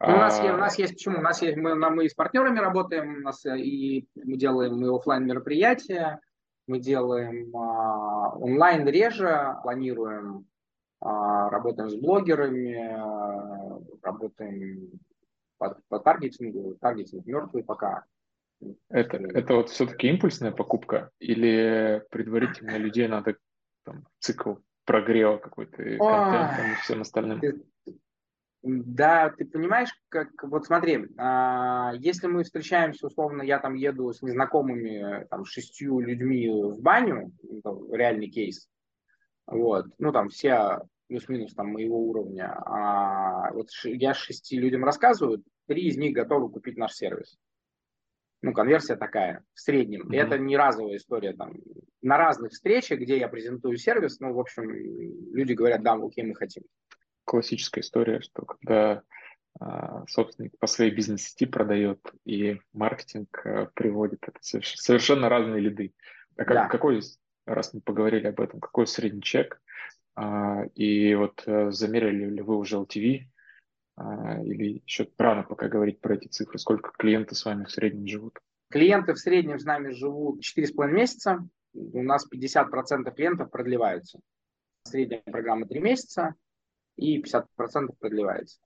Ну, 0.00 0.14
у, 0.14 0.16
нас, 0.16 0.40
а... 0.40 0.54
у 0.54 0.56
нас 0.56 0.78
есть 0.78 0.94
почему? 0.94 1.18
У 1.18 1.22
нас 1.22 1.42
есть 1.42 1.56
мы, 1.56 1.74
мы 1.74 2.08
с 2.08 2.14
партнерами 2.14 2.60
работаем, 2.60 3.16
у 3.16 3.20
нас 3.20 3.44
э, 3.44 3.58
и 3.58 4.08
мы 4.14 4.36
делаем 4.36 4.78
мы 4.78 4.94
офлайн 4.94 5.26
мероприятия, 5.26 6.20
мы 6.68 6.78
делаем 6.78 7.54
а, 7.56 8.36
онлайн 8.36 8.86
реже, 8.86 9.56
планируем, 9.62 10.46
а, 11.00 11.48
работаем 11.50 11.90
с 11.90 11.96
блогерами, 11.96 12.76
а, 12.76 13.80
работаем 14.02 14.90
по, 15.58 15.76
по 15.88 15.98
таргетингу, 15.98 16.76
таргетинг 16.80 17.26
мертвый 17.26 17.64
пока. 17.64 18.04
Это, 18.88 19.16
это 19.16 19.54
вот 19.54 19.70
все-таки 19.70 20.08
импульсная 20.08 20.52
покупка 20.52 21.10
или 21.20 22.04
предварительно 22.10 22.76
людей 22.76 23.08
надо 23.08 23.36
там, 23.84 24.04
цикл 24.18 24.54
прогрева 24.84 25.38
какой-то 25.38 25.76
контентом 25.76 26.72
и 26.72 26.74
всем 26.82 27.00
остальным? 27.02 27.40
Да, 28.70 29.30
ты 29.30 29.46
понимаешь, 29.46 29.88
как 30.10 30.28
вот 30.42 30.66
смотри, 30.66 31.06
а, 31.16 31.92
если 31.94 32.26
мы 32.26 32.44
встречаемся, 32.44 33.06
условно, 33.06 33.40
я 33.40 33.58
там 33.60 33.74
еду 33.74 34.12
с 34.12 34.20
незнакомыми 34.20 35.26
там 35.30 35.46
шестью 35.46 36.00
людьми 36.00 36.50
в 36.50 36.78
баню, 36.82 37.32
ну, 37.42 37.94
реальный 37.94 38.28
кейс, 38.28 38.68
вот, 39.46 39.86
ну 39.96 40.12
там 40.12 40.28
все 40.28 40.80
плюс-минус 41.06 41.54
там 41.54 41.68
моего 41.68 41.98
уровня, 41.98 42.52
а 42.66 43.50
вот 43.54 43.68
я 43.84 44.12
шести 44.12 44.58
людям 44.58 44.84
рассказываю, 44.84 45.42
три 45.66 45.86
из 45.86 45.96
них 45.96 46.12
готовы 46.12 46.50
купить 46.50 46.76
наш 46.76 46.92
сервис. 46.92 47.38
Ну, 48.42 48.52
конверсия 48.52 48.96
такая, 48.96 49.42
в 49.54 49.60
среднем. 49.60 50.02
Mm-hmm. 50.02 50.14
И 50.14 50.18
это 50.18 50.38
не 50.38 50.56
разовая 50.56 50.96
история. 50.96 51.32
Там, 51.32 51.54
на 52.02 52.18
разных 52.18 52.52
встречах, 52.52 53.00
где 53.00 53.18
я 53.18 53.28
презентую 53.28 53.78
сервис, 53.78 54.20
ну, 54.20 54.32
в 54.32 54.38
общем, 54.38 54.70
люди 54.70 55.54
говорят, 55.54 55.82
да, 55.82 55.94
окей, 55.94 56.24
мы 56.24 56.34
хотим 56.34 56.62
классическая 57.28 57.82
история, 57.82 58.20
что 58.20 58.44
когда 58.44 59.02
а, 59.60 60.04
собственник 60.06 60.58
по 60.58 60.66
своей 60.66 60.90
бизнес-сети 60.90 61.46
продает 61.46 62.00
и 62.24 62.60
маркетинг 62.72 63.42
а, 63.44 63.66
приводит, 63.74 64.20
это 64.26 64.38
совершенно 64.40 65.28
разные 65.28 65.60
лиды. 65.60 65.94
А 66.36 66.44
как, 66.44 66.54
да. 66.54 66.68
какой, 66.68 67.02
раз 67.44 67.74
мы 67.74 67.80
поговорили 67.80 68.26
об 68.28 68.40
этом, 68.40 68.60
какой 68.60 68.86
средний 68.86 69.22
чек? 69.22 69.60
А, 70.16 70.64
и 70.74 71.14
вот 71.14 71.42
э, 71.46 71.70
замерили 71.70 72.26
ли 72.30 72.42
вы 72.42 72.56
уже 72.56 72.76
LTV? 72.76 73.20
Или 74.44 74.82
еще 74.86 75.08
рано 75.18 75.42
пока 75.42 75.66
говорить 75.66 76.00
про 76.00 76.14
эти 76.14 76.28
цифры? 76.28 76.56
Сколько 76.60 76.92
клиенты 76.96 77.34
с 77.34 77.44
вами 77.44 77.64
в 77.64 77.70
среднем 77.72 78.06
живут? 78.06 78.38
Клиенты 78.70 79.12
в 79.14 79.18
среднем 79.18 79.58
с 79.58 79.64
нами 79.64 79.90
живут 79.90 80.40
4,5 80.40 80.86
месяца. 80.92 81.48
У 81.74 82.02
нас 82.04 82.24
50% 82.32 83.12
клиентов 83.12 83.50
продлеваются. 83.50 84.20
Средняя 84.84 85.20
программа 85.22 85.66
3 85.66 85.80
месяца 85.80 86.36
и 86.98 87.22
50% 87.22 87.96
продлевается. 87.98 88.58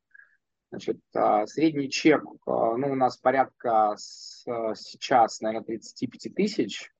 Значит, 0.71 1.01
а, 1.15 1.47
средний 1.47 1.91
чек, 1.91 2.25
а, 2.47 2.77
ну, 2.77 2.93
у 2.93 2.95
нас 2.95 3.19
порядка 3.19 3.95
с, 3.97 4.43
сейчас, 4.75 5.41
наверное, 5.41 5.67
35 5.67 6.35
тысяч. 6.35 6.91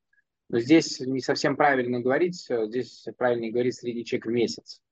Но 0.51 0.61
здесь 0.61 1.01
не 1.01 1.21
совсем 1.21 1.57
правильно 1.57 2.01
говорить, 2.01 2.47
здесь 2.47 3.07
правильнее 3.17 3.51
говорить 3.51 3.75
средний 3.75 4.05
чек 4.05 4.27
в 4.27 4.31
месяц. 4.31 4.83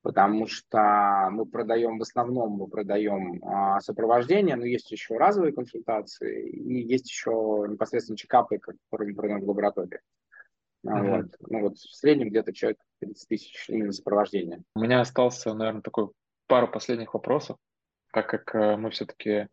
Потому 0.00 0.46
что 0.46 1.28
мы 1.30 1.44
продаем, 1.44 1.98
в 1.98 2.02
основном 2.02 2.52
мы 2.52 2.66
продаем 2.66 3.44
а, 3.44 3.80
сопровождение, 3.80 4.56
но 4.56 4.64
есть 4.64 4.90
еще 4.90 5.18
разовые 5.18 5.52
консультации, 5.52 6.48
и 6.48 6.82
есть 6.82 7.08
еще 7.08 7.66
непосредственно 7.68 8.16
чекапы, 8.16 8.58
которые 8.58 9.10
мы 9.10 9.14
продаем 9.14 9.40
в 9.42 9.48
лаборатории. 9.48 10.00
Mm-hmm. 10.86 11.16
Вот. 11.16 11.36
Ну 11.48 11.60
вот 11.60 11.78
в 11.78 11.94
среднем 11.94 12.30
где-то 12.30 12.52
человек 12.52 12.78
30 13.02 13.28
тысяч 13.28 13.68
именно 13.68 13.92
сопровождения. 13.92 14.62
У 14.74 14.80
меня 14.80 15.00
остался, 15.00 15.52
наверное, 15.54 15.82
такой 15.82 16.08
пару 16.46 16.68
последних 16.68 17.14
вопросов, 17.14 17.56
так 18.12 18.28
как 18.28 18.54
э, 18.54 18.76
мы 18.76 18.90
все-таки 18.90 19.48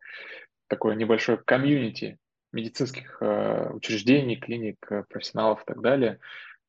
такое 0.68 0.96
небольшое 0.96 1.38
комьюнити 1.38 2.18
медицинских 2.52 3.18
э, 3.22 3.72
учреждений, 3.72 4.36
клиник, 4.36 4.78
э, 4.92 5.04
профессионалов 5.10 5.64
и 5.64 5.66
так 5.66 5.82
далее. 5.82 6.20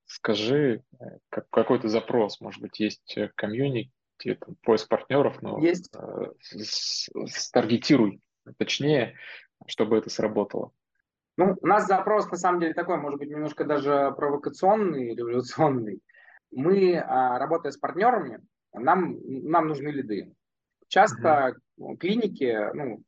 Скажи, 0.06 0.82
как, 1.28 1.48
какой-то 1.50 1.88
запрос, 1.88 2.40
может 2.40 2.60
быть, 2.60 2.80
есть 2.80 3.16
комьюнити, 3.36 3.92
там, 4.18 4.56
поиск 4.62 4.88
партнеров, 4.88 5.40
но 5.40 5.60
есть. 5.60 5.92
Старгетируй 7.28 8.20
точнее, 8.58 9.14
чтобы 9.68 9.98
это 9.98 10.10
сработало. 10.10 10.72
Ну, 11.36 11.56
у 11.60 11.66
нас 11.66 11.86
запрос 11.86 12.28
на 12.30 12.36
самом 12.36 12.60
деле 12.60 12.74
такой, 12.74 12.96
может 12.96 13.20
быть, 13.20 13.30
немножко 13.30 13.64
даже 13.64 14.12
провокационный, 14.16 15.14
революционный. 15.14 16.00
Мы, 16.50 16.96
а, 16.96 17.38
работая 17.38 17.72
с 17.72 17.76
партнерами, 17.76 18.40
нам, 18.72 19.18
нам 19.24 19.68
нужны 19.68 19.88
лиды. 19.88 20.32
Часто 20.88 21.54
uh-huh. 21.78 21.96
клиники, 21.96 22.74
ну, 22.74 23.02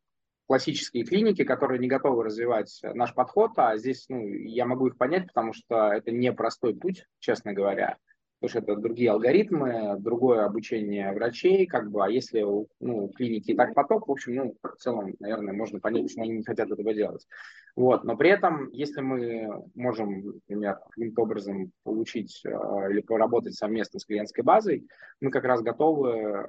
классические 0.46 1.05
клиники, 1.05 1.44
которые 1.44 1.78
не 1.78 1.88
готовы 1.88 2.24
развивать 2.24 2.81
наш 2.83 3.14
подход, 3.14 3.52
а 3.57 3.76
здесь 3.76 4.07
ну, 4.09 4.26
я 4.26 4.66
могу 4.66 4.88
их 4.88 4.96
понять, 4.96 5.26
потому 5.28 5.52
что 5.52 5.92
это 5.92 6.11
непростой 6.11 6.76
путь, 6.76 7.07
честно 7.18 7.52
говоря 7.52 7.98
потому 8.42 8.62
что 8.64 8.72
это 8.72 8.81
другие 8.81 9.11
алгоритмы, 9.12 9.96
другое 10.00 10.44
обучение 10.44 11.12
врачей, 11.12 11.66
как 11.66 11.90
бы, 11.90 12.05
а 12.05 12.09
если 12.09 12.42
у 12.42 12.66
ну, 12.81 13.09
клиники 13.09 13.52
и 13.52 13.55
так 13.55 13.72
поток, 13.72 14.09
в 14.09 14.11
общем, 14.11 14.35
ну, 14.35 14.57
в 14.61 14.76
целом, 14.78 15.14
наверное, 15.21 15.54
можно 15.54 15.79
понять, 15.79 16.04
почему 16.04 16.25
они 16.25 16.38
не 16.38 16.44
хотят 16.44 16.71
этого 16.71 16.92
делать. 16.92 17.25
Вот, 17.77 18.02
но 18.02 18.17
при 18.17 18.31
этом, 18.31 18.69
если 18.73 19.00
мы 19.00 19.48
можем, 19.77 20.27
например, 20.27 20.79
каким-то 20.90 21.23
образом 21.23 21.71
получить 21.85 22.42
э, 22.44 22.50
или 22.90 23.00
поработать 23.00 23.54
совместно 23.54 24.00
с 24.00 24.04
клиентской 24.04 24.42
базой, 24.42 24.88
мы 25.21 25.31
как 25.31 25.44
раз 25.44 25.62
готовы 25.62 26.10
э, 26.10 26.42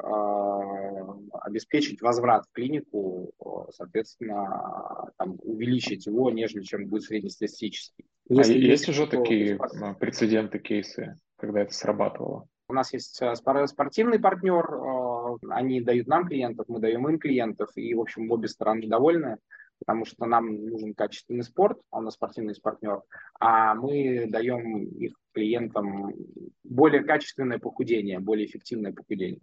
обеспечить 1.41 2.01
возврат 2.01 2.45
в 2.45 2.51
клинику, 2.53 3.31
соответственно, 3.71 5.11
там, 5.17 5.37
увеличить 5.43 6.07
его, 6.07 6.31
нежели 6.31 6.63
чем 6.63 6.87
будет 6.87 7.03
среднестатистический. 7.03 8.05
А 8.29 8.33
если 8.33 8.53
а 8.53 8.57
есть 8.57 8.89
уже 8.89 9.05
такие 9.05 9.59
прецеденты, 9.99 10.57
кейсы? 10.57 11.19
Когда 11.43 11.59
это 11.59 11.73
срабатывало? 11.73 12.47
У 12.69 12.73
нас 12.73 12.93
есть 12.93 13.21
э, 13.21 13.35
спортивный 13.35 14.17
партнер, 14.17 14.63
э, 14.63 15.37
они 15.49 15.81
дают 15.81 16.07
нам 16.07 16.25
клиентов, 16.25 16.67
мы 16.69 16.79
даем 16.79 17.05
им 17.09 17.19
клиентов, 17.19 17.69
и, 17.75 17.93
в 17.93 17.99
общем, 17.99 18.31
обе 18.31 18.47
стороны 18.47 18.87
довольны. 18.87 19.39
потому 19.79 20.05
что 20.05 20.25
нам 20.25 20.55
нужен 20.67 20.93
качественный 20.93 21.43
спорт, 21.43 21.77
а 21.91 21.97
у 21.97 22.01
нас 22.01 22.13
спортивный 22.13 22.55
партнер, 22.61 23.01
а 23.41 23.75
мы 23.75 24.27
даем 24.29 24.85
их 24.85 25.15
клиентам 25.33 26.13
более 26.63 27.03
качественное 27.03 27.59
похудение, 27.59 28.19
более 28.19 28.45
эффективное 28.45 28.93
похудение. 28.93 29.41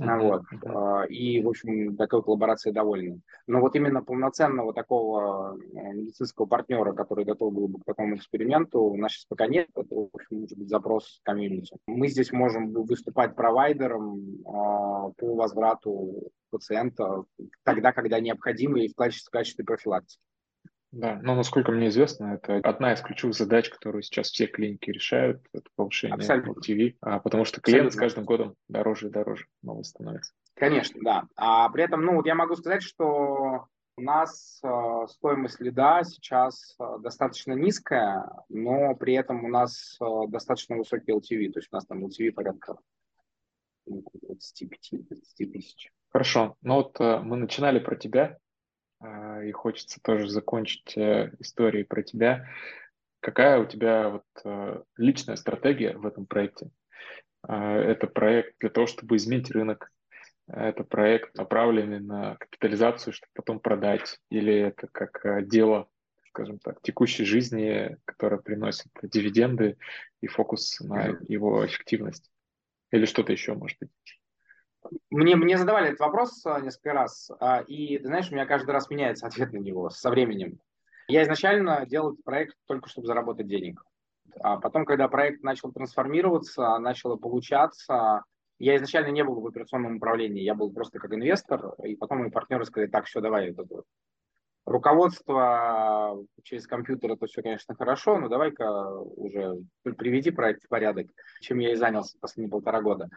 Uh-huh. 0.00 0.20
Вот. 0.22 0.42
Uh-huh. 0.52 1.06
И, 1.06 1.40
в 1.40 1.48
общем, 1.48 1.96
такой 1.96 2.22
коллаборации 2.22 2.72
довольны. 2.72 3.20
Но 3.46 3.60
вот 3.60 3.76
именно 3.76 4.02
полноценного 4.02 4.74
такого 4.74 5.56
э, 5.56 5.92
медицинского 5.92 6.46
партнера, 6.46 6.92
который 6.92 7.24
готов 7.24 7.54
был 7.54 7.68
бы 7.68 7.78
к 7.80 7.84
такому 7.84 8.16
эксперименту, 8.16 8.80
у 8.80 8.96
нас 8.96 9.12
сейчас 9.12 9.26
пока 9.26 9.46
нет. 9.46 9.68
Это, 9.76 9.94
в 9.94 10.08
общем, 10.12 10.40
может 10.40 10.58
быть 10.58 10.68
запрос 10.68 11.20
комьюнити. 11.22 11.76
Мы 11.86 12.08
здесь 12.08 12.32
можем 12.32 12.72
выступать 12.72 13.36
провайдером 13.36 14.20
а, 14.46 15.10
по 15.10 15.34
возврату 15.34 16.30
пациента 16.50 17.24
тогда, 17.62 17.92
когда 17.92 18.20
необходимо 18.20 18.80
и 18.80 18.88
в 18.88 18.94
качестве, 18.94 19.28
в 19.28 19.32
качестве 19.32 19.64
профилактики. 19.64 20.20
Да, 20.94 21.18
но 21.22 21.34
насколько 21.34 21.72
мне 21.72 21.88
известно, 21.88 22.34
это 22.34 22.56
одна 22.58 22.92
из 22.92 23.00
ключевых 23.00 23.34
задач, 23.34 23.68
которую 23.68 24.02
сейчас 24.02 24.30
все 24.30 24.46
клиники 24.46 24.90
решают, 24.90 25.42
это 25.52 25.68
повышение 25.74 26.16
LTV, 26.16 26.96
а, 27.00 27.18
потому 27.18 27.44
что 27.44 27.60
клиент 27.60 27.88
Абсолютно. 27.88 27.98
с 27.98 28.00
каждым 28.00 28.24
годом 28.24 28.54
дороже 28.68 29.08
и 29.08 29.10
дороже 29.10 29.46
новый 29.62 29.84
становится. 29.84 30.32
Конечно, 30.54 31.00
да. 31.02 31.24
А 31.34 31.68
при 31.70 31.82
этом, 31.82 32.02
ну 32.02 32.14
вот 32.14 32.26
я 32.26 32.36
могу 32.36 32.54
сказать, 32.54 32.82
что 32.82 33.66
у 33.96 34.00
нас 34.00 34.60
э, 34.62 35.06
стоимость 35.08 35.60
лида 35.60 36.02
сейчас 36.04 36.76
э, 36.78 36.84
достаточно 37.00 37.54
низкая, 37.54 38.30
но 38.48 38.94
при 38.94 39.14
этом 39.14 39.44
у 39.44 39.48
нас 39.48 39.96
э, 40.00 40.04
достаточно 40.28 40.76
высокий 40.76 41.12
LTV, 41.12 41.52
то 41.52 41.58
есть 41.58 41.68
у 41.72 41.76
нас 41.76 41.86
там 41.86 42.04
LTV 42.04 42.32
порядка 42.32 42.76
25 43.86 45.52
тысяч. 45.52 45.92
Хорошо. 46.10 46.56
Ну 46.62 46.74
вот 46.74 47.00
э, 47.00 47.18
мы 47.18 47.36
начинали 47.36 47.80
про 47.80 47.96
тебя, 47.96 48.38
и 49.44 49.52
хочется 49.52 50.00
тоже 50.02 50.28
закончить 50.28 50.96
э, 50.96 51.32
историей 51.38 51.84
про 51.84 52.02
тебя. 52.02 52.48
Какая 53.20 53.58
у 53.58 53.66
тебя 53.66 54.08
вот 54.10 54.24
э, 54.44 54.82
личная 54.96 55.36
стратегия 55.36 55.96
в 55.96 56.06
этом 56.06 56.26
проекте? 56.26 56.70
А, 57.42 57.76
это 57.78 58.06
проект 58.06 58.56
для 58.60 58.70
того, 58.70 58.86
чтобы 58.86 59.16
изменить 59.16 59.50
рынок, 59.50 59.90
это 60.46 60.84
проект, 60.84 61.34
направленный 61.36 62.00
на 62.00 62.36
капитализацию, 62.36 63.12
чтобы 63.12 63.30
потом 63.34 63.60
продать, 63.60 64.20
или 64.30 64.54
это 64.54 64.88
как 64.88 65.24
э, 65.24 65.42
дело, 65.42 65.88
скажем 66.28 66.58
так, 66.58 66.82
текущей 66.82 67.24
жизни, 67.24 67.96
которое 68.04 68.38
приносит 68.38 68.88
дивиденды 69.02 69.78
и 70.20 70.26
фокус 70.26 70.80
на 70.80 71.16
его 71.28 71.64
эффективность, 71.64 72.30
или 72.90 73.06
что-то 73.06 73.32
еще, 73.32 73.54
может 73.54 73.78
быть? 73.80 73.90
Мне, 75.10 75.36
мне 75.36 75.56
задавали 75.56 75.88
этот 75.88 76.00
вопрос 76.00 76.44
а, 76.44 76.60
несколько 76.60 76.92
раз, 76.92 77.30
а, 77.40 77.60
и, 77.60 77.98
ты 77.98 78.06
знаешь, 78.06 78.30
у 78.30 78.34
меня 78.34 78.46
каждый 78.46 78.70
раз 78.70 78.90
меняется 78.90 79.26
ответ 79.26 79.52
на 79.52 79.58
него 79.58 79.90
со 79.90 80.10
временем. 80.10 80.58
Я 81.08 81.22
изначально 81.22 81.84
делал 81.86 82.12
этот 82.12 82.24
проект 82.24 82.56
только 82.66 82.88
чтобы 82.88 83.06
заработать 83.06 83.46
денег. 83.46 83.82
А 84.40 84.58
потом, 84.58 84.84
когда 84.84 85.08
проект 85.08 85.42
начал 85.42 85.72
трансформироваться, 85.72 86.78
начало 86.78 87.16
получаться, 87.16 88.24
я 88.58 88.76
изначально 88.76 89.10
не 89.10 89.24
был 89.24 89.40
в 89.40 89.46
операционном 89.46 89.96
управлении, 89.96 90.42
я 90.42 90.54
был 90.54 90.72
просто 90.72 90.98
как 90.98 91.12
инвестор, 91.12 91.74
и 91.82 91.96
потом 91.96 92.18
мои 92.18 92.30
партнеры 92.30 92.64
сказали, 92.64 92.88
так, 92.88 93.06
все, 93.06 93.20
давай, 93.20 93.50
это, 93.50 93.64
руководство 94.64 96.24
через 96.42 96.66
компьютер, 96.66 97.12
это 97.12 97.26
все, 97.26 97.42
конечно, 97.42 97.74
хорошо, 97.74 98.18
но 98.18 98.28
давай-ка 98.28 98.88
уже 98.98 99.58
приведи 99.82 100.30
проект 100.30 100.64
в 100.64 100.68
порядок, 100.68 101.08
чем 101.40 101.58
я 101.58 101.72
и 101.72 101.76
занялся 101.76 102.16
последние 102.20 102.50
полтора 102.50 102.80
года. 102.80 103.08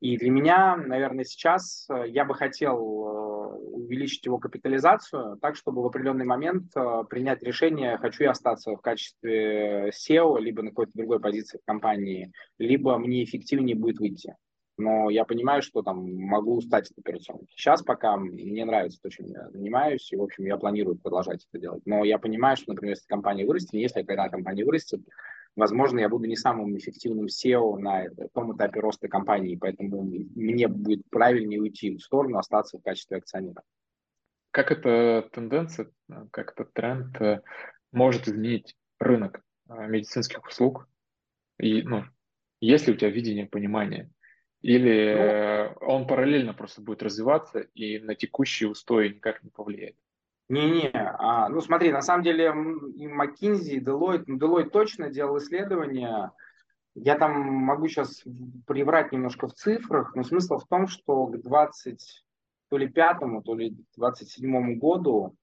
И 0.00 0.16
для 0.16 0.30
меня, 0.30 0.76
наверное, 0.76 1.24
сейчас 1.24 1.86
э, 1.90 2.08
я 2.08 2.24
бы 2.24 2.34
хотел 2.34 2.76
э, 2.76 3.56
увеличить 3.56 4.24
его 4.24 4.38
капитализацию 4.38 5.36
так, 5.42 5.56
чтобы 5.56 5.82
в 5.82 5.86
определенный 5.86 6.24
момент 6.24 6.74
э, 6.74 7.04
принять 7.08 7.42
решение, 7.42 7.98
хочу 7.98 8.24
я 8.24 8.30
остаться 8.30 8.70
в 8.70 8.80
качестве 8.80 9.90
SEO, 9.90 10.40
либо 10.40 10.62
на 10.62 10.70
какой-то 10.70 10.92
другой 10.94 11.20
позиции 11.20 11.58
в 11.58 11.66
компании, 11.66 12.32
либо 12.58 12.96
мне 12.96 13.22
эффективнее 13.24 13.76
будет 13.76 13.98
выйти. 13.98 14.34
Но 14.78 15.10
я 15.10 15.26
понимаю, 15.26 15.60
что 15.60 15.82
там 15.82 16.10
могу 16.14 16.58
стать 16.62 16.90
операционным. 16.96 17.46
Сейчас 17.50 17.82
пока 17.82 18.16
мне 18.16 18.64
нравится 18.64 18.98
то, 19.02 19.10
чем 19.10 19.26
я 19.26 19.50
занимаюсь, 19.50 20.10
и, 20.10 20.16
в 20.16 20.22
общем, 20.22 20.46
я 20.46 20.56
планирую 20.56 20.96
продолжать 20.96 21.46
это 21.52 21.60
делать. 21.60 21.82
Но 21.84 22.04
я 22.04 22.18
понимаю, 22.18 22.56
что, 22.56 22.72
например, 22.72 22.94
если 22.94 23.06
компания 23.06 23.44
вырастет, 23.44 23.74
если 23.74 24.02
когда 24.02 24.30
компания 24.30 24.64
вырастет, 24.64 25.02
возможно, 25.56 26.00
я 26.00 26.08
буду 26.08 26.26
не 26.26 26.36
самым 26.36 26.76
эффективным 26.76 27.26
SEO 27.26 27.76
на 27.78 28.04
том 28.32 28.56
этапе 28.56 28.80
роста 28.80 29.08
компании, 29.08 29.56
поэтому 29.56 30.02
мне 30.02 30.68
будет 30.68 31.02
правильнее 31.10 31.60
уйти 31.60 31.96
в 31.96 32.00
сторону, 32.00 32.38
остаться 32.38 32.78
в 32.78 32.82
качестве 32.82 33.18
акционера. 33.18 33.62
Как 34.50 34.72
эта 34.72 35.28
тенденция, 35.32 35.90
как 36.32 36.52
этот 36.52 36.72
тренд 36.72 37.20
э, 37.20 37.40
может 37.92 38.26
изменить 38.26 38.76
рынок 38.98 39.42
э, 39.68 39.86
медицинских 39.86 40.44
услуг? 40.44 40.88
И, 41.58 41.82
ну, 41.82 42.04
есть 42.60 42.86
ли 42.86 42.94
у 42.94 42.96
тебя 42.96 43.10
видение, 43.10 43.46
понимание? 43.46 44.10
Или 44.62 45.74
ну, 45.80 45.86
он 45.86 46.06
параллельно 46.06 46.52
просто 46.52 46.82
будет 46.82 47.02
развиваться 47.02 47.60
и 47.60 47.98
на 47.98 48.14
текущие 48.14 48.68
устои 48.68 49.08
никак 49.08 49.42
не 49.42 49.50
повлияет? 49.50 49.96
Не-не, 50.50 50.90
а, 50.92 51.48
ну 51.48 51.60
смотри, 51.60 51.92
на 51.92 52.02
самом 52.02 52.24
деле 52.24 52.46
и 52.96 53.06
McKinsey, 53.06 53.76
и 53.76 53.80
Deloitte, 53.80 54.24
ну 54.26 54.36
Deloitte 54.36 54.70
точно 54.70 55.08
делал 55.08 55.38
исследования, 55.38 56.32
я 56.96 57.16
там 57.16 57.40
могу 57.40 57.86
сейчас 57.86 58.24
приврать 58.66 59.12
немножко 59.12 59.46
в 59.46 59.54
цифрах, 59.54 60.16
но 60.16 60.24
смысл 60.24 60.58
в 60.58 60.66
том, 60.66 60.88
что 60.88 61.26
к 61.26 61.40
20, 61.40 62.24
то 62.68 62.76
ли 62.76 62.88
пятому, 62.88 63.42
то 63.42 63.54
ли 63.54 63.76
27 63.96 64.78
году 64.80 65.36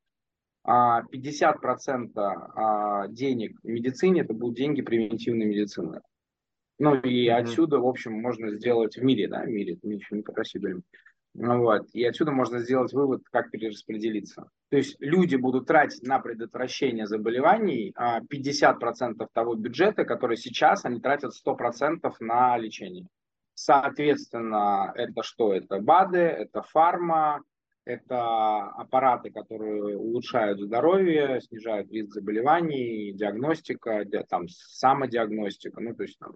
50% 0.68 2.12
а, 2.16 3.03
а, 3.03 3.08
денег 3.08 3.58
в 3.64 3.68
медицине 3.68 4.24
это 4.24 4.34
будут 4.34 4.58
деньги 4.58 4.82
превентивной 4.82 5.45
медицины. 5.45 6.01
Ну 6.80 6.95
и 6.95 7.30
mm-hmm. 7.30 7.34
отсюда, 7.34 7.80
в 7.80 7.88
общем, 7.88 8.12
можно 8.12 8.51
сделать 8.51 8.97
в 8.97 9.03
мире, 9.03 9.30
да, 9.30 9.43
в 9.43 9.47
мире, 9.47 9.78
мы 9.84 9.93
еще 9.93 10.18
не 10.18 10.22
по 10.22 10.34
России 10.34 10.60
говорим, 10.60 10.84
вот. 11.38 11.88
И 11.93 12.03
отсюда 12.03 12.31
можно 12.31 12.59
сделать 12.59 12.91
вывод, 12.93 13.21
как 13.31 13.51
перераспределиться. 13.51 14.49
То 14.69 14.77
есть 14.77 14.95
люди 14.99 15.35
будут 15.35 15.67
тратить 15.67 16.01
на 16.01 16.19
предотвращение 16.19 17.05
заболеваний 17.05 17.93
50% 17.95 19.15
а, 19.19 19.27
того 19.31 19.53
бюджета, 19.53 20.03
который 20.03 20.35
сейчас 20.35 20.83
они 20.83 20.99
тратят 20.99 21.33
100% 21.45 22.11
на 22.21 22.57
лечение. 22.57 23.07
Соответственно, 23.53 24.91
это 24.95 25.21
что? 25.21 25.53
Это 25.53 25.79
БАДы, 25.79 26.17
это 26.17 26.63
фарма, 26.63 27.43
это 27.85 28.63
аппараты, 28.71 29.29
которые 29.29 29.95
улучшают 29.95 30.59
здоровье, 30.59 31.39
снижают 31.41 31.91
риск 31.91 32.13
заболеваний, 32.13 33.13
диагностика, 33.13 34.03
там, 34.27 34.47
самодиагностика, 34.49 35.79
ну, 35.81 35.95
то 35.95 36.03
есть 36.03 36.17
там 36.17 36.33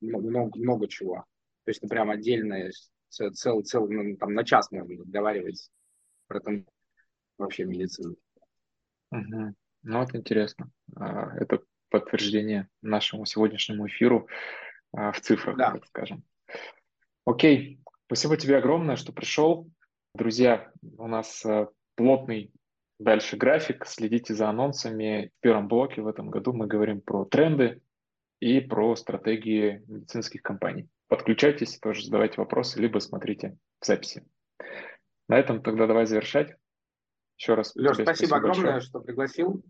много, 0.00 0.58
много 0.58 0.88
чего. 0.88 1.24
То 1.64 1.68
есть 1.68 1.80
это 1.80 1.88
прям 1.88 2.10
отдельная 2.10 2.72
целый, 3.10 3.64
целый, 3.64 3.96
ну, 3.96 4.16
там 4.16 4.34
на 4.34 4.44
час 4.44 4.70
можно 4.70 4.96
разговаривать 4.96 5.70
про 6.26 6.40
там 6.40 6.64
вообще 7.38 7.64
медицину. 7.64 8.16
Угу. 9.10 9.54
Ну, 9.82 9.98
вот 9.98 10.14
интересно. 10.14 10.70
А, 10.96 11.36
это 11.36 11.62
подтверждение 11.88 12.68
нашему 12.82 13.26
сегодняшнему 13.26 13.88
эфиру 13.88 14.28
а, 14.92 15.12
в 15.12 15.20
цифрах, 15.20 15.56
да. 15.56 15.72
так 15.72 15.86
скажем. 15.86 16.24
Окей, 17.24 17.80
спасибо 18.06 18.36
тебе 18.36 18.56
огромное, 18.56 18.96
что 18.96 19.12
пришел. 19.12 19.68
Друзья, 20.14 20.72
у 20.98 21.06
нас 21.06 21.44
а, 21.44 21.68
плотный 21.96 22.52
дальше 22.98 23.36
график. 23.36 23.86
Следите 23.86 24.34
за 24.34 24.48
анонсами. 24.48 25.32
В 25.38 25.40
первом 25.40 25.68
блоке 25.68 26.02
в 26.02 26.06
этом 26.06 26.30
году 26.30 26.52
мы 26.52 26.66
говорим 26.66 27.00
про 27.00 27.24
тренды 27.24 27.82
и 28.38 28.60
про 28.60 28.94
стратегии 28.96 29.82
медицинских 29.86 30.42
компаний. 30.42 30.88
Подключайтесь, 31.10 31.76
тоже 31.80 32.04
задавайте 32.04 32.36
вопросы, 32.36 32.80
либо 32.80 33.00
смотрите 33.00 33.58
в 33.80 33.84
записи. 33.84 34.24
На 35.26 35.40
этом 35.40 35.60
тогда 35.60 35.88
давай 35.88 36.06
завершать. 36.06 36.54
Еще 37.36 37.54
раз. 37.54 37.74
Леш, 37.74 37.94
спасибо, 37.96 38.14
спасибо 38.14 38.36
огромное, 38.36 38.72
большое. 38.74 38.80
что 38.80 39.00
пригласил. 39.00 39.64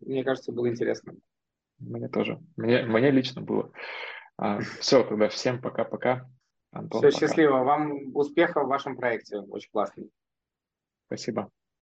Мне 0.00 0.22
кажется, 0.22 0.52
было 0.52 0.68
интересно. 0.68 1.14
Мне 1.78 2.08
тоже. 2.08 2.38
Мне, 2.56 2.82
мне 2.82 3.10
лично 3.10 3.40
было. 3.40 3.72
А, 4.36 4.60
все, 4.60 5.04
тогда 5.04 5.30
всем 5.30 5.62
пока-пока. 5.62 6.28
Антон, 6.70 7.00
все, 7.00 7.08
пока. 7.08 7.18
счастливо. 7.18 7.64
Вам 7.64 8.14
успехов 8.14 8.64
в 8.64 8.68
вашем 8.68 8.98
проекте. 8.98 9.38
Очень 9.38 9.70
классный. 9.70 10.10
Спасибо. 11.06 11.50